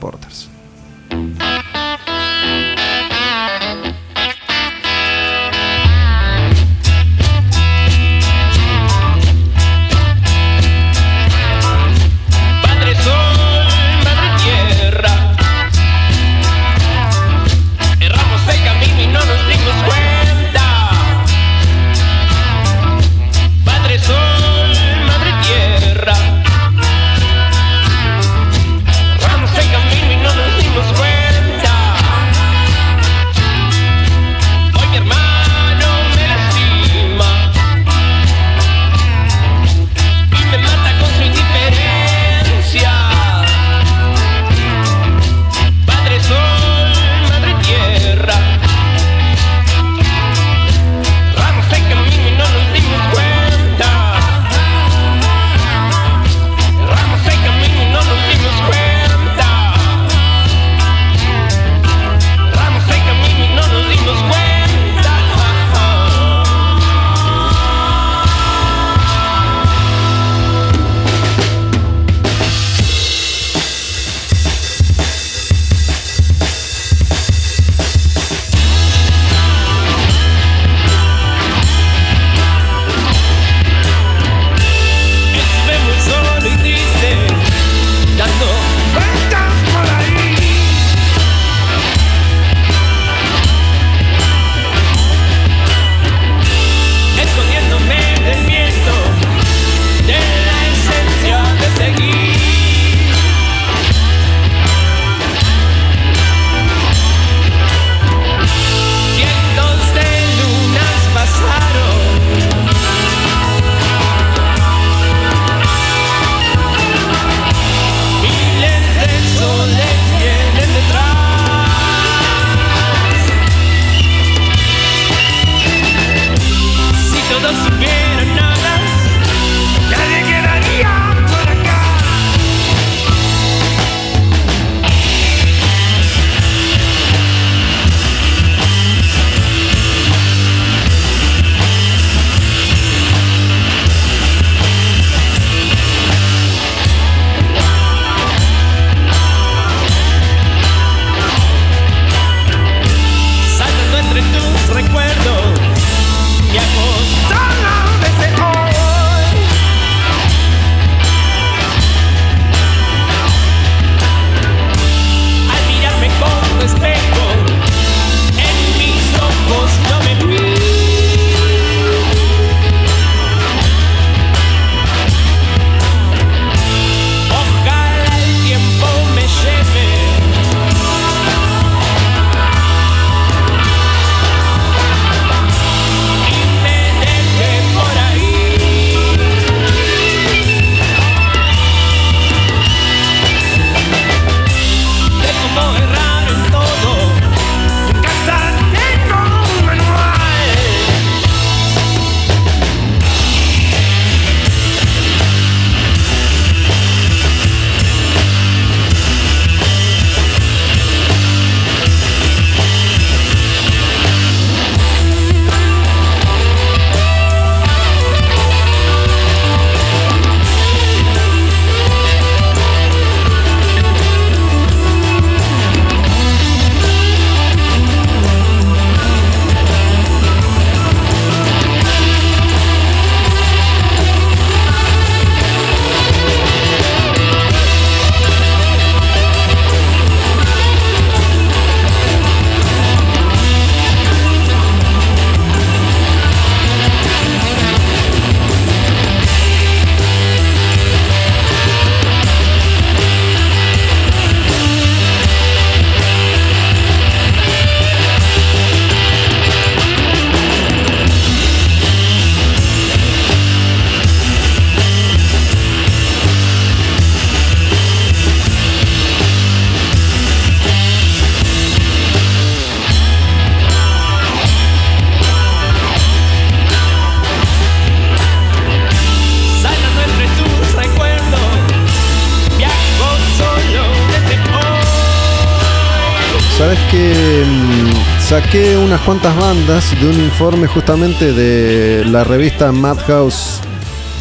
[289.02, 293.60] unas cuantas bandas de un informe justamente de la revista Madhouse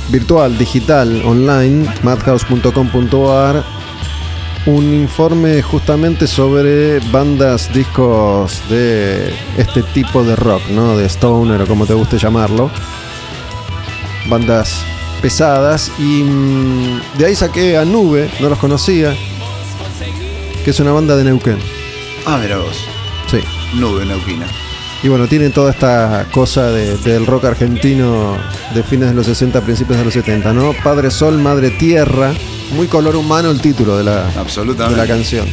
[0.09, 3.65] virtual, digital, online, madhouse.com.ar.
[4.66, 10.97] Un informe justamente sobre bandas, discos de este tipo de rock, ¿no?
[10.97, 12.70] De stoner o como te guste llamarlo.
[14.28, 14.85] Bandas
[15.20, 19.15] pesadas y mm, de ahí saqué a Nube, no los conocía,
[20.65, 21.59] que es una banda de Neuquén.
[22.27, 22.86] Ah, mira vos.
[23.31, 23.40] Sí.
[23.74, 24.69] Nube neuquina.
[25.02, 28.36] Y bueno, tiene toda esta cosa de- del rock argentino
[28.74, 30.72] de fines de los 60, principios de los 70, ¿no?
[30.85, 32.32] Padre Sol, Madre Tierra.
[32.77, 34.24] Muy color humano el título de la,
[34.90, 35.47] de la canción.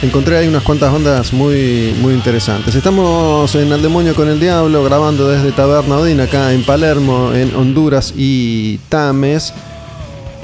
[0.00, 2.74] Encontré ahí unas cuantas bandas muy, muy interesantes.
[2.74, 7.54] Estamos en Al Demonio con el Diablo, grabando desde Taberna Odín, acá en Palermo, en
[7.54, 9.52] Honduras y Tames.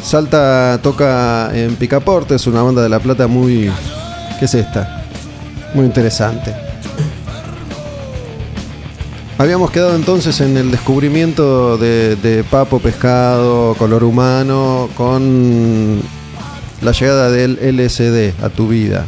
[0.02, 3.70] Salta toca en Picaporte, es una banda de La Plata muy...
[4.40, 5.03] ¿Qué es esta?
[5.74, 6.54] Muy interesante.
[9.36, 16.00] Habíamos quedado entonces en el descubrimiento de, de Papo Pescado, Color Humano, con
[16.80, 19.04] la llegada del LSD a tu vida.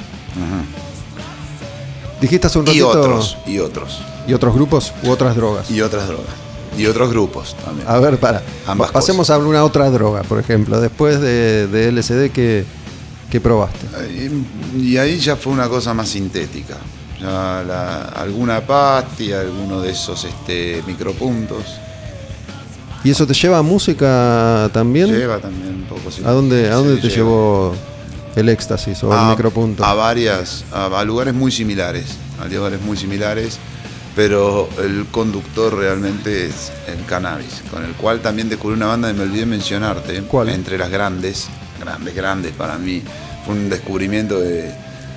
[2.21, 2.89] Dijiste hace un Y ratito.
[2.91, 4.03] otros, y otros.
[4.27, 5.71] ¿Y otros grupos u otras drogas?
[5.71, 6.27] Y otras drogas.
[6.77, 7.87] Y otros grupos también.
[7.89, 8.43] A ver, para.
[8.67, 10.81] Ambas Pasemos a alguna otra droga, por ejemplo.
[10.81, 12.65] Después de, de LSD, ¿qué,
[13.31, 13.87] qué probaste?
[14.77, 16.77] Y, y ahí ya fue una cosa más sintética.
[17.21, 21.65] Ya la- alguna pasti, alguno de esos este, micropuntos.
[23.05, 25.09] ¿Y eso te lleva a música también?
[25.13, 26.03] Lleva también un poco.
[26.25, 27.15] ¿A dónde, a dónde te lleva.
[27.17, 27.75] llevó
[28.35, 29.85] el éxtasis o el micropunto?
[29.85, 32.07] A varias, a, a lugares muy similares,
[32.41, 33.59] a lugares muy similares,
[34.17, 39.15] pero el conductor realmente es el cannabis, con el cual también descubrí una banda que
[39.15, 40.49] me olvidé mencionarte, ¿Cuál?
[40.49, 41.47] entre las grandes,
[41.79, 43.03] grandes, grandes para mí,
[43.45, 44.71] fue un descubrimiento de,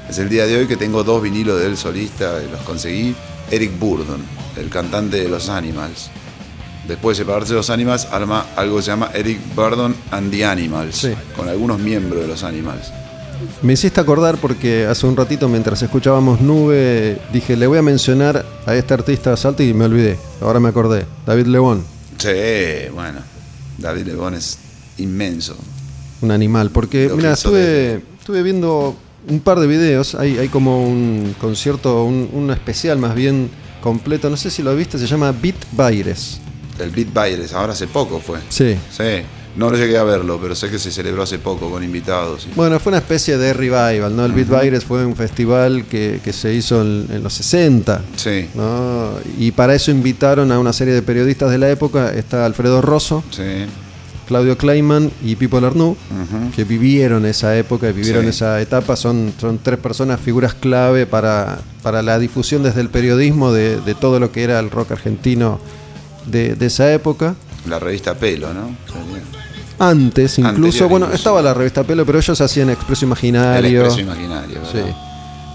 [0.09, 3.15] es el día de hoy que tengo dos vinilos de él solista, y los conseguí,
[3.51, 4.21] Eric Burdon,
[4.57, 6.09] el cantante de Los Animals.
[6.87, 10.43] Después de separarse de los Animals, arma algo que se llama Eric Burdon and the
[10.45, 11.13] Animals, Sí.
[11.35, 12.91] con algunos miembros de los Animals.
[13.61, 18.45] Me hiciste acordar porque hace un ratito mientras escuchábamos Nube, dije, le voy a mencionar
[18.65, 20.17] a este artista Salto y me olvidé.
[20.41, 21.05] Ahora me acordé.
[21.25, 21.83] David Lebón,
[22.17, 23.19] Sí, bueno.
[23.77, 24.57] David Lebón es
[24.97, 25.55] inmenso.
[26.21, 26.69] Un animal.
[26.71, 28.95] Porque, mira, estuve, estuve viendo
[29.27, 30.15] un par de videos.
[30.15, 33.49] Hay, hay como un concierto, un, un especial más bien
[33.81, 34.29] completo.
[34.29, 36.39] No sé si lo viste, se llama Beat Baires.
[36.79, 38.39] El Beat Baires, ahora hace poco fue.
[38.49, 38.75] Sí.
[38.89, 39.23] Sí.
[39.55, 42.47] No lo llegué a verlo, pero sé que se celebró hace poco con invitados.
[42.55, 44.23] Bueno, fue una especie de revival, ¿no?
[44.23, 48.01] El Beat Virus fue un festival que, que se hizo en, en los 60.
[48.15, 49.09] Sí, ¿no?
[49.37, 52.13] Y para eso invitaron a una serie de periodistas de la época.
[52.13, 53.65] Está Alfredo Rosso, sí.
[54.29, 56.51] Claudio Kleiman y Pipo Lernoux, ujú.
[56.55, 58.29] que vivieron esa época, vivieron Sí.
[58.29, 58.95] esa etapa.
[58.95, 63.95] Son, son tres personas, figuras clave para, para la difusión desde el periodismo de, de
[63.95, 65.59] todo lo que era el rock argentino
[66.27, 67.33] de, de esa época.
[67.67, 68.69] La revista Pelo, ¿no?
[69.79, 71.19] Antes, incluso, Anterior, bueno, incluso.
[71.19, 73.85] estaba la revista Pelo, pero ellos hacían Expreso El Imaginario.
[73.85, 74.77] expreso imaginario, Sí.
[74.77, 74.95] ¿verdad?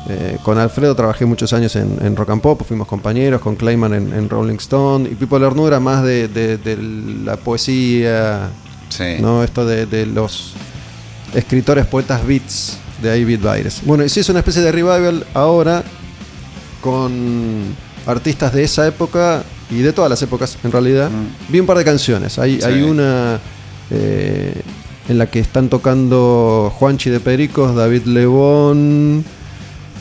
[0.06, 3.94] Eh, con Alfredo trabajé muchos años en, en Rock and Pop, fuimos compañeros, con Clayman
[3.94, 6.76] en, en Rolling Stone, y Pipo Lernoux era más de, de- de
[7.24, 8.50] la poesía,
[8.96, 9.16] Sí.
[9.20, 9.42] ¿no?
[9.42, 10.52] Esto de, de los
[11.34, 13.80] escritores, poetas beats de ahí Beat Virus.
[13.84, 15.82] Bueno, y sí es una especie de revival ahora
[16.80, 17.74] con
[18.06, 21.10] artistas de esa época y de todas las épocas en realidad.
[21.10, 21.52] Mm.
[21.52, 22.38] Vi un par de canciones.
[22.38, 22.66] Hay, Sí.
[22.66, 23.40] hay una
[23.90, 24.60] eh,
[25.08, 29.24] en la que están tocando Juanchi de Pericos, David Lebón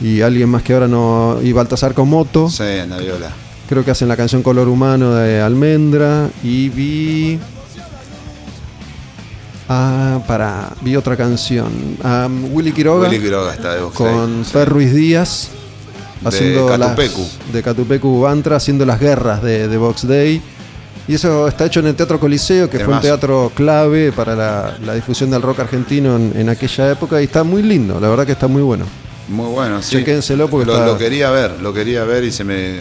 [0.00, 1.38] y alguien más que ahora no.
[1.42, 2.48] y Baltasar Comoto.
[2.50, 3.30] Sí, en la viola.
[3.68, 6.28] Creo que hacen la canción Color Humano de Almendra.
[6.42, 7.38] Y vi.
[9.68, 10.70] Ah, para.
[10.82, 11.70] Vi otra canción.
[12.52, 15.48] Willy Quiroga Willy Quiroga está de con day, Fer Ruiz Díaz.
[16.20, 17.26] De Haciendo las- Catupecu.
[17.52, 20.40] de Catupecu Bantra, haciendo las guerras de, de Box Day.
[21.06, 24.78] Y eso está hecho en el Teatro Coliseo, que fue un teatro clave para la,
[24.86, 27.20] la difusión del rock argentino en, en aquella época.
[27.20, 28.86] Y está muy lindo, la verdad que está muy bueno.
[29.28, 29.96] Muy bueno, sí.
[29.98, 32.80] Chequénselo porque lo, está- lo quería ver, lo quería ver y se me.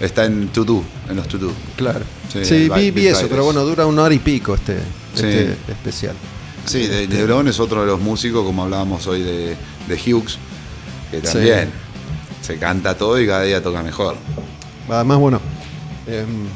[0.00, 1.50] Está en to-do, en los to-do.
[1.76, 2.00] Claro.
[2.42, 4.78] Sí, Sí, vi, eso, pero bueno, dura una hora y pico este,
[5.14, 5.26] Sí.
[5.26, 6.16] este especial.
[6.66, 7.04] Sí, de,
[7.48, 9.56] es otro de los músicos, como hablábamos hoy de,
[9.86, 10.38] de Hughes,
[11.10, 11.70] que también
[12.40, 14.16] se canta todo y cada día toca mejor.
[14.88, 15.40] Además, bueno,
[16.06, 16.46] em,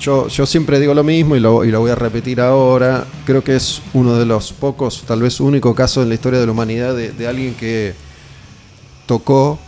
[0.00, 3.06] yo, yo siempre digo lo mismo y lo, y lo voy a repetir ahora.
[3.24, 6.46] Creo que es uno de los pocos, tal vez único caso en la historia de
[6.46, 7.94] la humanidad de, de alguien que
[9.06, 9.58] tocó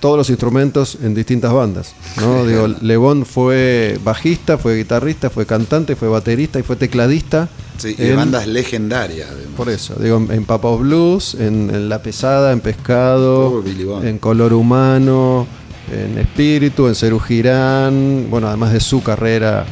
[0.00, 1.94] todos los instrumentos en distintas bandas.
[2.20, 2.44] ¿no?
[2.46, 7.48] Digo, Lebón fue bajista, fue guitarrista, fue cantante, fue baterista y fue tecladista.
[7.78, 9.28] Sí, y de en- bandas legendarias.
[9.30, 9.54] además.
[9.56, 14.52] Por eso, digo, en, Papa's Blues, en, en La Pesada, en Pescado, Oh, en Color
[14.52, 15.46] Humano,
[15.92, 19.64] en Espíritu, en Cerú Girán, bueno, además de su carrera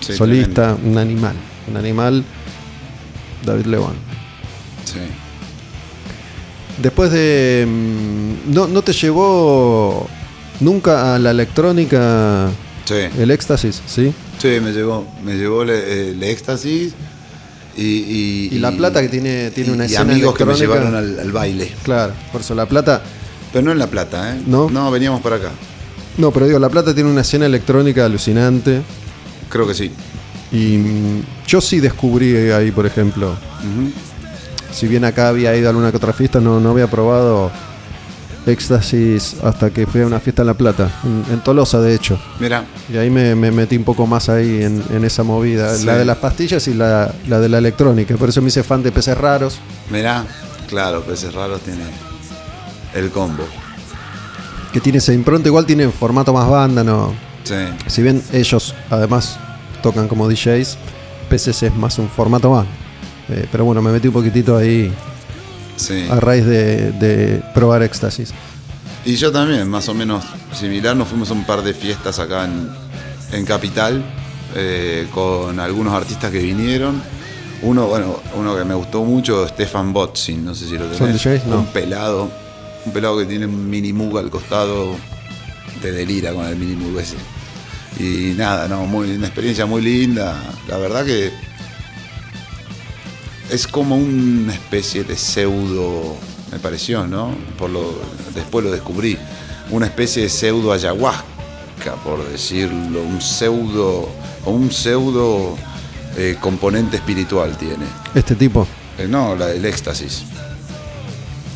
[0.00, 1.34] Sí, solista, un animal,
[1.68, 2.24] un animal,
[3.44, 3.94] David León.
[4.90, 5.14] tremendo.
[6.78, 7.66] Después de...
[7.68, 10.08] mm, ¿No, no te llevó
[10.60, 12.48] nunca a la electrónica
[12.84, 14.12] Sí, el éxtasis, sí?
[14.38, 16.92] Sí, me llevó, me llevó el, el éxtasis
[17.76, 20.54] y, y, Y La Plata que tiene- tiene y- una y escena amigos que me
[20.54, 21.72] llevaron al, al baile.
[21.82, 23.02] Claro, por eso La Plata...
[23.52, 24.40] Pero no en La Plata, ¿eh?
[24.46, 24.70] ¿No?
[24.70, 25.50] No, veníamos para acá.
[26.18, 28.80] No, pero digo, La Plata tiene una escena electrónica alucinante.
[29.48, 29.90] Creo que sí.
[30.52, 33.34] Y mm, yo sí descubrí ahí, por ejemplo.
[34.72, 37.50] Si bien acá había ido a alguna que otra fiesta, no, no había probado
[38.46, 42.18] éxtasis hasta que fui a una fiesta en La Plata, en, en Tolosa de hecho.
[42.38, 45.84] Mira, Y ahí me, me metí un poco más ahí en, en esa movida, Sí.
[45.84, 48.16] la de las pastillas y la, la de la electrónica.
[48.16, 49.58] Por eso me hice fan de peces raros.
[49.90, 50.24] mira,
[50.68, 51.82] claro, Peces Raros tiene
[52.94, 53.44] el combo.
[54.72, 57.12] Que tiene esa impronta, igual tiene formato más banda, ¿no?
[57.44, 57.54] Sí,
[57.88, 59.36] Si bien ellos además
[59.82, 60.78] tocan como DJs,
[61.28, 62.66] peces es más un formato más.
[63.30, 64.92] Eh, pero bueno, me metí un poquitito ahí
[65.76, 66.06] sí.
[66.10, 68.32] a raíz de, de probar éxtasis.
[69.04, 72.44] Y yo también, más o menos similar, nos fuimos a un par de fiestas acá
[72.44, 72.68] en,
[73.32, 74.04] en Capital
[74.54, 77.00] eh, con algunos artistas que vinieron.
[77.62, 81.20] Uno, bueno, uno que me gustó mucho, Stefan Botzin, no sé si lo tenés.
[81.20, 81.40] ¿Son?
[81.48, 81.58] No.
[81.60, 82.30] Un pelado,
[82.84, 84.96] un pelado que tiene un mini mug al costado,
[85.80, 87.16] te delira con el mini mug ese.
[87.98, 90.36] Y nada, no, muy, una experiencia muy linda.
[90.68, 91.30] La verdad que
[93.50, 96.16] es como una especie de pseudo,
[96.52, 97.34] me pareció, ¿no?
[97.58, 97.94] Por lo,
[98.34, 99.18] después lo descubrí,
[99.70, 104.08] una especie de pseudo ayahuasca, por decirlo, un pseudo,
[104.44, 105.56] o un pseudo
[106.16, 107.86] eh, componente espiritual tiene.
[108.14, 108.66] Este tipo.
[108.98, 110.22] Eh, no, la, el éxtasis.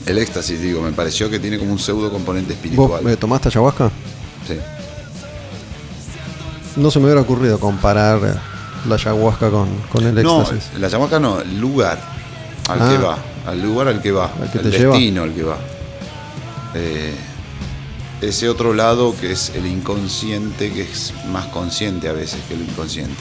[0.06, 3.08] El éxtasis, digo, me pareció que tiene como un pseudo componente ¿Vos espiritual.
[3.08, 3.90] eh, tomaste ayahuasca?
[4.46, 4.54] Sí.
[6.76, 8.40] No se me hubiera ocurrido comparar
[8.88, 10.78] la ayahuasca con, con el No, éxtasis.
[10.78, 11.98] la ayahuasca no, el lugar
[12.68, 12.88] al Ah.
[12.90, 14.92] que va, al lugar al que va, Al que el te lleva.
[14.94, 15.56] destino al que va.
[16.74, 17.14] Eh,
[18.20, 22.62] ese otro lado que es el inconsciente, que es más consciente a veces que lo
[22.64, 23.14] inconsciente.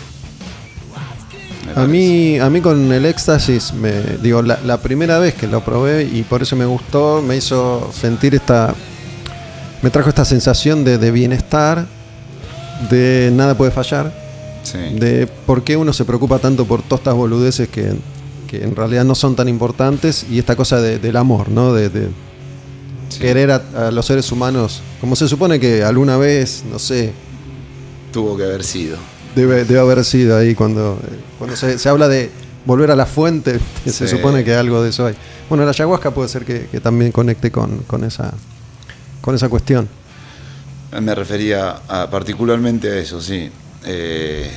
[1.76, 3.92] A mí, a mí con el éxtasis, me,
[4.22, 7.90] digo, la, la primera vez que lo probé y por eso me gustó, me hizo
[7.94, 8.76] sentir esta,
[9.82, 11.86] me trajo esta sensación de, de bienestar,
[12.90, 14.14] de nada puede fallar,
[14.64, 14.78] Sí.
[14.78, 17.94] de por qué uno se preocupa tanto por todas estas boludeces que,
[18.48, 21.74] que en realidad no son tan importantes y esta cosa de- del amor, ¿no?
[21.74, 22.08] De, de
[23.10, 23.20] Sí.
[23.20, 27.14] querer a, a los seres humanos, como se supone que alguna vez, no sé,
[28.12, 28.98] Tuvo que haber sido.
[29.36, 32.32] debe, debe haber sido ahí cuando, eh, cuando se, se habla de
[32.66, 35.14] volver a la fuente, que se supone que algo de eso hay.
[35.50, 38.34] Bueno, la ayahuasca puede ser que, que también conecte con, con esa,
[39.22, 39.88] con esa cuestión.
[41.02, 43.50] Me refería a- particularmente a eso, sí.
[43.86, 44.50] Eh,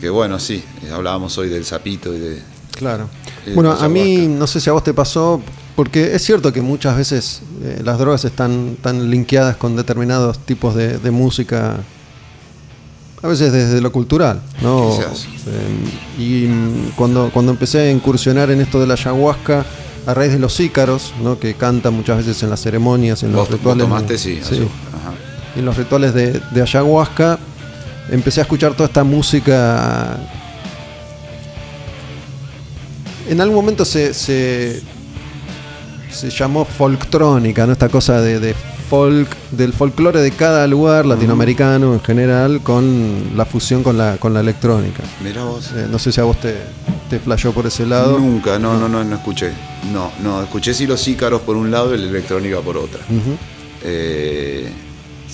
[0.00, 0.62] que bueno, sí,
[0.92, 2.42] hablábamos hoy del sapito y de...
[2.76, 3.08] Claro.
[3.54, 5.40] Bueno, a mí no sé si a vos te pasó,
[5.76, 10.74] porque es cierto que muchas veces eh, las drogas están tan linkeadas con determinados tipos
[10.74, 11.76] de, de música,
[13.22, 14.98] a veces desde lo cultural, ¿no?
[15.00, 19.64] Eh, y mm, cuando, cuando empecé a incursionar en esto de la ayahuasca,
[20.06, 21.38] a raíz de los ícaros, ¿no?
[21.38, 23.84] que cantan muchas veces en las ceremonias, en los Vos, vos rituales.
[23.84, 24.40] tomaste, sí.
[24.42, 25.12] sí, ayu- ajá.
[25.56, 27.38] en los rituales de, de ayahuasca,
[28.10, 30.18] empecé a escuchar toda esta música.
[33.28, 34.82] En algún momento se, se,
[36.10, 37.72] se llamó folktrónica, ¿no?
[37.72, 38.54] Esta cosa de, de
[38.90, 44.34] folk, del folclore de cada lugar latinoamericano en general, con la fusión con la, con
[44.34, 45.02] la electrónica.
[45.22, 45.70] Mirá vos.
[45.74, 46.54] Eh, no sé si a vos te,
[47.08, 48.18] te flashó por ese lado.
[48.18, 49.52] Nunca, no, no, no, no escuché.
[49.90, 53.00] No, no, escuché sí los ícaros por un lado y la electrónica por otra.
[53.82, 54.70] Eh,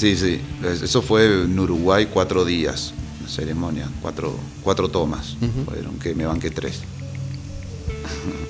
[0.01, 0.40] sí, sí,
[0.82, 5.36] eso fue en Uruguay cuatro días, una ceremonia, cuatro, cuatro tomas.
[5.66, 6.81] Fueron que me banqué tres.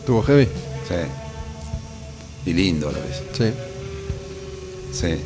[0.06, 0.44] ¿Tuvo heavy?
[0.44, 2.50] Sí.
[2.50, 3.22] Y lindo a la vez.
[3.32, 3.50] Sí.
[4.92, 5.16] Sí.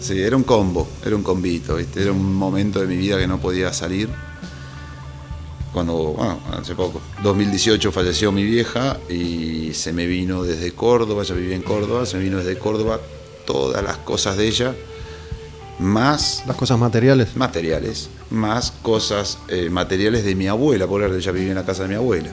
[0.00, 2.02] Sí, era un combo, era un combito, ¿viste?
[2.02, 4.10] Era un momento de mi vida que no podía salir.
[5.72, 11.34] Cuando, bueno, hace poco, 2018 falleció mi vieja y se me vino desde Córdoba, ya
[11.34, 13.00] vivía en Córdoba, se me vino desde Córdoba
[13.46, 14.74] todas las cosas de ella,
[15.80, 17.34] más Las cosas materiales.
[17.36, 21.88] materiales, más cosas eh, materiales de mi abuela, por ella vivía en la casa de
[21.88, 22.30] mi abuela.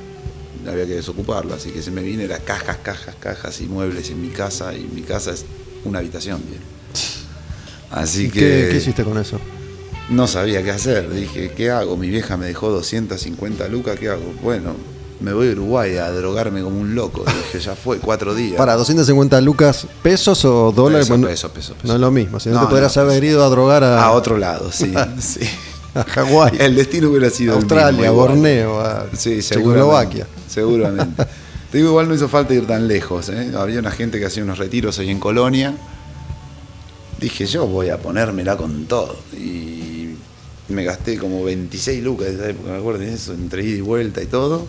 [0.67, 4.21] Había que desocuparla, así que se me vino, era cajas, cajas, cajas y muebles en
[4.21, 5.45] mi casa, y mi casa es
[5.85, 6.61] una habitación, bien.
[7.89, 9.39] Así ¿Y que ¿Qué, qué hiciste con eso?
[10.09, 11.09] no sabía qué hacer.
[11.09, 11.95] Dije, ¿qué hago?
[11.97, 14.33] Mi vieja me dejó 250 lucas, ¿qué hago?
[14.41, 14.75] Bueno,
[15.19, 17.23] me voy a Uruguay a drogarme como un loco.
[17.53, 18.57] Dije, ya fue, cuatro días.
[18.57, 21.07] Para, 250 lucas pesos o dólares.
[21.07, 21.87] Peso, Bueno, peso, peso, peso.
[21.87, 22.39] No es lo mismo.
[22.39, 24.93] Si no, No, te podrías no, haber ido a drogar a, A otro lado, sí.
[25.19, 25.41] sí.
[25.95, 28.15] a Hawái, El destino hubiera sido Australia, mismo.
[28.15, 30.27] Borneo, a Sí, Checoslovaquia.
[30.47, 31.25] seguramente.
[31.71, 33.27] Te digo, igual no hizo falta ir tan lejos.
[33.29, 33.51] ¿eh?
[33.57, 35.75] Había una gente que hacía unos retiros ahí en Colonia.
[37.19, 39.17] Dije, yo voy a ponérmela con todo.
[39.33, 40.11] Y
[40.69, 43.81] me gasté como 26 lucas de esa época, me acuerdo de eso, entre ida y
[43.81, 44.65] vuelta y todo.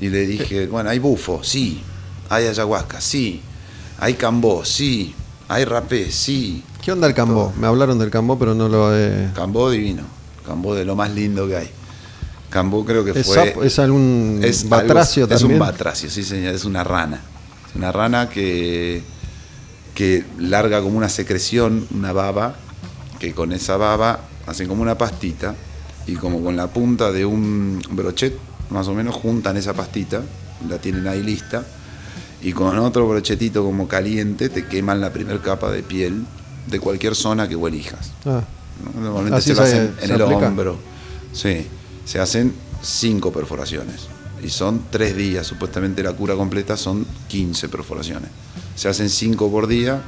[0.00, 1.82] Y le dije, bueno, hay bufo, sí.
[2.28, 3.40] Hay ayahuasca, sí.
[3.98, 5.14] Hay cambó, sí.
[5.48, 6.62] Hay rapé, sí.
[6.82, 7.52] ¿Qué onda el cambó?
[7.58, 9.28] Me hablaron del cambó, pero no lo he...
[9.34, 10.02] Cambó divino.
[10.46, 11.70] Cambó de lo más lindo que hay.
[12.48, 13.54] Cambó creo que ¿Es, fue...
[13.62, 15.50] es algún Es batracio algo- también?
[15.50, 17.20] Es un batracio, sí señor, es una rana.
[17.68, 19.02] Es una rana que,
[19.94, 22.56] que larga como una secreción, una baba,
[23.18, 25.54] que con esa baba hacen como una pastita
[26.06, 28.36] y como con la punta de un brochet,
[28.70, 30.22] más o menos juntan esa pastita,
[30.68, 31.64] la tienen ahí lista,
[32.42, 36.24] y con otro brochetito como caliente te queman la primera capa de piel
[36.68, 38.12] de cualquier zona que vos elijas.
[38.24, 38.42] Ah,
[38.94, 39.00] ¿no?
[39.00, 40.46] Normalmente Así se lo se- hacen en se el aplica.
[40.48, 40.78] hombro.
[41.32, 41.66] Sí,
[42.04, 44.08] se hacen cinco perforaciones.
[44.42, 48.30] Y son tres días, supuestamente la cura completa son 15 perforaciones.
[48.74, 50.00] Se hacen cinco por día.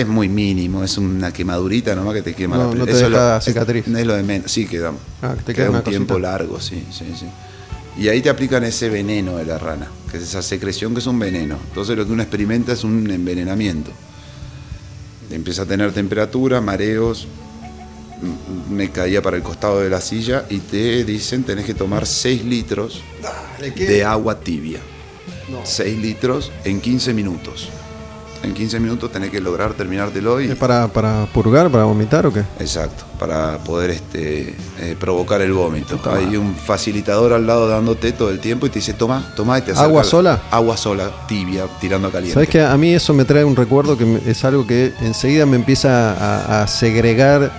[0.00, 2.78] Es muy mínimo, es una quemadurita nomás que te quema No- la piel.
[2.80, 3.86] no te Eso es deja lo- es- cicatriz.
[3.88, 4.50] Es, lo de menos.
[4.50, 6.28] Sí, queda, Ah, que te queda queda un tiempo cosita.
[6.30, 7.26] largo, sí, sí, sí.
[7.98, 11.06] Y ahí te aplican ese veneno de la rana, que es esa secreción que es
[11.06, 11.58] un veneno.
[11.68, 13.90] Entonces lo que uno experimenta es un envenenamiento.
[15.30, 17.26] Empieza a tener temperatura, mareos,
[18.22, 22.06] m- me caía para el costado de la silla y te dicen tenés que tomar
[22.06, 23.02] 6 litros
[23.76, 24.80] de agua tibia.
[25.64, 27.68] 6 litros en 15 minutos.
[28.42, 30.46] En 15 minutos tenés que lograr terminártelo y...
[30.46, 32.40] ¿Es para, para purgar, para vomitar o qué?
[32.58, 36.00] Exacto, para poder este, eh, provocar el vómito.
[36.10, 39.60] Hay un facilitador al lado dándote todo el tiempo y te dice, toma, toma y
[39.62, 40.42] te acerca ¿Agua la- sola?
[40.50, 42.32] Agua sola, tibia, tirando a caliente.
[42.32, 45.56] ¿Sabes que A mí eso me trae un recuerdo que es algo que enseguida me
[45.56, 47.52] empieza a, a segregar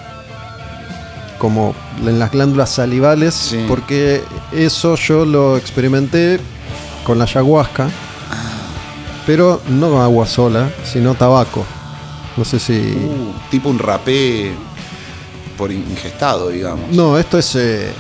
[1.37, 1.75] como
[2.05, 3.65] en las glándulas salivales, Sí.
[3.67, 4.21] porque
[4.51, 6.39] eso yo lo experimenté
[7.03, 7.89] con la ayahuasca,
[9.31, 11.63] pero no agua sola, sino tabaco.
[12.35, 12.73] No sé si...
[12.73, 14.51] Uh, tipo un rapé
[15.57, 16.91] por ingestado, digamos.
[16.91, 17.93] No, esto es eh,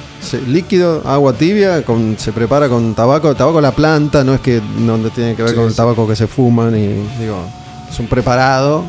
[0.45, 4.97] líquido, agua tibia, con, se prepara con tabaco, tabaco la planta, no es que no
[5.09, 5.77] tiene que ver Sí, con el sí.
[5.77, 6.87] tabaco que se fuman y
[7.17, 7.37] digo,
[7.89, 8.83] es un preparado.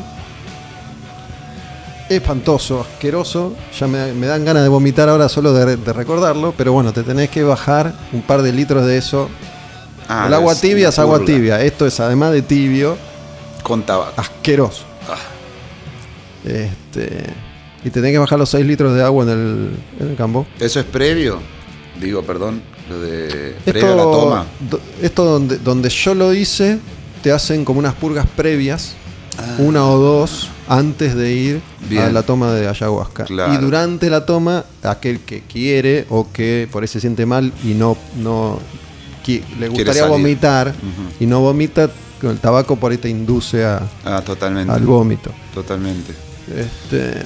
[2.09, 3.53] espantoso, asqueroso.
[3.79, 6.53] Ya me, me dan ganas de vomitar ahora solo de, de recordarlo.
[6.57, 9.29] Pero bueno, te tenés que bajar un par de litros de eso.
[10.07, 11.61] Ah, el agua es tibia es agua tibia.
[11.61, 12.97] Esto es además de tibio,
[13.63, 14.13] Con tabaco.
[14.19, 14.83] asqueroso.
[15.09, 15.17] Ah.
[16.45, 17.23] Este,
[17.83, 19.69] y te tenés que bajar los 6 litros de agua en el,
[19.99, 20.45] en el campo.
[20.59, 21.39] ¿Eso es previo?
[21.99, 24.45] Digo, perdón, lo de previo a la Esto, toma.
[24.69, 26.79] do- esto donde, donde yo lo hice,
[27.21, 28.93] te hacen como unas purgas previas,
[29.57, 31.61] una o dos, antes de ir
[31.99, 33.23] a la toma de ayahuasca.
[33.25, 33.53] Claro.
[33.53, 37.69] Y durante la toma, aquel que quiere o que por ahí se siente mal y
[37.73, 38.59] no, no
[39.59, 40.73] le gustaría vomitar
[41.19, 41.89] y no vomita,
[42.19, 44.71] con el tabaco por ahí te induce a- Ah, totalmente.
[44.71, 45.31] al vómito.
[45.53, 46.13] Totalmente.
[46.55, 47.23] Este,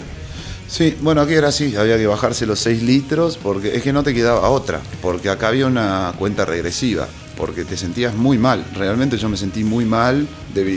[0.70, 4.04] Sí, bueno, aquí era así, había que bajarse los 6 litros porque es que no
[4.04, 7.08] te quedaba otra, porque acá había una cuenta regresiva,
[7.38, 10.28] porque te sentías muy mal, realmente yo me sentí muy mal,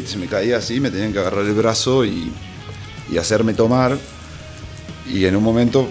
[0.06, 2.30] se me caía así, me tenían que agarrar el brazo y,
[3.10, 3.98] y hacerme tomar,
[5.12, 5.88] y en un momento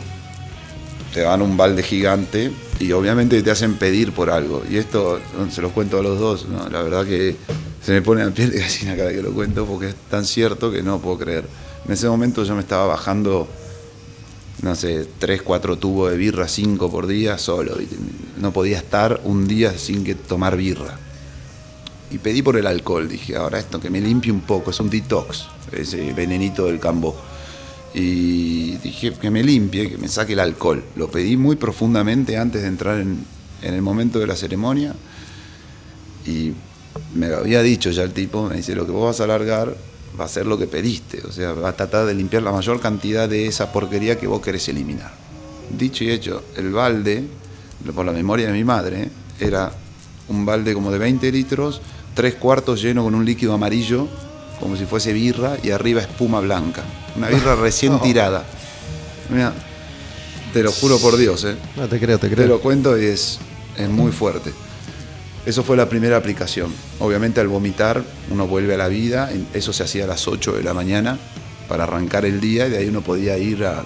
[1.14, 5.20] te dan un balde gigante y obviamente te hacen pedir por algo, y esto
[5.52, 6.70] se los cuento a los dos, ¿no?
[6.70, 7.36] la verdad que
[7.84, 10.72] se me pone la piel de gallina cada que lo cuento porque es tan cierto
[10.72, 11.46] que no puedo creer.
[11.86, 13.48] En ese momento yo me estaba bajando
[14.62, 17.76] no sé, tres, cuatro tubos de birra, cinco por día, solo.
[17.76, 17.96] ¿viste?
[18.38, 20.98] No podía estar un día sin que tomar birra.
[22.12, 24.90] Y pedí por el alcohol, dije, ahora esto que me limpie un poco, es un
[24.90, 27.16] detox, ese venenito del cambo.
[27.94, 30.84] Y dije que me limpie, que me saque el alcohol.
[30.96, 33.26] Lo pedí muy profundamente antes de entrar en,
[33.62, 34.96] el momento de la ceremonia.
[36.26, 36.54] Y
[37.16, 39.76] me lo había dicho ya el tipo, me dice, lo que vos vas a largar
[40.20, 42.80] va a ser lo que pediste, o sea, va a tratar de limpiar la mayor
[42.82, 45.12] cantidad de esa porquería que vos querés eliminar.
[45.78, 47.24] Dicho y hecho, el balde,
[47.96, 49.10] por la memoria de mi madre,
[49.40, 49.72] era
[50.28, 51.82] un balde como de 20 litros,
[52.14, 54.08] tres cuartos lleno con un líquido amarillo,
[54.60, 56.84] como si fuese birra, y arriba espuma blanca.
[57.16, 58.44] Una birra recién tirada.
[59.30, 59.54] Mira,
[60.54, 61.56] te lo juro por Dios, ¿eh?
[61.76, 62.48] no te creo, te Te creo.
[62.48, 63.40] lo cuento y es,
[63.78, 64.52] es muy fuerte.
[65.46, 66.72] Eso fue la primera aplicación.
[67.00, 70.64] Obviamente al vomitar uno vuelve a la vida, eso se hacía a las 8 de
[70.64, 71.18] la mañana
[71.68, 73.84] para arrancar el día y de ahí uno podía ir a,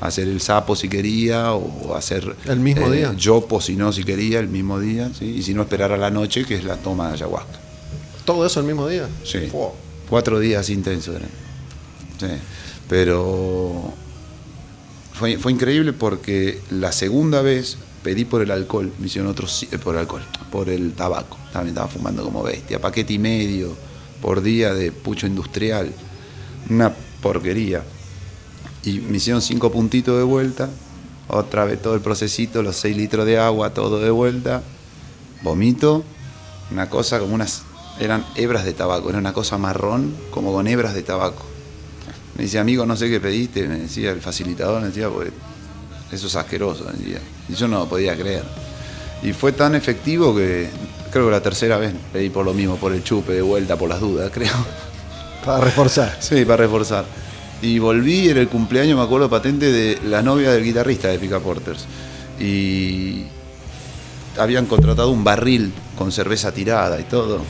[0.00, 3.14] hacer el sapo si quería o hacer ¿El mismo día?
[3.14, 5.24] yopo si no si quería el mismo día ¿sí?
[5.38, 7.58] y si no esperar a la noche que es la toma de ayahuasca.
[8.26, 9.08] ¿Todo eso el mismo día?
[9.24, 9.48] Sí.
[10.08, 11.28] Cuatro días intensos eran.
[12.18, 12.26] Sí.
[12.88, 13.92] Pero
[15.12, 19.78] fue, fue increíble porque la segunda vez pedí por el alcohol, me hicieron otros eh,
[19.78, 20.22] por el alcohol,
[20.52, 21.36] por el tabaco.
[21.52, 23.76] También estaba fumando como bestia, paquete y medio
[24.22, 25.92] por día de pucho industrial.
[26.70, 27.82] Una porquería.
[28.84, 30.68] Y me hicieron cinco puntitos de vuelta,
[31.26, 34.62] otra vez todo el procesito, los seis litros de agua, todo de vuelta.
[35.42, 36.04] Vomito,
[36.70, 37.62] una cosa como unas.
[38.00, 41.44] Eran hebras de tabaco, era una cosa marrón, como con hebras de tabaco.
[42.36, 45.30] Me dice, amigo, no sé qué pediste, me decía el facilitador, me decía, porque
[46.12, 47.20] eso es asqueroso, me decía.
[47.48, 48.44] Y yo no lo podía creer.
[49.22, 50.68] Y fue tan efectivo que
[51.10, 53.88] creo que la tercera vez pedí por lo mismo, por el chupe, de vuelta, por
[53.88, 54.52] las dudas, creo.
[55.44, 56.16] Para reforzar.
[56.20, 57.06] Sí, para reforzar.
[57.62, 61.40] Y volví, era el cumpleaños, me acuerdo patente, de la novia del guitarrista de Pica
[61.40, 61.86] Porters.
[62.38, 63.24] Y
[64.36, 67.40] habían contratado un barril con cerveza tirada y todo.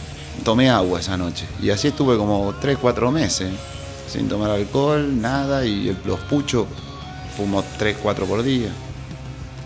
[0.45, 1.45] Tomé agua esa noche.
[1.63, 3.49] Y así estuve como 3, 4 meses,
[4.09, 5.65] sin tomar alcohol, nada.
[5.65, 6.67] Y el- los puchos
[7.37, 8.69] fumo 3, 4 por día.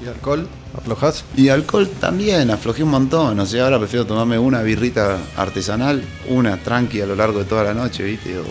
[0.02, 0.48] ¿Y alcohol?
[0.76, 1.24] ¿Aflojás?
[1.36, 3.38] Y alcohol también, aflojé un montón.
[3.40, 7.64] O sea, ahora prefiero tomarme una birrita artesanal, una tranqui a lo largo de toda
[7.64, 8.38] la noche, ¿viste?
[8.38, 8.44] O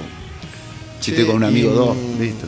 [1.00, 2.46] si Sí, estoy con un amigo, y- dos, listo.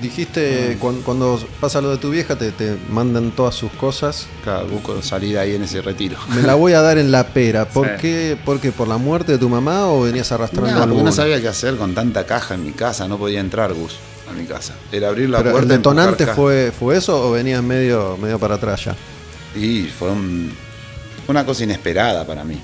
[0.00, 4.28] Dijiste, cuan- cuando, pasa lo de tu vieja, te, te mandan todas sus cosas.
[4.44, 6.16] Claro, busco salir ahí en ese retiro.
[6.34, 7.68] Me la voy a dar en la pera.
[7.68, 7.92] ¿Por, Sí.
[8.00, 8.70] qué, ¿Por qué?
[8.70, 11.02] ¿Por la muerte de tu mamá o venías arrastrando No, algo?
[11.02, 13.96] no sabía qué hacer con tanta caja en mi casa, no podía entrar, Gus,
[14.30, 14.74] a mi casa.
[14.92, 15.72] Era abrir la ¿Pero puerta.
[15.74, 18.96] el detonante fue, fue eso o venías medio, medio para atrás ya?
[19.56, 20.52] Y fue un-
[21.26, 22.60] una cosa inesperada para mí.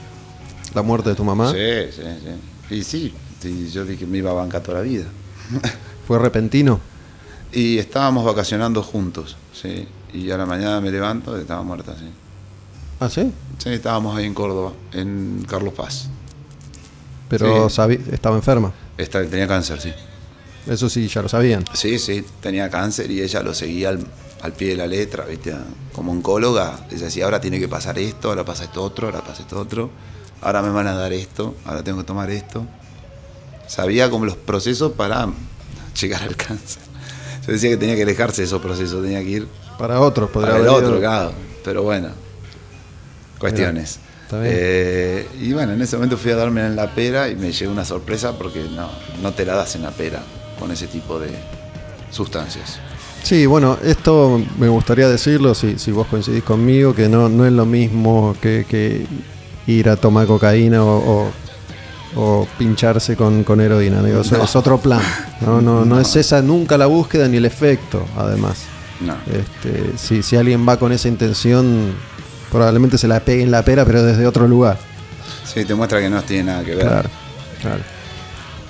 [0.73, 1.51] La muerte de tu mamá.
[1.53, 1.59] Sí,
[1.91, 2.75] sí, sí.
[2.77, 5.05] Y sí, sí, yo dije que me iba a bancar toda la vida.
[6.07, 6.81] ¿Fue repentino?
[7.55, 9.87] Y estábamos vacacionando juntos, sí.
[10.13, 12.09] Y a la mañana me levanto y estaba muerta, sí.
[13.01, 13.33] ¿Ah, sí?
[13.59, 16.09] Sí, estábamos ahí en Córdoba, en Carlos Paz.
[17.29, 17.77] Pero Sí.
[17.77, 18.73] sabí- estaba enferma.
[18.99, 19.93] Esta, tenía cáncer, sí.
[20.67, 21.65] Eso sí, ya lo sabían.
[21.75, 24.07] Sí, sí, tenía cáncer y ella lo seguía al,
[24.43, 25.55] al pie de la letra, ¿viste?
[25.93, 29.43] Como oncóloga, ella decía, ahora tiene que pasar esto, ahora pasa esto otro, ahora pasa
[29.43, 29.91] esto otro,
[30.41, 32.65] ahora me van a dar esto, ahora tengo que tomar esto.
[33.69, 35.29] Sabía como los procesos para
[36.01, 36.83] llegar al cáncer.
[37.47, 39.49] Yo decía que tenía que alejarse de esos procesos, tenía que ir
[39.79, 41.33] Para otros podría para el haber otro, claro.
[41.65, 42.09] Pero bueno,
[43.39, 43.99] cuestiones.
[44.25, 44.53] está bien.
[44.57, 47.73] Eh, y bueno, en ese momento fui a darme en la pera y me llegó
[47.73, 48.89] una sorpresa porque no,
[49.23, 50.23] no te la das en la pera
[50.59, 51.31] con ese tipo de,
[52.11, 52.79] sustancias.
[53.23, 57.53] Sí, bueno, esto me gustaría decirlo, si, si vos coincidís conmigo, que no, no es
[57.53, 59.07] lo mismo que, que
[59.67, 61.33] ir a tomar cocaína o, o-
[62.17, 64.03] o pincharse con, con heroína.
[64.03, 65.03] Digo, eso es otro plan.
[65.41, 68.65] No, no, no es esa nunca la búsqueda ni el efecto, además.
[69.01, 69.15] No.
[69.27, 71.95] Este, si, si alguien va con esa intención,
[72.51, 74.79] probablemente se la pegue en la pera, pero desde otro lugar.
[75.45, 76.87] Sí, te muestra que no tiene nada que ver.
[76.87, 77.11] Claro,
[77.61, 77.81] claro.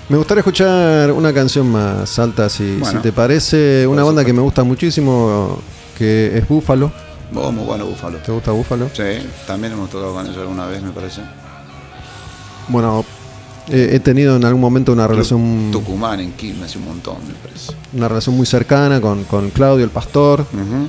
[0.08, 3.86] Me gustaría escuchar una canción más alta, si, Bueno, si te parece.
[3.86, 5.58] Una banda que me gusta muchísimo,
[5.96, 6.92] que es Búfalo.
[7.30, 8.18] Vos, muy bueno, Búfalo.
[8.18, 8.90] ¿Te gusta Búfalo?
[8.92, 11.22] Sí, también hemos tocado con ellos alguna vez, me parece.
[12.68, 13.04] Bueno,
[13.68, 17.72] eh, he tenido en algún momento una relación, Tucumán, en Quilmes, un montón, me parece.
[17.92, 20.46] una relación muy cercana con, con Claudio, el pastor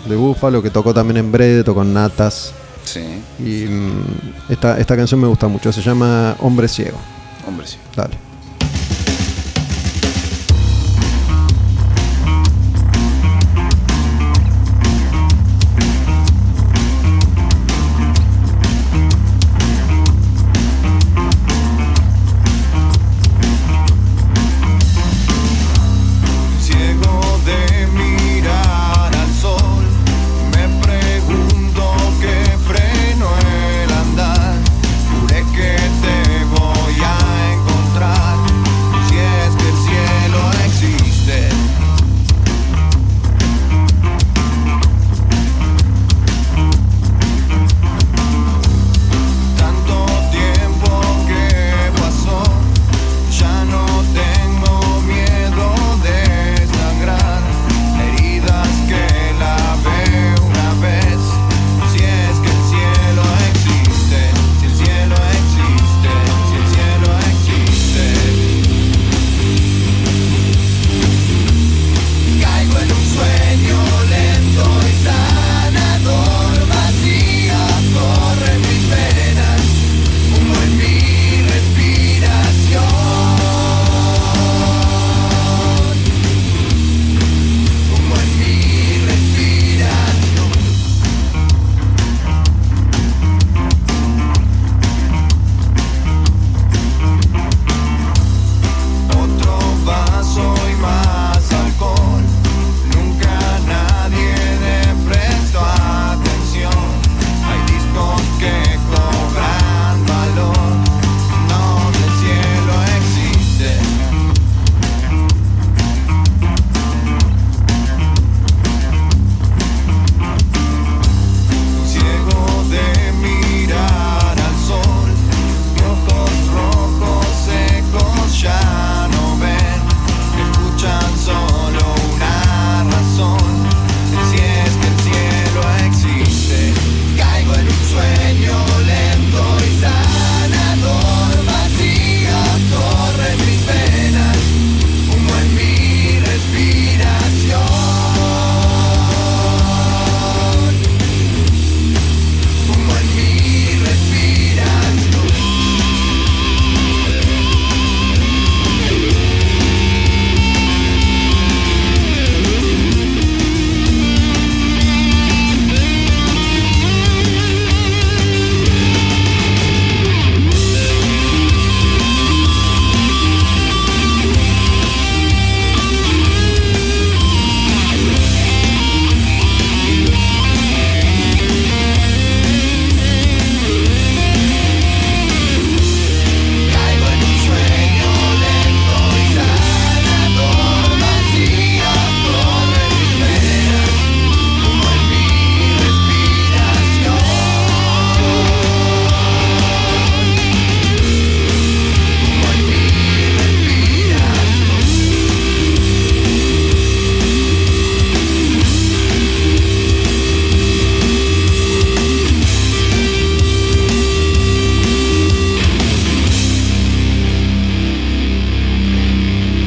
[0.07, 2.53] de Búfalo, que tocó también en Brede, tocó en Natas.
[2.83, 3.01] Sí,
[3.39, 6.97] Y mm, esta, esta canción me gusta mucho, se llama Hombre Ciego.
[7.47, 7.77] hombre, sí.
[7.95, 8.15] Dale.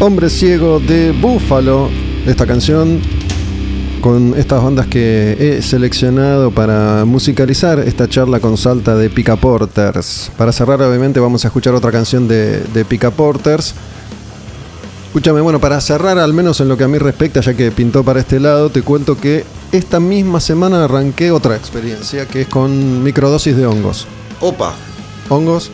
[0.01, 1.89] Hombre Ciego de Búfalo,
[2.25, 3.01] esta canción
[4.01, 10.31] con estas bandas que he seleccionado para musicalizar esta charla con Salta de Pica Porters.
[10.37, 13.75] Para cerrar, obviamente, vamos a escuchar otra canción de, de Pica Porters.
[15.09, 18.05] Escúchame, bueno, para cerrar, al menos en lo que a mí respecta, ya que pintó
[18.05, 23.03] para este lado, te cuento que esta misma semana arranqué otra experiencia que es con
[23.03, 24.07] microdosis de hongos.
[24.41, 24.77] Opa,
[25.29, 25.71] ¿Hongos?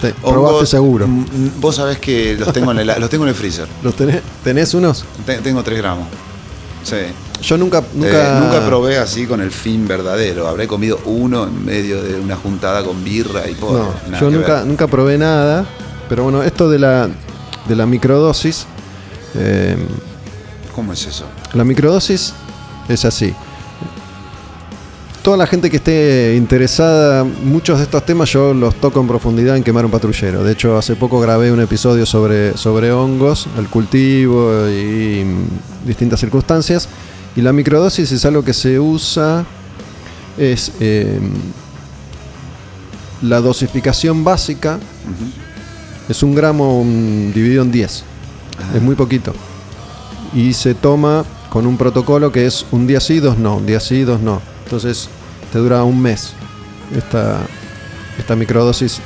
[0.00, 1.06] Te probaste seguro.
[1.06, 3.66] mm, mm, Vos sabés que los tengo en el, los tengo en el freezer.
[3.82, 5.04] ¿Los tenés, tenés unos?
[5.26, 6.06] Te- tengo 3 gramos.
[6.82, 6.96] Sí.
[7.42, 10.46] Yo nunca, Eh, nunca, nunca probé así con el fin verdadero.
[10.48, 13.72] Habré comido uno en medio de una juntada con birra y por.
[13.72, 15.64] No, yo nunca, nunca probé nada,
[16.08, 17.08] pero bueno, esto de la,
[17.68, 18.66] de la microdosis,
[19.36, 19.76] eh,
[20.74, 21.24] ¿Cómo es eso?
[21.54, 22.32] la microdosis
[22.88, 23.34] es así.
[25.22, 29.54] Toda la gente que esté interesada, muchos de estos temas yo los toco en profundidad
[29.54, 30.42] en Quemar un Patrullero.
[30.42, 35.26] De hecho, hace poco grabé un episodio sobre, sobre hongos, el cultivo y
[35.84, 36.88] distintas circunstancias.
[37.36, 39.44] Y la microdosis es algo que se usa,
[40.38, 41.20] es eh,
[43.20, 44.78] la dosificación básica,
[46.08, 46.82] es un gramo
[47.34, 48.04] dividido en 10.
[48.74, 49.34] Es muy poquito.
[50.34, 53.80] Y se toma con un protocolo que es un día sí, dos no, un día
[53.80, 54.40] sí, dos no.
[54.70, 55.08] Entonces
[55.52, 56.32] te dura un mes
[56.96, 57.38] esta,
[58.16, 59.00] esta microdosis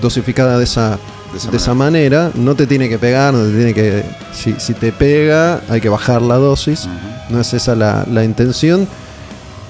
[0.00, 0.98] dosificada de esa,
[1.32, 2.30] De esa de esa manera.
[2.34, 4.04] No te tiene que pegar, no te tiene que.
[4.32, 6.88] Si, si te pega, hay que bajar la dosis.
[7.28, 8.88] No es esa la, la intención.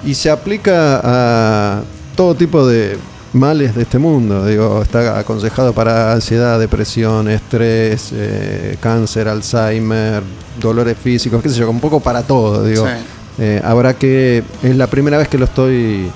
[0.06, 1.82] Y se aplica a
[2.14, 2.96] todo tipo de
[3.32, 4.46] males de este mundo.
[4.46, 10.22] Digo, está aconsejado para ansiedad, depresión, estrés, eh, cáncer, Alzheimer,
[10.60, 12.62] dolores físicos, qué sé yo, un poco para todo.
[12.62, 12.92] Digo, Sí.
[13.40, 14.44] Eh, habrá que.
[14.62, 16.10] Es la primera vez que lo estoy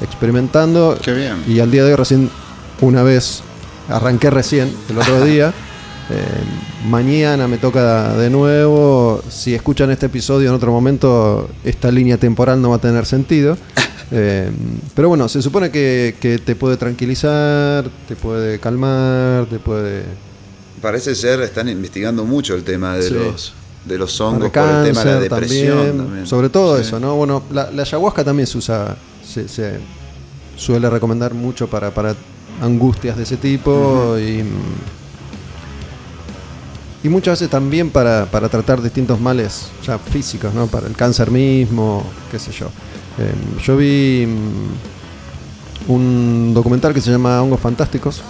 [0.00, 0.98] experimentando.
[1.02, 1.42] Qué bien.
[1.46, 2.30] Y al día de hoy, recién
[2.80, 3.42] una vez,
[3.88, 5.52] arranqué recién, el otro día.
[6.10, 6.14] Eh,
[6.88, 9.22] mañana me toca de nuevo.
[9.30, 13.56] Si escuchan este episodio en otro momento, esta línea temporal no va a tener sentido.
[14.14, 14.50] Eh,
[14.94, 20.02] pero bueno, se supone que, que te puede tranquilizar, te puede calmar, te puede.
[20.82, 23.14] Parece ser, están investigando mucho el tema de Sí.
[23.14, 23.54] los
[23.84, 25.76] de los hongos por el tema de la cáncer depresión.
[25.78, 26.26] también, también.
[26.26, 26.82] Sobre todo Sí.
[26.82, 27.16] eso, ¿no?
[27.16, 28.96] Bueno, la, la ayahuasca también se usa,
[29.26, 29.78] se, se
[30.56, 32.14] suele recomendar mucho para, para
[32.60, 34.44] angustias de ese tipo y,
[37.02, 40.66] y muchas veces también para, para tratar distintos males ya físicos, ¿no?
[40.68, 42.66] Para el cáncer mismo, qué sé yo.
[43.18, 43.34] Eh,
[43.64, 48.22] yo vi mm, un documental que se llama Hongos Fantásticos.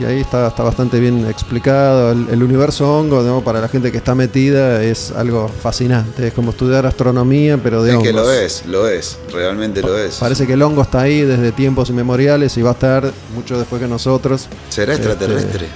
[0.00, 2.12] Y ahí está, está bastante bien explicado.
[2.12, 3.42] El, el universo hongo, ¿no?
[3.42, 6.28] para la gente que está metida, es algo fascinante.
[6.28, 8.06] Es como estudiar astronomía, pero de Es hongos.
[8.08, 10.14] que lo es, lo es, realmente lo es.
[10.16, 13.82] Parece que el hongo está ahí desde tiempos inmemoriales y va a estar mucho después
[13.82, 14.46] que nosotros.
[14.68, 15.66] ¿Será Este, extraterrestre?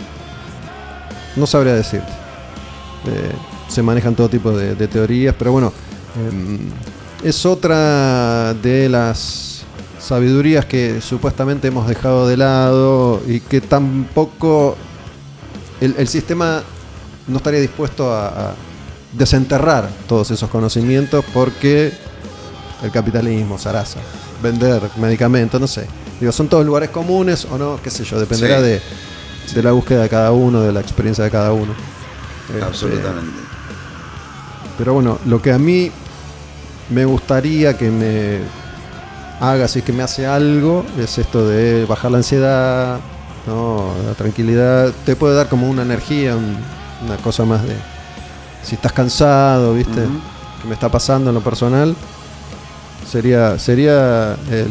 [1.35, 2.12] No sabría decirte.
[3.07, 3.32] Eh,
[3.69, 5.73] se manejan todo tipo de, de teorías, pero bueno,
[6.28, 6.59] em,
[7.24, 9.51] es otra de las
[10.02, 14.76] sabidurías que supuestamente hemos dejado de lado y que tampoco
[15.80, 16.62] el, el sistema
[17.28, 18.54] no estaría dispuesto a, a
[19.12, 21.92] desenterrar todos esos conocimientos porque
[22.82, 24.00] el capitalismo, Sarasa,
[24.42, 25.86] vender medicamentos, no sé.
[26.18, 28.62] Digo, son todos lugares comunes o no, qué sé yo, dependerá Sí.
[28.64, 28.80] de,
[29.54, 31.74] de la búsqueda de cada uno, de la experiencia de cada uno.
[32.48, 33.38] Este, Absolutamente.
[34.76, 35.90] pero bueno, lo que a mí
[36.90, 38.38] me gustaría que me
[39.43, 43.01] haga, si es que me hace algo, es esto de bajar la ansiedad,
[43.47, 43.93] ¿no?
[44.06, 44.93] la tranquilidad.
[45.05, 46.56] Te puede dar como una energía, un-
[47.05, 47.74] una cosa más de.
[48.62, 50.02] Si estás cansado, ¿viste?
[50.62, 51.97] Que me está pasando en lo personal,
[53.10, 54.69] sería, sería el,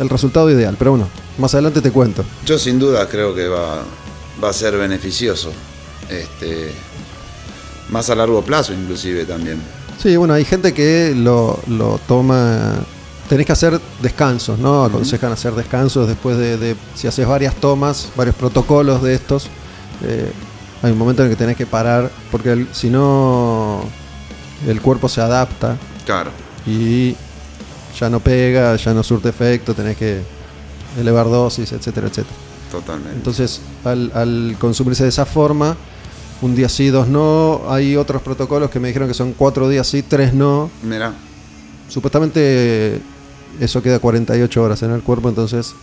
[0.00, 0.74] el resultado ideal.
[0.76, 1.06] Pero bueno,
[1.38, 2.24] más adelante te cuento.
[2.44, 3.82] Yo sin duda creo que va,
[4.42, 5.52] va a ser beneficioso.
[6.08, 6.72] Este,
[7.90, 9.62] más a largo plazo inclusive también.
[10.02, 12.80] Sí, bueno, hay gente que lo, lo toma.
[13.30, 14.84] Tenés que hacer descansos, ¿no?
[14.84, 19.46] Aconsejan hacer descansos después de, de- si haces varias tomas, varios protocolos de estos.
[20.02, 20.32] eh,
[20.82, 23.82] hay un momento en el que tenés que parar, porque el- si no,
[24.66, 25.76] el cuerpo se adapta
[26.06, 26.30] Claro.
[26.66, 27.14] y
[27.98, 30.22] ya no pega, ya no surte efecto, tenés que
[30.98, 32.34] elevar dosis, etcétera, etcétera.
[32.72, 33.14] Totalmente.
[33.14, 35.76] Entonces, al, al consumirse de esa forma,
[36.42, 39.86] un día sí, dos no, hay otros protocolos que me dijeron que son cuatro días
[39.86, 40.68] sí, tres no.
[40.82, 41.12] Mira,
[41.90, 43.00] Supuestamente
[43.58, 45.74] eso queda 48 horas en el cuerpo, entonces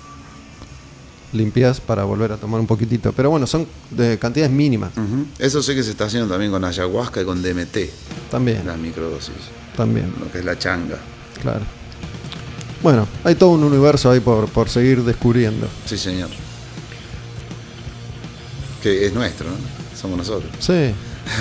[1.33, 3.11] limpias para volver a tomar un poquitito.
[3.11, 4.91] Pero bueno, son de cantidades mínimas
[5.39, 7.77] eso sé que se está haciendo también con ayahuasca y con DMT,
[8.31, 8.65] también.
[8.65, 9.33] la microdosis,
[9.75, 10.97] También, lo que es la changa.
[11.41, 11.61] claro.
[12.83, 15.67] Bueno, hay todo un universo ahí por, por seguir descubriendo.
[15.87, 16.29] Sí, señor.
[18.83, 19.55] Que es nuestro, ¿no?
[19.99, 20.51] Somos nosotros.
[20.59, 20.91] Sí,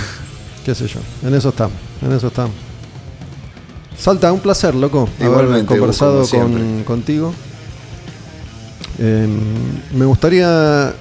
[0.65, 0.99] qué sé yo.
[1.23, 2.55] En eso estamos, en eso estamos.
[3.99, 7.33] Salta, un placer, loco, haber Igualmente, conversado Hugo, como con, contigo.
[8.99, 9.27] Eh,
[9.95, 10.93] me gustaría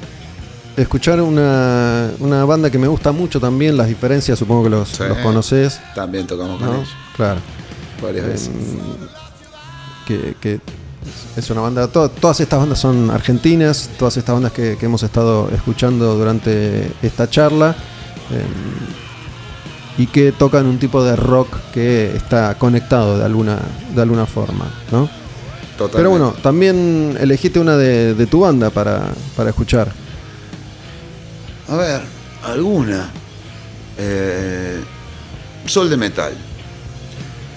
[0.78, 5.04] escuchar una, una banda que me gusta mucho también, Las Diferencias, supongo que los, Sí.
[5.08, 6.76] los conoces, También tocamos con ¿no?
[6.76, 7.40] ellos Claro.
[8.02, 8.50] varias veces.
[10.08, 10.60] que, que
[11.36, 15.02] es una banda, to- todas estas bandas son argentinas, todas estas bandas que, que hemos
[15.04, 17.72] estado escuchando durante esta charla.
[18.32, 18.44] eh,
[19.98, 23.60] y que tocan un tipo de rock que está conectado de alguna,
[23.96, 25.10] de alguna forma, ¿no?
[25.78, 25.98] Totalmente.
[25.98, 29.92] Pero bueno, también elegiste una de, de tu banda para, para escuchar.
[31.68, 32.02] A ver,
[32.44, 33.10] alguna.
[33.98, 34.80] Eh,
[35.66, 36.34] Sol de Metal.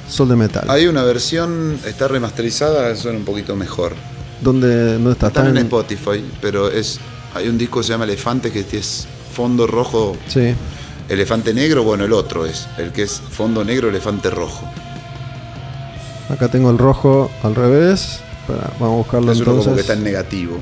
[0.08, 0.64] Sol de Metal.
[0.70, 3.94] Hay una versión, está remasterizada, suena un poquito mejor.
[4.40, 5.26] ¿Dónde, dónde está?
[5.28, 6.98] Están ¿Está en en- Spotify, pero es
[7.34, 10.54] hay un disco que se llama Elefante que es fondo rojo, Sí.
[11.08, 14.66] Elefante negro, bueno, el otro es, el que es fondo negro, elefante rojo.
[16.28, 18.20] Acá tengo el rojo al revés.
[18.78, 19.64] Vamos a buscarlo Es uno entonces.
[19.64, 20.58] como que está en negativo.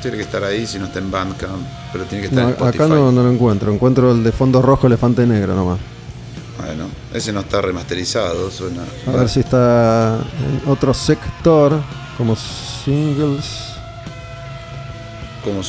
[0.00, 2.54] Tiene que estar ahí si no está en Bandcamp, pero tiene que estar No, en
[2.56, 2.82] Spotify.
[2.84, 3.72] acá no, no lo encuentro.
[3.72, 5.78] Encuentro el de fondo rojo, elefante negro nomás.
[6.58, 8.82] Bueno, ese no está remasterizado, suena.
[9.06, 11.80] A ver si está en otro sector,
[12.18, 13.44] como singles.
[15.44, 15.60] Como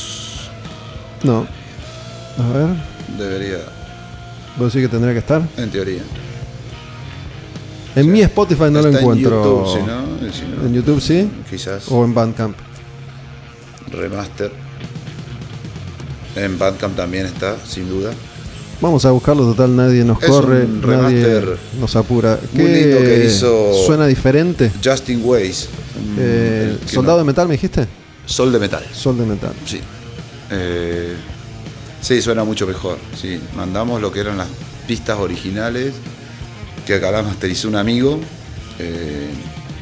[1.22, 1.46] No.
[2.38, 2.68] A ver,
[3.18, 3.58] debería,
[4.56, 5.42] vos decís que tendría que estar.
[5.56, 6.02] en teoría.
[7.96, 9.14] En mi Spotify no lo encuentro.
[9.14, 11.30] En YouTube, si no, si no, En YouTube sí.
[11.48, 11.84] Quizás.
[11.90, 12.56] O en Bandcamp.
[13.92, 14.50] Remaster.
[16.36, 18.10] En Bandcamp también está, sin duda.
[18.80, 22.38] Vamos a buscarlo, total, nadie nos Es corre, un nadie remaster nos apura.
[22.52, 24.72] muy lindo que hizo- ¿Suena diferente?
[24.84, 27.86] Justin un- Eh, ¿Soldado no- de metal me dijiste?
[28.26, 28.84] Sol de metal.
[28.92, 29.52] Sol de metal.
[29.64, 29.78] Sí.
[30.50, 31.14] Eh,
[32.04, 32.98] sí, suena mucho mejor.
[33.20, 34.48] Sí, mandamos lo que eran las
[34.86, 35.94] pistas originales
[36.86, 38.20] que acá las masterizó un amigo,
[38.78, 39.30] eh,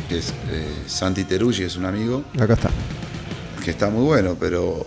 [0.09, 2.71] que es eh, Santi Teruggi, es un amigo, Acá está.
[3.65, 4.87] que está muy bueno, pero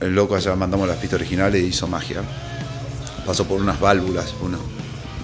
[0.00, 2.22] el loco allá mandamos las pistas originales y hizo magia.
[3.26, 4.60] Pasó por unas válvulas, unos-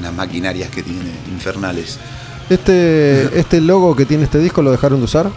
[0.01, 1.99] unas maquinarias que tiene infernales.
[2.51, 5.31] Este, este logo que tiene este disco lo dejaron de usar,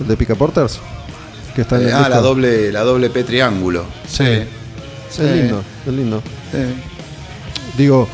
[0.00, 0.80] el de Pica Porters.
[1.54, 2.10] Que está en Eh, el ah, disco.
[2.10, 3.84] la doble, la doble P triángulo.
[4.08, 4.24] Sí.
[5.18, 6.22] Es lindo, es lindo.
[6.50, 6.58] Sí.
[7.76, 8.08] Digo,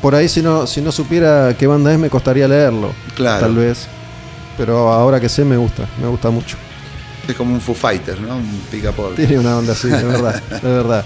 [0.00, 2.92] por ahí si no, si no supiera qué banda es me costaría leerlo.
[3.14, 3.46] Claro.
[3.46, 3.86] Tal vez.
[4.56, 6.56] Pero ahora que sé me gusta, me gusta mucho.
[7.28, 8.36] Es como un Foo Fighter, ¿no?
[8.36, 9.26] Un picaporte.
[9.26, 11.04] Tiene una onda así, de verdad, de verdad.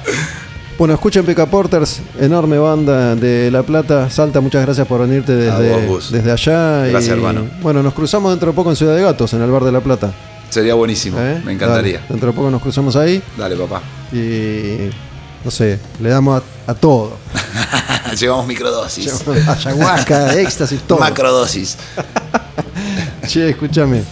[0.80, 4.08] Bueno, escuchen Pica Porters, enorme banda de La Plata.
[4.08, 6.86] Salta, muchas gracias por venirte desde, vos, desde allá.
[6.86, 7.46] Gracias, y, hermano.
[7.60, 9.80] Bueno, nos cruzamos dentro de poco en Ciudad de Gatos, en el bar de La
[9.80, 10.10] Plata.
[10.48, 11.40] Sería buenísimo, ¿eh?
[11.44, 11.98] me encantaría.
[11.98, 13.82] Dale, dentro de poco nos cruzamos ahí Dale, papá.
[14.10, 14.90] y
[15.44, 17.12] no sé, le damos a, a todo.
[18.18, 19.24] Llevamos microdosis.
[19.46, 20.98] Ayahuasca, éxtasis, todo.
[20.98, 21.76] Macrodosis.
[23.26, 24.02] Che, escúchame.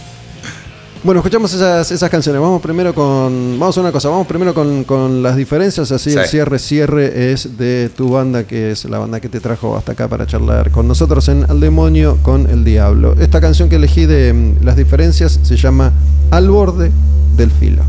[1.03, 2.41] Bueno, escuchamos esas, esas canciones.
[2.41, 3.57] Vamos primero con.
[3.59, 5.91] Vamos a una cosa, vamos primero con, con las diferencias.
[5.91, 9.77] Así el cierre, cierre es de tu banda, que es la banda que te trajo
[9.77, 13.15] hasta acá para charlar con nosotros en Al Demonio con el Diablo.
[13.19, 15.93] Esta canción que elegí de mm, las diferencias se llama
[16.31, 16.91] Al borde
[17.35, 17.83] del filo.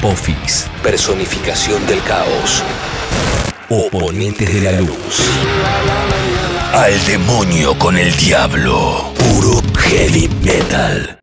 [0.00, 2.62] Apophis, personificación del caos.
[3.68, 5.28] Oponentes de la luz.
[6.72, 9.12] Al demonio con el diablo.
[9.18, 11.19] Puro heavy metal.